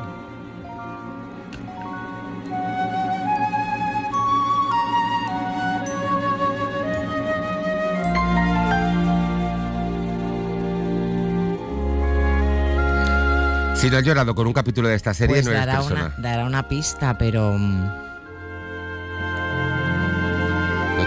Si 13.75 13.89
no 13.91 13.97
has 13.99 14.03
llorado 14.03 14.35
con 14.35 14.47
un 14.47 14.53
capítulo 14.53 14.89
de 14.89 14.97
esta 14.97 15.15
serie, 15.15 15.37
Pues 15.37 15.45
no 15.45 15.53
eres 15.53 15.67
dará 15.67 15.79
persona. 15.79 16.07
una, 16.07 16.15
dará 16.29 16.47
una 16.47 16.69
pista, 16.69 17.17
pero... 17.17 17.57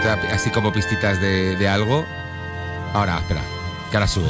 mm, 0.02 0.06
¿No 0.06 0.16
te 0.16 0.20
da 0.20 0.20
pi- 0.20 0.28
así 0.34 0.50
como 0.50 0.72
pistitas 0.72 1.20
de, 1.20 1.56
de 1.56 1.68
algo. 1.68 2.04
Ahora, 2.94 3.18
espera, 3.18 3.42
que 3.90 3.96
ahora 3.96 4.08
sube. 4.08 4.28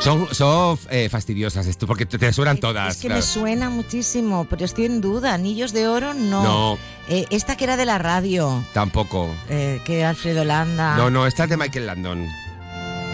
Son, 0.00 0.28
son 0.32 0.78
eh, 0.90 1.08
fastidiosas 1.08 1.66
esto, 1.66 1.86
porque 1.88 2.06
te, 2.06 2.16
te 2.16 2.32
suenan 2.32 2.58
todas. 2.58 2.94
es 2.94 3.02
que 3.02 3.08
claro. 3.08 3.20
me 3.20 3.26
suena 3.26 3.70
muchísimo, 3.70 4.46
pero 4.48 4.64
estoy 4.64 4.84
en 4.84 5.00
duda. 5.00 5.34
Anillos 5.34 5.72
de 5.72 5.88
oro, 5.88 6.14
no. 6.14 6.42
No. 6.44 6.78
Eh, 7.08 7.26
esta 7.30 7.56
que 7.56 7.64
era 7.64 7.76
de 7.76 7.86
la 7.86 7.98
radio, 7.98 8.62
Tampoco. 8.72 9.34
eh, 9.48 9.80
que 9.84 10.04
Alfredo 10.04 10.44
Landa. 10.44 10.96
No, 10.96 11.10
no, 11.10 11.26
esta 11.26 11.44
es 11.44 11.50
de 11.50 11.56
Michael 11.56 11.86
Landon. 11.86 12.28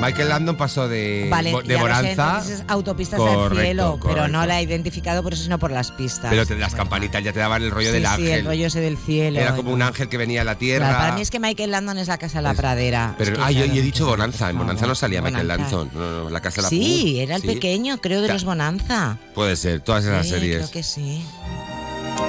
Michael 0.02 0.28
Landon 0.28 0.56
pasó 0.56 0.88
de, 0.88 1.30
sé, 1.66 1.76
Bonanza. 1.76 2.42
es 2.46 2.62
autopistas 2.68 3.18
Correcto, 3.18 3.54
del 3.54 3.64
cielo, 3.64 4.00
pero 4.02 4.28
no 4.28 4.44
la 4.46 4.60
he 4.60 4.62
identificado 4.62 5.22
por 5.22 5.32
eso, 5.32 5.42
sino 5.44 5.58
por 5.58 5.70
las 5.70 5.90
pistas. 5.92 6.30
Pero 6.30 6.44
te- 6.46 6.56
las 6.56 6.74
campanitas 6.74 7.22
ya 7.22 7.32
te 7.32 7.38
daban 7.40 7.62
el 7.62 7.70
rollo 7.70 7.88
sí, 7.88 7.92
del 7.94 8.02
sí, 8.02 8.08
ángel. 8.08 8.28
el 8.40 8.44
rollo 8.44 8.66
ese 8.66 8.80
del 8.80 8.98
cielo. 8.98 9.38
Era 9.40 9.54
como 9.54 9.72
un 9.72 9.82
ángel 9.82 10.08
que 10.08 10.16
venía 10.16 10.42
a 10.42 10.44
la 10.44 10.56
tierra. 10.56 10.86
Claro, 10.88 10.98
para 11.02 11.14
mí 11.14 11.20
es 11.22 11.30
que 11.30 11.38
Michael 11.40 11.70
Landon 11.70 11.98
es 11.98 12.08
la 12.08 12.18
casa 12.18 12.38
de 12.38 12.42
la 12.42 12.54
pradera. 12.54 13.14
Pero, 13.18 13.32
Es 13.32 13.38
que, 13.38 13.44
ah, 13.44 13.50
yo, 13.50 13.64
he 13.64 13.68
dicho 13.82 14.06
Bonanza. 14.06 14.50
En 14.50 14.58
Bonanza 14.58 14.86
no 14.86 14.94
salía 14.94 15.22
Michael. 15.22 15.48
Landon. 15.48 15.90
No, 15.94 16.24
no, 16.24 16.30
la 16.30 16.40
casa 16.40 16.56
de 16.56 16.62
la 16.62 16.68
Sí, 16.68 17.20
era 17.20 17.36
el 17.36 17.42
Sí. 17.42 17.48
pequeño, 17.48 17.98
creo, 18.00 18.20
de 18.22 18.28
los 18.28 18.44
Bonanza. 18.44 19.18
Puede 19.34 19.56
ser, 19.56 19.80
todas 19.80 20.04
esas 20.04 20.24
Sí, 20.26 20.32
series. 20.32 20.56
creo 20.58 20.70
que 20.70 20.82
sí. 20.82 21.24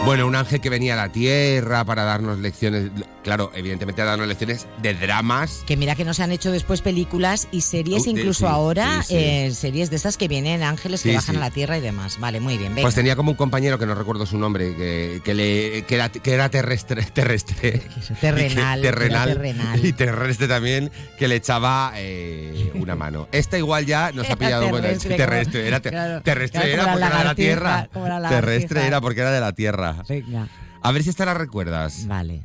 Bueno, 0.05 0.28
un 0.28 0.36
ángel 0.36 0.59
que 0.59 0.69
venía 0.69 0.93
a 0.93 0.97
la 0.97 1.11
tierra 1.11 1.86
para 1.86 2.03
darnos 2.03 2.38
lecciones. 2.39 2.89
Claro, 3.24 3.51
evidentemente 3.55 4.01
a 4.01 4.05
darnos 4.05 4.28
lecciones 4.28 4.67
de 4.82 4.93
dramas. 4.93 5.63
Que 5.65 5.78
mira 5.78 5.95
que 5.95 6.03
no 6.03 6.13
se 6.13 6.24
han 6.24 6.32
hecho 6.32 6.51
después 6.51 6.82
películas 6.82 7.47
y 7.51 7.61
series, 7.61 8.05
incluso 8.05 8.39
sí, 8.47 8.51
ahora, 8.51 9.01
sí, 9.03 9.07
sí. 9.09 9.15
eh, 9.17 9.51
series 9.53 9.89
de 9.89 9.95
estas 9.95 10.17
que 10.17 10.28
vienen 10.28 10.61
ángeles 10.61 11.01
que 11.03 11.15
bajan 11.15 11.38
a 11.38 11.39
la 11.39 11.49
tierra 11.49 11.78
y 11.78 11.82
demás. 11.82 12.19
Vale, 12.19 12.39
muy 12.39 12.57
bien, 12.57 12.76
venga. 12.76 12.82
Pues 12.86 12.95
tenía 12.95 13.15
como 13.15 13.32
un 13.32 13.38
compañero 13.38 13.80
que 13.80 13.86
no 13.86 13.95
recuerdo 13.95 14.26
su 14.26 14.38
nombre, 14.38 14.76
que, 14.76 15.21
que, 15.24 15.34
le, 15.34 15.84
que, 15.88 15.95
era, 15.95 16.09
que 16.09 16.34
era 16.34 16.49
terrestre. 16.49 17.03
terrestre 17.13 17.82
terrenal, 18.19 18.80
y 18.80 18.82
que- 18.82 18.88
terrenal, 18.89 19.30
era 19.30 19.34
terrenal. 19.41 19.86
Y 19.86 19.93
terrestre 19.93 20.47
también, 20.47 20.91
que 21.17 21.28
le 21.28 21.36
echaba 21.38 21.93
eh, 21.95 22.71
una 22.76 22.95
mano. 22.95 23.28
Esta 23.32 23.57
igual 23.57 23.86
ya 23.86 24.11
nos 24.11 24.30
ha 24.30 24.36
pillado. 24.36 24.67
bueno, 24.69 24.82
terrestre, 24.88 25.15
terrestre, 25.15 25.59
como- 25.61 25.67
era 25.67 25.80
claro, 25.80 26.21
terrestre 26.21 26.74
era 26.74 26.84
porque 26.91 27.05
era 27.05 27.17
de 27.19 27.24
la 27.24 27.36
tierra. 27.36 27.89
la 28.19 28.30
Terrestre 28.30 28.86
era 28.88 29.01
porque 29.01 29.21
era 29.21 29.32
de 29.32 29.39
la 29.39 29.53
tierra. 29.53 30.03
Venga. 30.09 30.47
A 30.82 30.91
ver 30.91 31.03
si 31.03 31.09
esta 31.09 31.26
la 31.26 31.34
recuerdas. 31.34 32.05
Vale. 32.07 32.43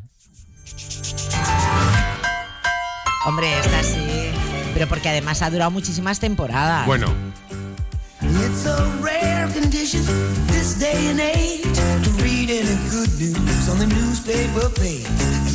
Hombre, 3.25 3.59
esta 3.59 3.83
sí. 3.83 4.31
Pero 4.75 4.87
porque 4.89 5.09
además 5.09 5.43
ha 5.43 5.51
durado 5.51 5.71
muchísimas 5.71 6.21
temporadas. 6.21 6.87
Bueno, 6.87 7.07
It's 8.21 8.67
a 8.67 8.77
rare 9.01 9.49
condition 9.53 10.03
this 10.49 10.79
day 10.79 11.09
and 11.11 11.21
age 11.21 11.63
to 11.63 12.11
read 12.23 12.51
any 12.51 12.77
good 12.91 13.11
news 13.19 13.69
on 13.69 13.79
the 13.79 13.87
newspaper 13.87 14.69
page. 14.71 15.07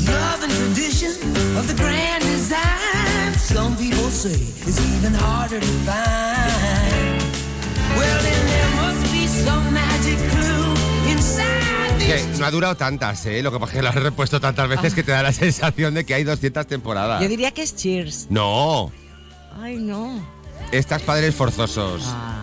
Love 0.07 0.43
and 0.43 0.51
tradition 0.51 1.11
of 1.57 1.67
the 1.67 1.73
grand 1.75 2.23
design, 2.23 3.33
some 3.37 3.75
people 3.75 4.09
say 4.09 4.39
is 4.67 4.79
even 4.95 5.13
harder 5.13 5.59
to 5.59 5.67
find. 5.85 7.21
Well, 7.97 8.21
then 8.23 8.45
there 8.47 8.71
must 8.81 9.11
be 9.11 9.27
some 9.27 9.73
magic 9.73 10.17
clue 10.31 10.62
que 12.05 12.23
no 12.39 12.45
ha 12.45 12.51
durado 12.51 12.75
tantas, 12.75 13.25
¿eh? 13.25 13.41
Lo 13.41 13.51
que 13.51 13.59
pasa 13.59 13.71
es 13.73 13.77
que 13.77 13.81
lo 13.83 13.89
has 13.89 13.95
repuesto 13.95 14.39
tantas 14.41 14.67
veces 14.69 14.93
que 14.93 15.03
te 15.03 15.11
da 15.11 15.23
la 15.23 15.33
sensación 15.33 15.93
de 15.93 16.05
que 16.05 16.13
hay 16.13 16.23
200 16.23 16.67
temporadas. 16.67 17.21
Yo 17.21 17.29
diría 17.29 17.51
que 17.51 17.63
es 17.63 17.75
Cheers. 17.75 18.27
No, 18.29 18.91
Ay, 19.61 19.77
no. 19.77 20.25
estas 20.71 21.01
padres 21.03 21.33
forzosos. 21.35 22.03
No. 22.05 22.42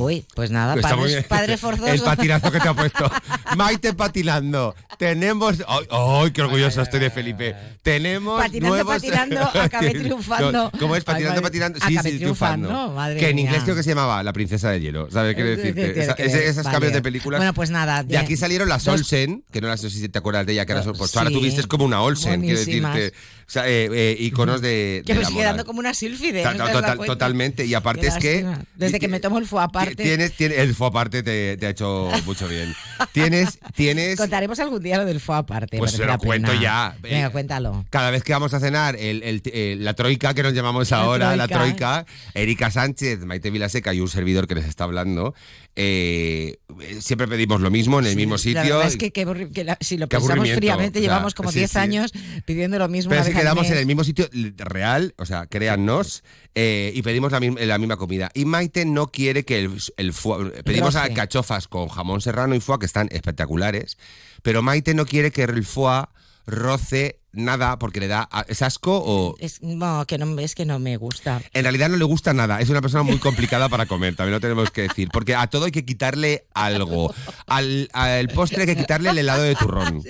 Uy, 0.00 0.24
pues 0.34 0.50
nada, 0.50 0.76
padres, 0.80 1.06
bien. 1.06 1.24
padres 1.28 1.60
forzosos. 1.60 1.90
El 1.94 2.00
patinazo 2.00 2.50
que 2.50 2.60
te 2.60 2.68
ha 2.68 2.74
puesto. 2.74 3.10
Maite 3.56 3.92
patinando. 3.94 4.74
Tenemos. 4.98 5.56
¡Ay, 5.68 6.30
qué 6.32 6.42
orgulloso 6.42 6.82
estoy 6.82 7.00
de 7.00 7.10
Felipe! 7.10 7.54
Tenemos. 7.82 8.40
Patinando, 8.40 8.76
nuevos... 8.76 8.94
patinando, 8.94 9.40
acabé 9.54 9.90
triunfando. 9.90 10.70
¿Cómo 10.78 10.96
es? 10.96 11.04
Patinando, 11.04 11.42
patinando. 11.42 11.78
Sí, 11.86 11.96
acabé 11.96 12.10
sí, 12.12 12.18
triunfando, 12.18 12.68
triunfando. 12.68 12.94
madre 12.96 13.18
que 13.18 13.28
en 13.30 13.36
mía. 13.36 13.44
inglés 13.46 13.62
creo 13.64 13.76
que 13.76 13.82
se 13.82 13.90
llamaba 13.90 14.22
La 14.22 14.32
Princesa 14.32 14.70
de 14.70 14.80
Hielo. 14.80 15.10
¿Sabes 15.10 15.34
qué 15.36 15.42
decirte? 15.44 16.02
Esa- 16.02 16.12
ese- 16.12 16.36
ver, 16.38 16.46
esos 16.48 16.64
vale. 16.64 16.74
cambios 16.74 16.92
de 16.92 17.02
películas. 17.02 17.38
Bueno, 17.38 17.54
pues 17.54 17.70
nada. 17.70 18.02
De 18.02 18.18
aquí 18.18 18.36
salieron 18.36 18.68
las 18.68 18.86
Olsen, 18.88 19.44
que 19.52 19.60
no 19.60 19.68
las 19.68 19.80
sé 19.80 19.90
si 19.90 20.08
te 20.08 20.18
acuerdas 20.18 20.46
de 20.46 20.52
ella, 20.52 20.66
que 20.66 20.72
ahora 20.72 20.92
pues 20.92 21.16
ahora 21.16 21.28
Sí. 21.30 21.34
tú 21.36 21.40
vistes 21.42 21.66
como 21.66 21.84
una 21.84 22.02
Olsen, 22.02 22.40
quiero 22.40 22.58
decirte. 22.58 23.12
O 23.50 23.52
sea, 23.52 23.68
eh, 23.68 23.88
eh, 23.92 24.16
iconos 24.20 24.60
de. 24.62 25.02
Que 25.04 25.12
me 25.12 25.22
la 25.22 25.26
sigue 25.26 25.40
moda. 25.40 25.48
dando 25.48 25.64
como 25.64 25.80
una 25.80 25.92
sílfide. 25.92 26.44
Ta- 26.44 26.96
totalmente. 27.04 27.66
Y 27.66 27.74
aparte 27.74 28.06
es 28.06 28.16
que. 28.16 28.46
Desde 28.76 29.00
que 29.00 29.08
me 29.08 29.18
tomo 29.18 29.38
el 29.38 29.46
foie 29.48 29.64
aparte. 29.64 29.96
Tienes, 29.96 30.36
tienes, 30.36 30.56
el 30.58 30.72
fue 30.72 30.86
aparte 30.86 31.24
te, 31.24 31.56
te 31.56 31.66
ha 31.66 31.70
hecho 31.70 32.08
mucho 32.26 32.46
bien. 32.46 32.72
Tienes, 33.12 33.58
tienes. 33.74 34.18
Contaremos 34.18 34.60
algún 34.60 34.80
día 34.80 34.98
lo 34.98 35.04
del 35.04 35.18
foie 35.18 35.38
aparte. 35.40 35.78
Pues 35.78 35.90
se 35.90 35.98
lo 35.98 36.06
la 36.06 36.18
cuento 36.18 36.54
ya. 36.54 36.94
Venga, 37.02 37.30
cuéntalo. 37.30 37.84
Cada 37.90 38.12
vez 38.12 38.22
que 38.22 38.32
vamos 38.32 38.54
a 38.54 38.60
cenar, 38.60 38.94
el, 38.94 39.24
el- 39.24 39.42
eh, 39.46 39.74
la 39.80 39.94
troika 39.94 40.32
que 40.32 40.44
nos 40.44 40.52
llamamos 40.54 40.92
ahora, 40.92 41.34
la 41.34 41.48
troika. 41.48 42.04
troika, 42.04 42.06
Erika 42.34 42.70
Sánchez, 42.70 43.24
Maite 43.24 43.50
Vilaseca 43.50 43.92
y 43.92 44.00
un 44.00 44.08
servidor 44.08 44.46
que 44.46 44.54
les 44.54 44.66
está 44.66 44.84
hablando, 44.84 45.34
eh, 45.76 46.58
siempre 47.00 47.26
pedimos 47.28 47.60
lo 47.60 47.70
mismo 47.70 47.98
en 48.00 48.06
el 48.06 48.16
mismo 48.16 48.38
sitio. 48.38 48.62
La 48.62 48.68
verdad 48.76 48.86
es 48.88 48.96
que, 48.96 49.12
que 49.12 49.64
la- 49.64 49.78
si 49.80 49.96
lo 49.96 50.08
pensamos 50.08 50.48
fríamente, 50.50 50.98
o 50.98 51.02
sea, 51.02 51.08
llevamos 51.10 51.34
como 51.34 51.52
sí, 51.52 51.58
10 51.60 51.70
sí. 51.70 51.78
años 51.78 52.12
pidiendo 52.44 52.78
lo 52.78 52.88
mismo. 52.88 53.10
Pero 53.10 53.20
una 53.22 53.28
vez 53.28 53.36
al 53.36 53.42
quedamos 53.42 53.66
en 53.70 53.78
el 53.78 53.86
mismo 53.86 54.04
sitio 54.04 54.28
real, 54.56 55.14
o 55.16 55.24
sea, 55.26 55.46
créannos, 55.46 56.22
eh, 56.54 56.92
y 56.94 57.02
pedimos 57.02 57.32
la, 57.32 57.40
misma- 57.40 57.60
la 57.60 57.78
misma 57.78 57.96
comida. 57.96 58.30
Y 58.34 58.44
Maite 58.44 58.84
no 58.84 59.08
quiere 59.08 59.44
que 59.44 59.60
el, 59.60 59.70
el 59.96 60.12
foie- 60.12 60.62
Pedimos 60.64 60.96
a 60.96 61.08
cachofas 61.14 61.68
con 61.68 61.88
jamón 61.88 62.20
serrano 62.20 62.54
y 62.54 62.60
foie, 62.60 62.78
que 62.80 62.86
están 62.86 63.08
espectaculares, 63.12 63.96
pero 64.42 64.62
Maite 64.62 64.94
no 64.94 65.06
quiere 65.06 65.30
que 65.30 65.44
el 65.44 65.64
foie 65.64 66.04
roce 66.46 67.20
nada 67.32 67.78
porque 67.78 68.00
le 68.00 68.08
da... 68.08 68.28
¿Es 68.48 68.62
asco 68.62 69.00
o...? 69.04 69.36
Es, 69.38 69.62
no, 69.62 70.04
que 70.06 70.18
no, 70.18 70.38
es 70.40 70.54
que 70.54 70.64
no 70.64 70.78
me 70.78 70.96
gusta. 70.96 71.40
En 71.52 71.62
realidad 71.62 71.88
no 71.88 71.96
le 71.96 72.04
gusta 72.04 72.32
nada, 72.32 72.60
es 72.60 72.68
una 72.68 72.80
persona 72.80 73.02
muy 73.02 73.18
complicada 73.18 73.68
para 73.68 73.86
comer, 73.86 74.16
también 74.16 74.32
lo 74.32 74.40
tenemos 74.40 74.70
que 74.70 74.82
decir, 74.82 75.08
porque 75.12 75.34
a 75.34 75.46
todo 75.46 75.66
hay 75.66 75.72
que 75.72 75.84
quitarle 75.84 76.46
algo. 76.54 77.14
Al, 77.46 77.88
al 77.92 78.28
postre 78.28 78.62
hay 78.62 78.66
que 78.66 78.76
quitarle 78.76 79.10
el 79.10 79.18
helado 79.18 79.42
de 79.42 79.54
turrón. 79.54 80.02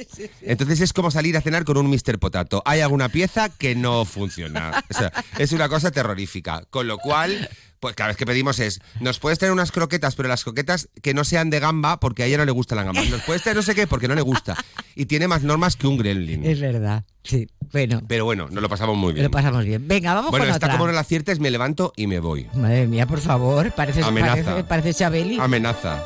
Entonces 0.43 0.81
es 0.81 0.93
como 0.93 1.11
salir 1.11 1.37
a 1.37 1.41
cenar 1.41 1.65
con 1.65 1.77
un 1.77 1.91
Mr. 1.91 2.19
Potato. 2.19 2.63
Hay 2.65 2.81
alguna 2.81 3.09
pieza 3.09 3.49
que 3.49 3.75
no 3.75 4.05
funciona. 4.05 4.85
O 4.91 4.95
sea, 4.95 5.13
es 5.39 5.53
una 5.53 5.69
cosa 5.69 5.91
terrorífica. 5.91 6.65
Con 6.71 6.87
lo 6.87 6.99
cual, 6.99 7.49
pues 7.81 7.95
cada 7.97 8.09
vez 8.09 8.17
que 8.19 8.27
pedimos 8.27 8.59
es, 8.61 8.81
nos 9.01 9.19
puedes 9.19 9.39
traer 9.39 9.53
unas 9.53 9.73
croquetas, 9.73 10.15
pero 10.15 10.29
las 10.29 10.45
croquetas 10.45 10.89
que 11.03 11.15
no 11.15 11.25
sean 11.25 11.49
de 11.51 11.61
gamba, 11.61 11.99
porque 11.99 12.23
a 12.23 12.27
ella 12.27 12.37
no 12.37 12.45
le 12.45 12.53
gusta 12.53 12.75
la 12.75 12.85
gamba. 12.85 13.03
Nos 13.05 13.23
puedes 13.23 13.43
traer 13.43 13.57
no 13.57 13.63
sé 13.63 13.75
qué, 13.75 13.87
porque 13.87 14.07
no 14.07 14.15
le 14.15 14.21
gusta. 14.23 14.55
Y 14.95 15.07
tiene 15.07 15.27
más 15.29 15.43
normas 15.43 15.77
que 15.77 15.87
un 15.87 15.97
gremlin. 15.97 16.45
Es 16.45 16.61
verdad. 16.61 17.05
Sí, 17.25 17.49
bueno. 17.73 18.03
Pero 18.07 18.25
bueno, 18.27 18.49
nos 18.51 18.63
lo 18.63 18.69
pasamos 18.69 18.97
muy 18.97 19.15
bien. 19.15 19.25
Lo 19.25 19.31
pasamos 19.31 19.65
bien. 19.65 19.89
Venga, 19.89 20.15
vamos 20.15 20.31
Bueno, 20.31 20.47
con 20.47 20.55
otra. 20.55 20.73
como 20.73 20.87
no 20.87 20.93
la 20.93 21.01
aciertes, 21.01 21.41
me 21.41 21.51
levanto 21.51 21.93
y 21.97 22.07
me 22.07 22.21
voy. 22.21 22.49
Madre 22.55 22.87
mía, 22.87 23.07
por 23.07 23.21
favor. 23.21 23.73
Parece, 23.73 24.03
Amenaza. 24.03 24.45
parece, 24.45 24.65
parece 24.65 24.95
Chabeli. 24.95 25.39
Amenaza. 25.41 26.05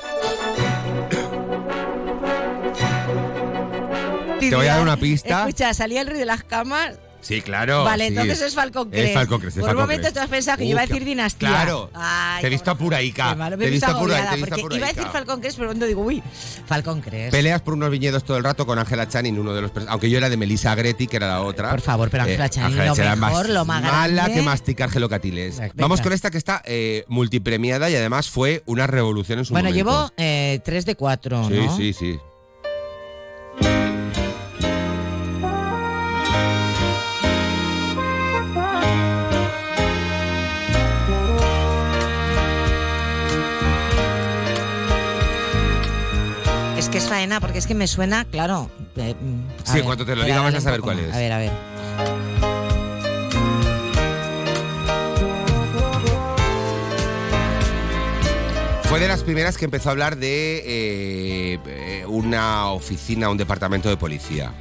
Te 4.41 4.55
voy 4.55 4.67
a 4.67 4.75
dar 4.75 4.83
una 4.83 4.97
pista. 4.97 5.41
Escucha, 5.49 5.73
salía 5.75 6.03
el 6.03 6.07
rey 6.07 6.19
de 6.19 6.27
las 6.27 6.45
camas 6.45 6.99
Sí, 7.25 7.41
claro. 7.41 7.85
Vale, 7.85 8.05
sí. 8.09 8.15
entonces 8.15 8.41
es 8.43 8.55
Falcon 8.55 8.91
Crest. 8.91 9.09
Es 9.09 9.15
Falcon 9.15 9.41
Crest, 9.41 9.57
es 9.57 9.61
Por 9.65 9.75
un 9.75 9.81
momento 9.81 10.03
Crest. 10.03 10.17
tú 10.17 10.23
has 10.23 10.29
pensado 10.29 10.59
que 10.59 10.65
yo 10.65 10.71
iba 10.73 10.83
a 10.83 10.87
decir 10.87 11.05
dinastía. 11.05 11.49
Claro. 11.49 11.91
Ay, 11.95 12.41
te 12.43 12.47
he 12.47 12.51
visto 12.51 12.71
apuraica. 12.71 13.35
malo, 13.35 13.57
me 13.57 13.65
Te 13.65 13.69
he 13.69 13.73
visto 13.73 13.87
visto 13.87 13.99
apura- 14.01 14.15
agobiada, 14.17 14.31
te 14.31 14.35
he 14.35 14.43
visto 14.45 14.61
porque 14.61 14.77
iba 14.77 14.87
a 14.87 14.89
decir 14.89 15.03
apuraica. 15.05 15.19
Falcon 15.27 15.41
Crest, 15.41 15.57
pero 15.59 15.69
cuando 15.71 15.87
digo, 15.87 16.03
uy, 16.03 16.23
Falcon 16.67 17.01
Crest. 17.01 17.33
Peleas 17.33 17.63
por 17.63 17.75
unos 17.75 17.91
viñedos 17.91 18.25
todo 18.25 18.37
el 18.37 18.45
rato 18.45 18.67
con 18.67 18.79
Ángela 18.79 19.09
Channing, 19.09 19.39
uno 19.39 19.55
de 19.55 19.63
los 19.63 19.71
aunque 19.89 20.11
yo 20.11 20.19
era 20.19 20.29
de 20.29 20.37
Melissa 20.37 20.73
Agretti, 20.73 21.07
que 21.07 21.17
era 21.17 21.29
la 21.29 21.43
otra. 21.43 21.71
Por 21.71 21.81
favor, 21.81 22.11
pero 22.11 22.25
Ángela 22.25 22.49
Channing, 22.49 22.77
lo 22.77 22.83
era 22.95 23.17
mejor, 23.17 23.47
más 23.47 23.49
lo 23.49 23.65
más 23.65 23.83
mala 23.83 24.07
grande. 24.25 24.35
que 24.35 24.43
masticar 24.43 24.91
gelocatiles. 24.91 25.59
Venga. 25.59 25.73
Vamos 25.77 26.01
con 26.03 26.13
esta 26.13 26.31
que 26.31 26.39
está 26.39 26.63
eh, 26.67 27.05
multipremiada 27.09 27.89
y 27.91 27.97
además 27.97 28.29
fue 28.29 28.63
una 28.67 28.87
revolución 28.87 29.39
en 29.39 29.45
su 29.47 29.55
Bueno, 29.55 29.71
momento. 29.71 29.91
llevo 29.91 30.13
eh, 30.19 30.61
3 30.65 30.85
de 30.87 30.95
4, 30.95 31.49
Sí, 31.49 31.55
¿no? 31.55 31.77
sí, 31.77 31.93
sí. 31.93 32.19
Faena, 47.25 47.41
porque 47.41 47.59
es 47.59 47.67
que 47.67 47.75
me 47.75 47.87
suena, 47.87 48.25
claro. 48.27 48.71
eh, 48.97 49.15
mm, 49.19 49.65
Sí, 49.65 49.75
ver, 49.77 49.85
cuando 49.85 50.05
te 50.05 50.15
lo 50.15 50.25
diga 50.25 50.41
vas 50.43 50.55
a 50.55 50.61
saber 50.61 50.81
cuál 50.81 50.99
es. 50.99 51.15
A 51.15 51.19
ver, 51.19 51.33
a 51.33 51.39
ver. 51.39 51.53
Fue 58.85 59.01
de 59.01 59.09
las 59.09 59.23
primeras 59.25 59.57
que 59.57 59.65
empezó 59.65 59.89
a 59.89 59.93
hablar 59.93 60.17
de 60.17 60.63
eh, 60.65 61.59
eh, 61.67 62.05
una 62.07 62.71
oficina, 62.71 63.29
un 63.29 63.37
departamento 63.37 63.89
de 63.89 63.97
policía. 63.97 64.53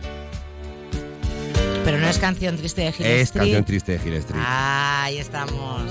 Pero 1.86 2.00
no 2.00 2.08
es 2.08 2.18
canción 2.18 2.58
triste 2.58 2.82
de 2.82 2.88
Hill 2.88 3.06
Es 3.06 3.22
Street. 3.24 3.44
canción 3.44 3.66
triste 3.66 3.98
de 3.98 4.08
Hill 4.08 4.14
Street. 4.16 4.42
Ah, 4.44 5.04
ahí 5.04 5.20
estamos. 5.20 5.84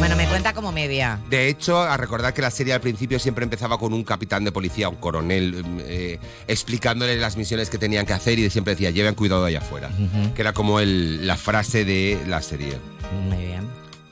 Bueno, 0.00 0.16
me 0.16 0.26
cuenta 0.26 0.54
como 0.54 0.72
media. 0.72 1.20
De 1.28 1.48
hecho, 1.48 1.78
a 1.78 1.94
recordar 1.98 2.32
que 2.32 2.40
la 2.40 2.50
serie 2.50 2.72
al 2.72 2.80
principio 2.80 3.18
siempre 3.18 3.44
empezaba 3.44 3.78
con 3.78 3.92
un 3.92 4.02
capitán 4.02 4.44
de 4.44 4.50
policía, 4.50 4.88
un 4.88 4.96
coronel, 4.96 5.62
eh, 5.80 6.18
explicándoles 6.48 7.20
las 7.20 7.36
misiones 7.36 7.68
que 7.68 7.76
tenían 7.76 8.06
que 8.06 8.14
hacer 8.14 8.38
y 8.38 8.48
siempre 8.48 8.74
decía, 8.74 8.90
lleven 8.90 9.14
cuidado 9.14 9.44
allá 9.44 9.58
afuera. 9.58 9.90
Que 10.34 10.40
era 10.40 10.54
como 10.54 10.80
el- 10.80 11.26
la 11.26 11.36
frase 11.36 11.84
de 11.84 12.18
la 12.26 12.40
serie. 12.40 12.78
Muy 13.28 13.36
bien. 13.44 13.68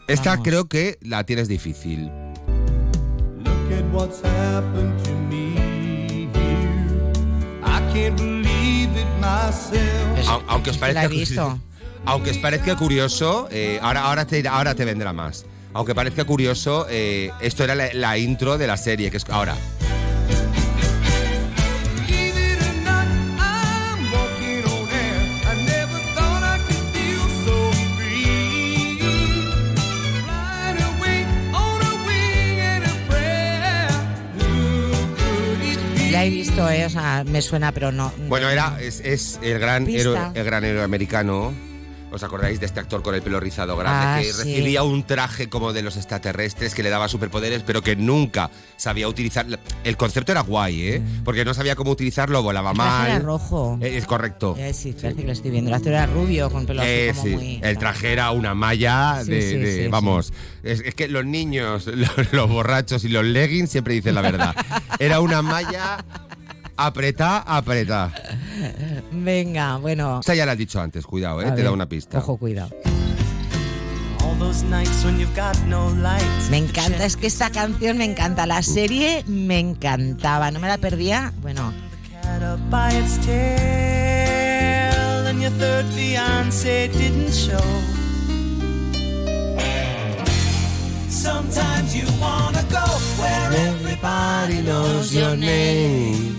Esta 0.08 0.30
Vamos. 0.30 0.44
creo 0.44 0.68
que 0.68 0.98
la 1.00 1.24
tienes 1.24 1.48
difícil. 1.48 2.10
Look 3.44 3.72
at 3.72 3.84
what's 3.92 4.18
happened 4.24 5.02
to 5.04 5.10
me 5.30 5.54
here. 6.34 7.12
I 7.64 7.80
can't 7.94 8.16
believe 8.20 8.90
it 8.94 9.08
myself. 9.20 10.28
Au- 10.28 10.42
aunque 10.48 10.70
os 10.70 10.76
parezca 10.78 11.04
he 11.04 11.08
visto. 11.18 11.58
aunque 12.04 12.30
os 12.30 12.38
parezca 12.38 12.76
curioso, 12.76 13.48
eh, 13.50 13.78
ahora, 13.82 14.02
ahora, 14.02 14.26
te, 14.26 14.46
ahora 14.46 14.74
te 14.74 14.84
vendrá 14.84 15.12
más. 15.14 15.46
Aunque 15.74 15.94
parezca 15.94 16.24
curioso, 16.24 16.86
eh, 16.90 17.30
esto 17.40 17.64
era 17.64 17.74
la, 17.74 17.92
la 17.92 18.18
intro 18.18 18.58
de 18.58 18.66
la 18.66 18.76
serie, 18.76 19.10
que 19.10 19.18
es 19.18 19.28
ahora. 19.28 19.56
He 36.28 36.30
visto, 36.30 36.68
eh, 36.68 36.84
o 36.84 36.90
sea, 36.90 37.24
me 37.26 37.40
suena, 37.40 37.72
pero 37.72 37.90
no. 37.90 38.12
Bueno, 38.28 38.50
era, 38.50 38.76
es, 38.82 39.00
es 39.00 39.38
el 39.40 39.58
gran 39.58 39.88
héroe, 39.88 40.18
el 40.34 40.44
gran 40.44 40.62
héroe 40.62 40.82
americano. 40.82 41.54
¿Os 42.10 42.22
acordáis 42.22 42.58
de 42.58 42.64
este 42.66 42.80
actor 42.80 43.02
con 43.02 43.14
el 43.14 43.20
pelo 43.22 43.38
rizado 43.38 43.76
grande 43.76 44.06
Ah, 44.06 44.18
que 44.22 44.32
sí. 44.32 44.38
recibía 44.38 44.82
un 44.82 45.02
traje 45.02 45.48
como 45.50 45.74
de 45.74 45.82
los 45.82 45.96
extraterrestres 45.98 46.74
que 46.74 46.82
le 46.82 46.88
daba 46.88 47.06
superpoderes, 47.06 47.62
pero 47.64 47.82
que 47.82 47.96
nunca 47.96 48.50
sabía 48.78 49.06
utilizar? 49.08 49.46
El 49.84 49.96
concepto 49.98 50.32
era 50.32 50.40
guay, 50.40 50.82
¿eh? 50.88 51.02
Porque 51.24 51.44
no 51.44 51.52
sabía 51.52 51.76
cómo 51.76 51.90
utilizarlo, 51.90 52.42
volaba 52.42 52.72
Mm. 52.72 52.76
El 52.76 52.78
traje 52.78 52.98
mal. 52.98 53.10
era 53.10 53.18
rojo. 53.20 53.78
Eh, 53.82 53.96
Es 53.98 54.06
correcto. 54.06 54.54
Eh, 54.58 54.72
sí, 54.72 54.92
parece 55.00 55.20
que 55.20 55.26
lo 55.26 55.32
estoy 55.32 55.50
viendo. 55.50 55.68
El 55.68 55.74
actor 55.74 55.92
era 55.92 56.06
rubio, 56.06 56.50
con 56.50 56.64
pelo 56.64 56.82
Eh, 56.82 57.10
así 57.10 57.20
como 57.20 57.28
sí, 57.30 57.34
muy... 57.36 57.60
el 57.62 57.78
traje 57.78 58.12
era 58.12 58.30
una 58.30 58.54
malla 58.54 59.22
Sí, 59.24 59.30
de, 59.30 59.42
sí, 59.42 59.56
de- 59.58 59.74
sí, 59.76 59.82
sí. 59.82 59.88
vamos, 59.88 60.32
Es, 60.62 60.80
es 60.80 60.94
que 60.94 61.08
los 61.08 61.26
niños, 61.26 61.86
los, 61.94 62.32
los 62.32 62.48
borrachos 62.48 63.04
y 63.04 63.08
los 63.08 63.24
leggings 63.24 63.70
siempre 63.70 63.92
dicen 63.94 64.14
la 64.14 64.22
verdad. 64.22 64.54
Era 64.98 65.20
una 65.20 65.42
malla 65.42 66.04
apretá, 66.78 67.38
apretá. 67.46 68.12
Venga, 69.12 69.76
bueno. 69.76 70.20
Esta 70.20 70.34
ya 70.34 70.46
la 70.46 70.52
has 70.52 70.58
dicho 70.58 70.80
antes, 70.80 71.04
cuidado, 71.04 71.42
eh, 71.42 71.46
A 71.46 71.50
te 71.50 71.56
ver, 71.56 71.64
da 71.66 71.72
una 71.72 71.86
pista. 71.88 72.18
Ojo, 72.18 72.36
cuidado. 72.38 72.70
All 74.24 74.38
those 74.38 74.64
nights 74.64 75.04
when 75.04 75.18
you've 75.18 75.34
got 75.34 75.56
no 75.66 75.90
lights. 75.90 76.50
Me 76.50 76.58
encanta, 76.58 77.04
es 77.04 77.16
que 77.16 77.26
esta 77.26 77.50
canción 77.50 77.98
me 77.98 78.04
encanta. 78.04 78.46
La 78.46 78.62
serie 78.62 79.24
me 79.26 79.58
encantaba, 79.58 80.50
no 80.50 80.60
me 80.60 80.68
la 80.68 80.78
perdía. 80.78 81.32
Bueno, 81.40 81.72
Cat 82.22 82.42
up 82.42 82.60
by 82.70 82.92
its 82.94 83.18
tail, 83.24 85.26
and 85.26 85.40
your 85.40 85.52
third 85.52 85.86
fiance 85.94 86.88
didn't 86.88 87.32
show. 87.32 87.58
Sometimes 91.08 91.94
you 91.96 92.04
wanna 92.20 92.62
go 92.70 92.84
where 93.20 93.52
everybody 93.68 94.62
knows 94.62 95.12
your 95.14 95.36
name. 95.36 96.36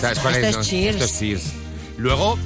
¿Sabes 0.00 0.18
cuál 0.18 0.34
Esto 0.34 0.46
es? 0.46 0.50
es 0.50 0.56
no? 0.56 0.62
Cheers. 0.64 0.96
Esto 0.96 1.04
es 1.04 1.18
Cheers. 1.18 1.52
Luego, 1.96 2.38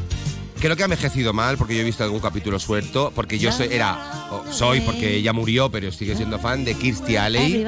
creo 0.61 0.77
que 0.77 0.83
ha 0.83 0.87
envejecido 0.87 1.33
mal 1.33 1.57
porque 1.57 1.75
yo 1.75 1.81
he 1.81 1.85
visto 1.85 2.05
algún 2.05 2.21
capítulo 2.21 2.59
suelto, 2.59 3.13
porque 3.15 3.39
yo 3.39 3.51
soy, 3.53 3.69
era, 3.71 4.29
o 4.31 4.45
soy 4.53 4.81
porque 4.81 5.17
ella 5.17 5.33
murió, 5.33 5.71
pero 5.71 5.91
sigue 5.91 6.15
siendo 6.17 6.39
fan 6.39 6.65
de 6.65 6.75
Kirstie 6.75 7.19
Alley. 7.19 7.65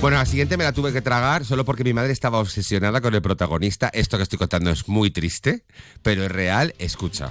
Bueno, 0.00 0.16
la 0.16 0.26
siguiente 0.26 0.56
me 0.56 0.64
la 0.64 0.72
tuve 0.72 0.92
que 0.92 1.00
tragar 1.00 1.44
solo 1.44 1.64
porque 1.64 1.84
mi 1.84 1.92
madre 1.92 2.12
estaba 2.12 2.38
obsesionada 2.38 3.00
con 3.00 3.14
el 3.14 3.22
protagonista. 3.22 3.88
Esto 3.92 4.16
que 4.16 4.24
estoy 4.24 4.38
contando 4.38 4.70
es 4.70 4.88
muy 4.88 5.10
triste, 5.10 5.64
pero 6.02 6.24
es 6.24 6.32
real. 6.32 6.74
Escucha. 6.78 7.30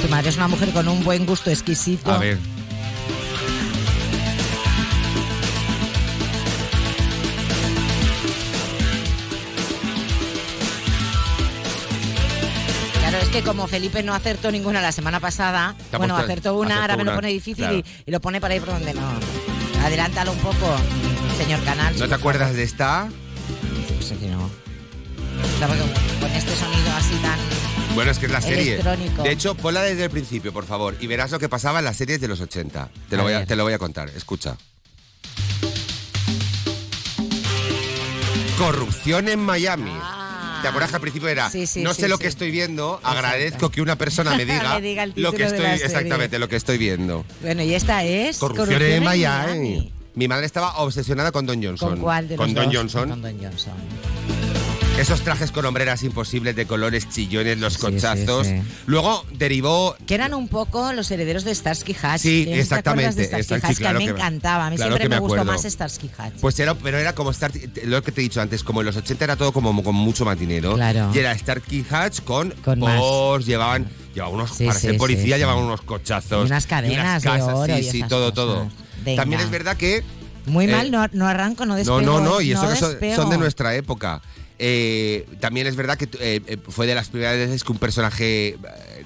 Tu 0.00 0.08
madre 0.08 0.30
es 0.30 0.36
una 0.36 0.48
mujer 0.48 0.70
con 0.72 0.88
un 0.88 1.04
buen 1.04 1.26
gusto 1.26 1.50
exquisito. 1.50 2.10
A 2.10 2.18
ver. 2.18 2.38
Que 13.34 13.42
como 13.42 13.66
Felipe 13.66 14.00
no 14.04 14.14
acertó 14.14 14.52
ninguna 14.52 14.80
la 14.80 14.92
semana 14.92 15.18
pasada, 15.18 15.74
Te 15.90 15.96
bueno, 15.96 16.16
acertó 16.16 16.54
una, 16.54 16.76
acertó 16.76 16.80
ahora 16.82 16.96
me 16.96 17.02
lo 17.04 17.10
una, 17.10 17.16
pone 17.20 17.28
difícil 17.32 17.64
claro. 17.64 17.78
y, 17.78 17.84
y 18.06 18.10
lo 18.12 18.20
pone 18.20 18.40
para 18.40 18.54
ir 18.54 18.62
por 18.62 18.74
donde 18.74 18.94
no. 18.94 19.02
Adelántalo 19.82 20.30
un 20.30 20.38
poco, 20.38 20.76
señor 21.36 21.60
Canal. 21.64 21.98
¿No 21.98 22.06
te 22.06 22.14
acuerdas 22.14 22.54
de 22.54 22.62
esta? 22.62 23.08
Pues 23.96 24.12
aquí 24.12 24.26
no. 24.26 24.48
Claro, 25.58 25.74
con- 26.20 26.30
este 26.30 26.54
sonido 26.54 26.92
así 26.96 27.14
tan... 27.16 27.38
Bueno, 27.96 28.12
es 28.12 28.20
que 28.20 28.26
es 28.26 28.32
la 28.32 28.40
serie. 28.40 28.78
De 29.24 29.32
hecho, 29.32 29.56
ponla 29.56 29.82
desde 29.82 30.04
el 30.04 30.10
principio, 30.10 30.52
por 30.52 30.64
favor, 30.64 30.96
y 31.00 31.08
verás 31.08 31.32
lo 31.32 31.40
que 31.40 31.48
pasaba 31.48 31.80
en 31.80 31.86
las 31.86 31.96
series 31.96 32.20
de 32.20 32.28
los 32.28 32.40
80. 32.40 32.88
Te 33.10 33.16
lo, 33.16 33.22
A 33.22 33.24
voy 33.24 33.32
a, 33.34 33.46
te 33.46 33.56
lo 33.56 33.64
voy 33.64 33.72
a 33.72 33.78
contar. 33.78 34.10
Escucha. 34.10 34.56
Corrupción 38.58 39.26
en 39.28 39.40
Miami. 39.40 39.92
¿Te 40.64 40.68
acuerdas 40.68 40.90
que 40.90 40.96
al 40.96 41.02
principio 41.02 41.28
era. 41.28 41.50
Sí, 41.50 41.66
sí, 41.66 41.82
no 41.82 41.92
sí, 41.92 42.00
sé 42.00 42.08
lo 42.08 42.16
sí. 42.16 42.22
que 42.22 42.28
estoy 42.28 42.50
viendo, 42.50 42.98
agradezco 43.02 43.70
que 43.70 43.82
una 43.82 43.96
persona 43.96 44.34
me 44.34 44.44
diga, 44.46 44.74
Me 44.76 44.80
diga 44.80 45.06
lo 45.14 45.32
que 45.32 45.44
estoy, 45.44 45.66
exactamente, 45.66 46.38
lo 46.38 46.48
que 46.48 46.56
estoy 46.56 46.78
viendo. 46.78 47.24
Bueno, 47.42 47.62
y 47.62 47.74
esta 47.74 48.02
es... 48.02 48.38
Corrupción, 48.38 48.80
en 48.80 49.04
Miami. 49.04 49.92
Mi 50.14 50.26
madre 50.26 50.46
estaba 50.46 50.78
obsesionada 50.78 51.32
con 51.32 51.44
Don 51.44 51.62
Johnson. 51.62 51.90
¿Con 51.90 52.00
cuál 52.00 52.28
de 52.28 52.36
los 52.36 52.46
Con 52.46 52.54
Don 52.54 52.64
dos? 52.66 52.74
Johnson. 52.74 53.10
Con 53.10 53.20
Don 53.20 53.38
Johnson. 53.38 53.74
Esos 54.98 55.22
trajes 55.22 55.50
con 55.50 55.64
hombreras 55.66 56.04
imposibles 56.04 56.54
de 56.54 56.66
colores, 56.66 57.08
chillones, 57.08 57.58
los 57.58 57.78
cochazos. 57.78 58.46
sí, 58.46 58.56
sí. 58.56 58.62
Luego 58.86 59.24
derivó 59.32 59.96
Que 60.06 60.14
eran 60.14 60.34
un 60.34 60.46
poco 60.48 60.92
los 60.92 61.10
herederos 61.10 61.42
de 61.44 61.52
Starsky 61.52 61.96
Hatch. 62.00 62.20
Sí, 62.20 62.44
¿Te 62.46 62.60
exactamente, 62.60 63.14
de 63.16 63.24
Starsky 63.26 63.54
Hatch? 63.54 63.76
claro 63.78 63.98
que 63.98 64.04
a 64.04 64.06
mí 64.06 64.12
me 64.12 64.20
encantaba. 64.20 64.66
A 64.66 64.70
mí 64.70 64.76
claro 64.76 64.92
siempre 64.92 65.04
que 65.04 65.08
me, 65.08 65.16
me 65.16 65.20
gustó 65.20 65.44
más 65.44 65.62
Starsky 65.64 66.10
Hatch. 66.16 66.34
Pues 66.40 66.58
era, 66.60 66.74
pero 66.76 66.96
era 66.98 67.12
como 67.12 67.32
Star, 67.32 67.50
lo 67.84 68.02
que 68.04 68.12
te 68.12 68.20
he 68.20 68.24
dicho 68.24 68.40
antes, 68.40 68.62
como 68.62 68.80
en 68.80 68.86
los 68.86 68.96
80 68.96 69.24
era 69.24 69.36
todo 69.36 69.52
como 69.52 69.82
con 69.82 69.96
mucho 69.96 70.24
más 70.24 70.38
dinero. 70.38 70.74
Claro. 70.74 71.10
Y 71.12 71.18
era 71.18 71.36
Starkey 71.36 71.84
Hatch 71.90 72.20
con, 72.20 72.52
Con 72.64 72.78
más. 72.78 72.98
Porsche, 72.98 73.48
llevaban, 73.50 73.88
llevaban 74.14 74.34
unos, 74.36 74.52
para 74.52 74.74
ser 74.74 74.96
policía 74.96 75.36
llevaban 75.38 75.64
unos 75.64 75.82
cochazos. 75.82 76.44
Y 76.44 76.46
unas 76.46 76.66
cadenas 76.66 77.22
de 77.22 77.28
casas, 77.28 77.52
oro 77.52 77.76
sí, 77.76 77.80
y 77.80 77.90
sí, 77.90 78.02
todo, 78.08 78.30
cosas. 78.30 78.34
todo. 78.34 78.70
Venga. 79.04 79.22
También 79.22 79.40
es 79.40 79.50
verdad 79.50 79.76
que 79.76 80.04
Muy 80.46 80.66
eh, 80.66 80.68
mal, 80.68 80.90
no, 80.92 81.04
no 81.12 81.26
arranco, 81.26 81.66
no 81.66 81.72
no, 81.72 81.78
despego. 81.78 82.00
no, 82.00 82.20
no, 82.20 82.40
y 82.40 82.52
eso 82.52 82.68
que 82.68 82.76
son, 82.76 82.96
son 83.16 83.30
de 83.30 83.38
nuestra 83.38 83.74
época. 83.74 84.22
Eh, 84.58 85.26
también 85.40 85.66
es 85.66 85.74
verdad 85.74 85.98
que 85.98 86.04
eh, 86.20 86.40
eh, 86.46 86.58
fue 86.68 86.86
de 86.86 86.94
las 86.94 87.08
primeras 87.08 87.36
veces 87.36 87.64
que 87.64 87.72
un 87.72 87.78
personaje 87.78 88.56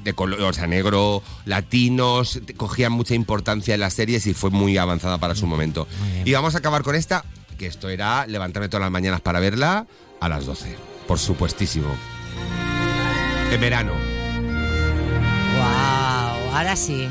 de 0.03 0.13
color, 0.13 0.41
o 0.43 0.53
sea, 0.53 0.67
negro, 0.67 1.23
latinos, 1.47 2.41
cogían 2.57 2.93
mucha 2.93 3.15
importancia 3.15 3.75
en 3.75 3.81
las 3.81 3.95
series 3.95 4.27
y 4.27 4.35
fue 4.35 4.51
muy 4.51 4.77
avanzada 4.77 5.19
para 5.19 5.35
su 5.35 5.47
momento. 5.47 5.89
Y 6.25 6.33
vamos 6.33 6.55
a 6.55 6.59
acabar 6.59 6.83
con 6.83 6.95
esta, 6.95 7.25
que 7.57 7.67
esto 7.67 7.89
era 7.89 8.27
levantarme 8.27 8.69
todas 8.69 8.83
las 8.83 8.91
mañanas 8.91 9.21
para 9.21 9.41
verla 9.41 9.87
a 10.21 10.29
las 10.29 10.47
12. 10.47 10.77
por 11.07 11.19
supuestísimo. 11.19 11.89
En 13.51 13.61
verano. 13.61 13.93
Wow, 15.57 16.55
ahora 16.55 16.77
sí. 16.77 17.09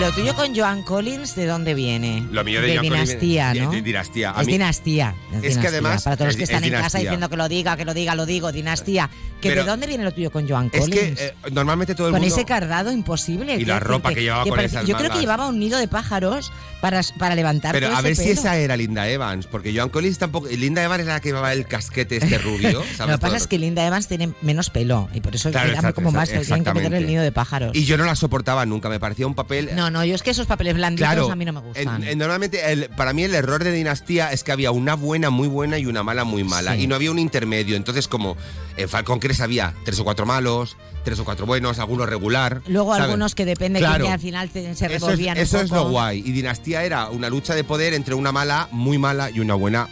Lo 0.00 0.10
tuyo 0.12 0.34
con 0.34 0.56
Joan 0.56 0.82
Collins, 0.82 1.34
¿de 1.36 1.44
dónde 1.46 1.74
viene? 1.74 2.26
Lo 2.32 2.42
mío 2.42 2.62
de, 2.62 2.74
Joan 2.74 2.86
Collins- 2.86 3.06
dinastía, 3.08 3.52
de- 3.52 3.60
¿no? 3.60 3.70
de 3.70 3.82
dinastía. 3.82 4.30
A 4.34 4.40
Es 4.40 4.46
mí- 4.46 4.52
dinastía. 4.54 5.14
Es 5.42 5.58
que 5.58 5.68
además 5.68 6.02
Para 6.04 6.16
todos 6.16 6.28
los 6.28 6.34
es- 6.34 6.36
que 6.38 6.44
es 6.44 6.50
están 6.50 6.64
en 6.64 6.72
casa 6.72 6.98
diciendo 6.98 7.28
que 7.28 7.36
lo 7.36 7.48
diga, 7.50 7.76
que 7.76 7.84
lo 7.84 7.92
diga, 7.92 8.14
lo 8.14 8.24
digo, 8.24 8.50
dinastía. 8.50 9.10
¿Que 9.42 9.54
¿De 9.54 9.62
dónde 9.64 9.86
viene 9.86 10.04
lo 10.04 10.12
tuyo 10.12 10.30
con 10.30 10.46
Joan 10.48 10.70
Es 10.72 10.80
Collins? 10.80 11.18
que 11.18 11.24
eh, 11.26 11.34
normalmente 11.52 11.94
todo 11.94 12.08
el 12.08 12.12
con 12.12 12.20
mundo... 12.20 12.34
ese 12.34 12.44
cardado 12.44 12.92
imposible. 12.92 13.56
Y 13.56 13.64
la 13.64 13.80
ropa 13.80 14.12
que 14.12 14.22
llevaba 14.22 14.44
con 14.44 14.52
parece- 14.54 14.76
esas 14.76 14.86
Yo 14.88 14.96
creo 14.96 15.10
que 15.10 15.18
llevaba 15.20 15.46
un 15.48 15.58
nido 15.58 15.78
de 15.78 15.88
pájaros 15.88 16.50
para, 16.82 17.00
para 17.18 17.34
levantar 17.34 17.72
Pero 17.72 17.88
todo 17.88 17.96
a 17.96 18.02
ver 18.02 18.12
ese 18.12 18.22
si 18.22 18.28
pelo. 18.30 18.40
esa 18.40 18.56
era 18.58 18.76
Linda 18.76 19.08
Evans, 19.08 19.46
porque 19.46 19.74
Joan 19.74 19.88
Collins 19.90 20.18
tampoco... 20.18 20.48
Linda 20.48 20.82
Evans 20.82 21.04
era 21.04 21.14
la 21.14 21.20
que 21.20 21.28
llevaba 21.28 21.52
el 21.52 21.66
casquete 21.66 22.16
este 22.16 22.38
rubio, 22.38 22.82
Lo 22.98 23.06
que 23.06 23.18
pasa 23.18 23.36
es 23.36 23.46
que 23.46 23.58
Linda 23.58 23.86
Evans 23.86 24.08
tiene 24.08 24.32
menos 24.42 24.68
pelo 24.70 25.08
y 25.14 25.20
por 25.20 25.34
eso 25.34 25.50
Claro, 25.50 25.72
era 25.72 25.92
como 25.92 26.10
más 26.10 26.28
tienen 26.30 26.64
que 26.64 26.72
meter 26.74 26.94
el 26.94 27.06
nido 27.06 27.22
de 27.22 27.32
pájaros. 27.32 27.74
Y 27.76 27.84
yo 27.84 27.96
no 27.98 28.04
la 28.04 28.16
soportaba 28.16 28.64
nunca, 28.66 28.88
me 28.88 28.98
parecía 29.00 29.26
un 29.26 29.34
papel... 29.34 29.70
No, 29.74 29.89
no, 29.90 30.04
yo 30.04 30.14
es 30.14 30.22
que 30.22 30.30
esos 30.30 30.46
papeles 30.46 30.74
blanditos 30.74 31.06
Claro, 31.08 31.30
a 31.30 31.36
mí 31.36 31.44
no 31.44 31.52
me 31.52 31.60
gustan. 31.60 32.02
en- 32.02 32.08
en- 32.08 32.18
normalmente 32.18 32.72
el- 32.72 32.88
para 32.90 33.12
mí 33.12 33.22
el 33.24 33.34
error 33.34 33.62
de 33.64 33.72
Dinastía 33.72 34.32
es 34.32 34.44
que 34.44 34.52
había 34.52 34.70
una 34.70 34.94
buena 34.94 35.30
muy 35.30 35.48
buena 35.48 35.78
y 35.78 35.86
una 35.86 36.02
mala 36.02 36.24
muy 36.24 36.44
mala 36.44 36.74
Sí. 36.74 36.82
y 36.82 36.86
no 36.86 36.94
había 36.94 37.10
un 37.10 37.18
intermedio. 37.18 37.76
Entonces 37.76 38.08
como 38.08 38.36
en 38.76 38.88
Falcon 38.88 39.18
Crest 39.18 39.40
había 39.40 39.74
tres 39.84 39.98
o 40.00 40.04
cuatro 40.04 40.26
malos, 40.26 40.76
tres 41.04 41.18
o 41.18 41.24
cuatro 41.24 41.46
buenos, 41.46 41.78
algunos 41.78 42.08
regular. 42.08 42.62
Luego 42.66 42.92
¿sabes? 42.92 43.04
algunos 43.04 43.34
que 43.34 43.44
depende 43.44 43.78
Claro. 43.80 44.04
que 44.04 44.10
al 44.12 44.20
final 44.20 44.48
te- 44.50 44.74
se 44.74 44.86
Eso 44.86 44.94
es, 44.94 45.00
revolvían 45.02 45.36
un 45.36 45.42
eso 45.42 45.60
es 45.60 45.70
lo 45.70 45.88
guay. 45.88 46.18
Y 46.24 46.32
Dinastía 46.32 46.84
era 46.84 47.08
una 47.08 47.28
lucha 47.30 47.54
de 47.54 47.64
poder 47.64 47.94
entre 47.94 48.14
una 48.14 48.32
mala 48.32 48.68
muy 48.72 48.98
mala 48.98 49.30
y 49.30 49.40
una 49.40 49.54
buena 49.54 49.88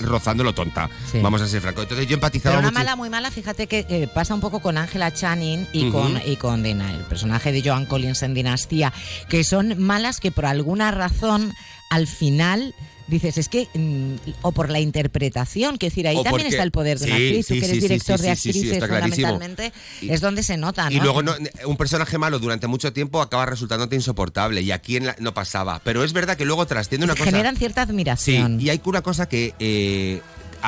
mm, 0.00 0.04
rozándolo 0.04 0.52
tonta. 0.54 0.88
Sí. 1.10 1.20
Vamos 1.20 1.40
a 1.42 1.48
ser 1.48 1.60
francos. 1.60 1.84
Entonces 1.84 2.06
yo 2.06 2.14
empatizaba 2.14 2.54
Pero 2.56 2.60
una 2.60 2.68
mucho. 2.70 2.78
mala 2.80 2.96
muy 2.96 3.10
mala, 3.10 3.30
fíjate 3.30 3.66
que 3.66 3.86
eh, 3.88 4.08
pasa 4.12 4.34
un 4.34 4.40
poco 4.40 4.60
con 4.60 4.78
Angela 4.78 5.12
Channing 5.12 5.66
y 5.72 5.90
con 5.90 6.20
y 6.24 6.36
con 6.36 6.62
Dina, 6.62 6.92
el 6.92 7.04
personaje 7.04 7.52
de 7.52 7.62
Joan 7.62 7.86
Collins 7.86 8.22
en 8.22 8.34
Dinastía, 8.34 8.92
que 9.28 9.44
son 9.44 9.78
malas 9.78 10.20
que 10.20 10.30
por 10.32 10.46
alguna 10.46 10.90
razón 10.90 11.52
al 11.90 12.06
final 12.06 12.74
dices, 13.08 13.38
es 13.38 13.48
que 13.48 13.68
mm, 13.74 14.14
o 14.42 14.52
por 14.52 14.68
la 14.70 14.80
interpretación, 14.80 15.78
que 15.78 15.86
decir, 15.86 16.06
ahí 16.08 16.16
O 16.16 16.22
también 16.22 16.42
porque- 16.46 16.48
está 16.56 16.62
el 16.62 16.70
poder 16.72 16.98
de 16.98 17.06
una 17.06 17.16
Sí, 17.16 17.26
actriz, 17.26 17.46
sí, 17.46 17.54
tú 17.54 17.60
que 17.60 17.64
eres 17.66 17.70
sí, 17.76 17.80
sí, 17.80 17.88
director 17.88 18.18
sí, 18.18 18.24
de 18.26 18.36
sí, 18.36 18.52
sí, 18.52 18.58
actrices 18.58 18.88
fundamentalmente, 18.88 19.72
es 20.02 20.20
donde 20.20 20.42
se 20.42 20.56
nota, 20.56 20.90
¿no? 20.90 20.96
Y 20.96 21.00
luego 21.00 21.22
no- 21.22 21.34
un 21.66 21.76
personaje 21.76 22.18
malo 22.18 22.38
durante 22.38 22.66
mucho 22.66 22.92
tiempo 22.92 23.20
acaba 23.22 23.46
resultándote 23.46 23.94
insoportable 23.96 24.60
y 24.62 24.72
aquí 24.72 24.96
en 24.96 25.06
la- 25.06 25.16
no 25.20 25.34
pasaba. 25.34 25.80
Pero 25.84 26.02
es 26.04 26.12
verdad 26.12 26.36
que 26.36 26.44
luego 26.44 26.66
trasciende 26.66 27.04
una 27.04 27.14
cosa... 27.14 27.24
generan 27.26 27.56
cierta 27.56 27.84
Sí, 27.84 27.90
admiración. 27.90 28.60
y 28.60 28.70
hay 28.70 28.80
una 28.84 29.02
cosa 29.02 29.28
que 29.28 29.54
eh, 29.58 30.20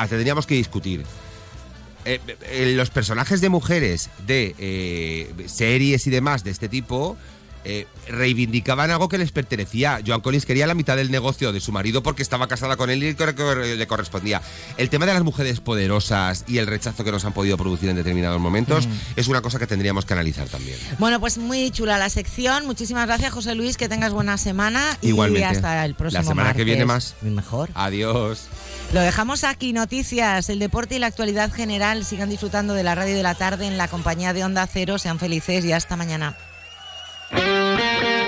tendríamos 0.09 0.45
que 0.45 0.55
discutir. 0.55 1.03
Eh, 2.05 2.19
eh, 2.49 2.73
los 2.75 2.89
personajes 2.89 3.41
de 3.41 3.49
mujeres 3.49 4.09
de 4.25 4.55
eh, 4.57 5.29
series 5.47 6.07
y 6.07 6.09
demás 6.09 6.43
de 6.45 6.51
este 6.51 6.69
tipo 6.69 7.17
eh, 7.65 7.87
reivindicaban 8.07 8.91
algo 8.91 9.09
que 9.09 9.17
les 9.17 9.31
pertenecía. 9.31 9.99
Joan 10.05 10.21
Collins 10.21 10.45
quería 10.45 10.67
la 10.67 10.73
mitad 10.73 10.95
del 10.95 11.11
negocio 11.11 11.51
de 11.51 11.59
su 11.59 11.71
marido 11.71 12.03
porque 12.03 12.23
estaba 12.23 12.47
casada 12.47 12.77
con 12.77 12.89
él 12.89 13.03
y 13.03 13.13
le 13.13 13.87
correspondía. 13.87 14.41
El 14.77 14.89
tema 14.89 15.05
de 15.05 15.13
las 15.13 15.23
mujeres 15.23 15.59
poderosas 15.59 16.45
y 16.47 16.57
el 16.57 16.67
rechazo 16.67 17.03
que 17.03 17.11
nos 17.11 17.25
han 17.25 17.33
podido 17.33 17.57
producir 17.57 17.89
en 17.89 17.95
determinados 17.95 18.39
momentos 18.39 18.87
Mm. 18.87 18.91
es 19.17 19.27
una 19.27 19.41
cosa 19.41 19.59
que 19.59 19.67
tendríamos 19.67 20.05
que 20.05 20.13
analizar 20.13 20.47
también. 20.47 20.77
Bueno, 20.97 21.19
pues 21.19 21.37
muy 21.37 21.71
chula 21.71 21.97
la 21.97 22.09
sección. 22.09 22.65
Muchísimas 22.65 23.05
gracias, 23.07 23.31
José 23.33 23.55
Luis. 23.55 23.77
Que 23.77 23.89
tengas 23.89 24.13
buena 24.13 24.37
semana. 24.37 24.97
Igualmente. 25.01 25.41
Y 25.41 25.43
hasta 25.43 25.85
el 25.85 25.95
próximo 25.95 26.21
La 26.23 26.27
semana 26.27 26.53
que 26.53 26.63
viene 26.63 26.85
más. 26.85 27.15
Mejor. 27.21 27.69
Adiós. 27.73 28.47
Lo 28.93 29.01
dejamos 29.01 29.43
aquí. 29.43 29.73
Noticias, 29.73 30.49
el 30.49 30.59
deporte 30.59 30.95
y 30.95 30.99
la 30.99 31.07
actualidad 31.07 31.51
general. 31.51 32.05
Sigan 32.05 32.29
disfrutando 32.29 32.73
de 32.73 32.83
la 32.83 32.95
radio 32.95 33.15
de 33.15 33.23
la 33.23 33.35
tarde 33.35 33.67
en 33.67 33.77
la 33.77 33.87
compañía 33.87 34.33
de 34.33 34.43
Onda 34.43 34.67
Cero. 34.71 34.97
Sean 34.97 35.19
felices 35.19 35.63
y 35.65 35.71
hasta 35.71 35.95
mañana. 35.95 36.35
Thank 37.31 38.03
you. 38.03 38.18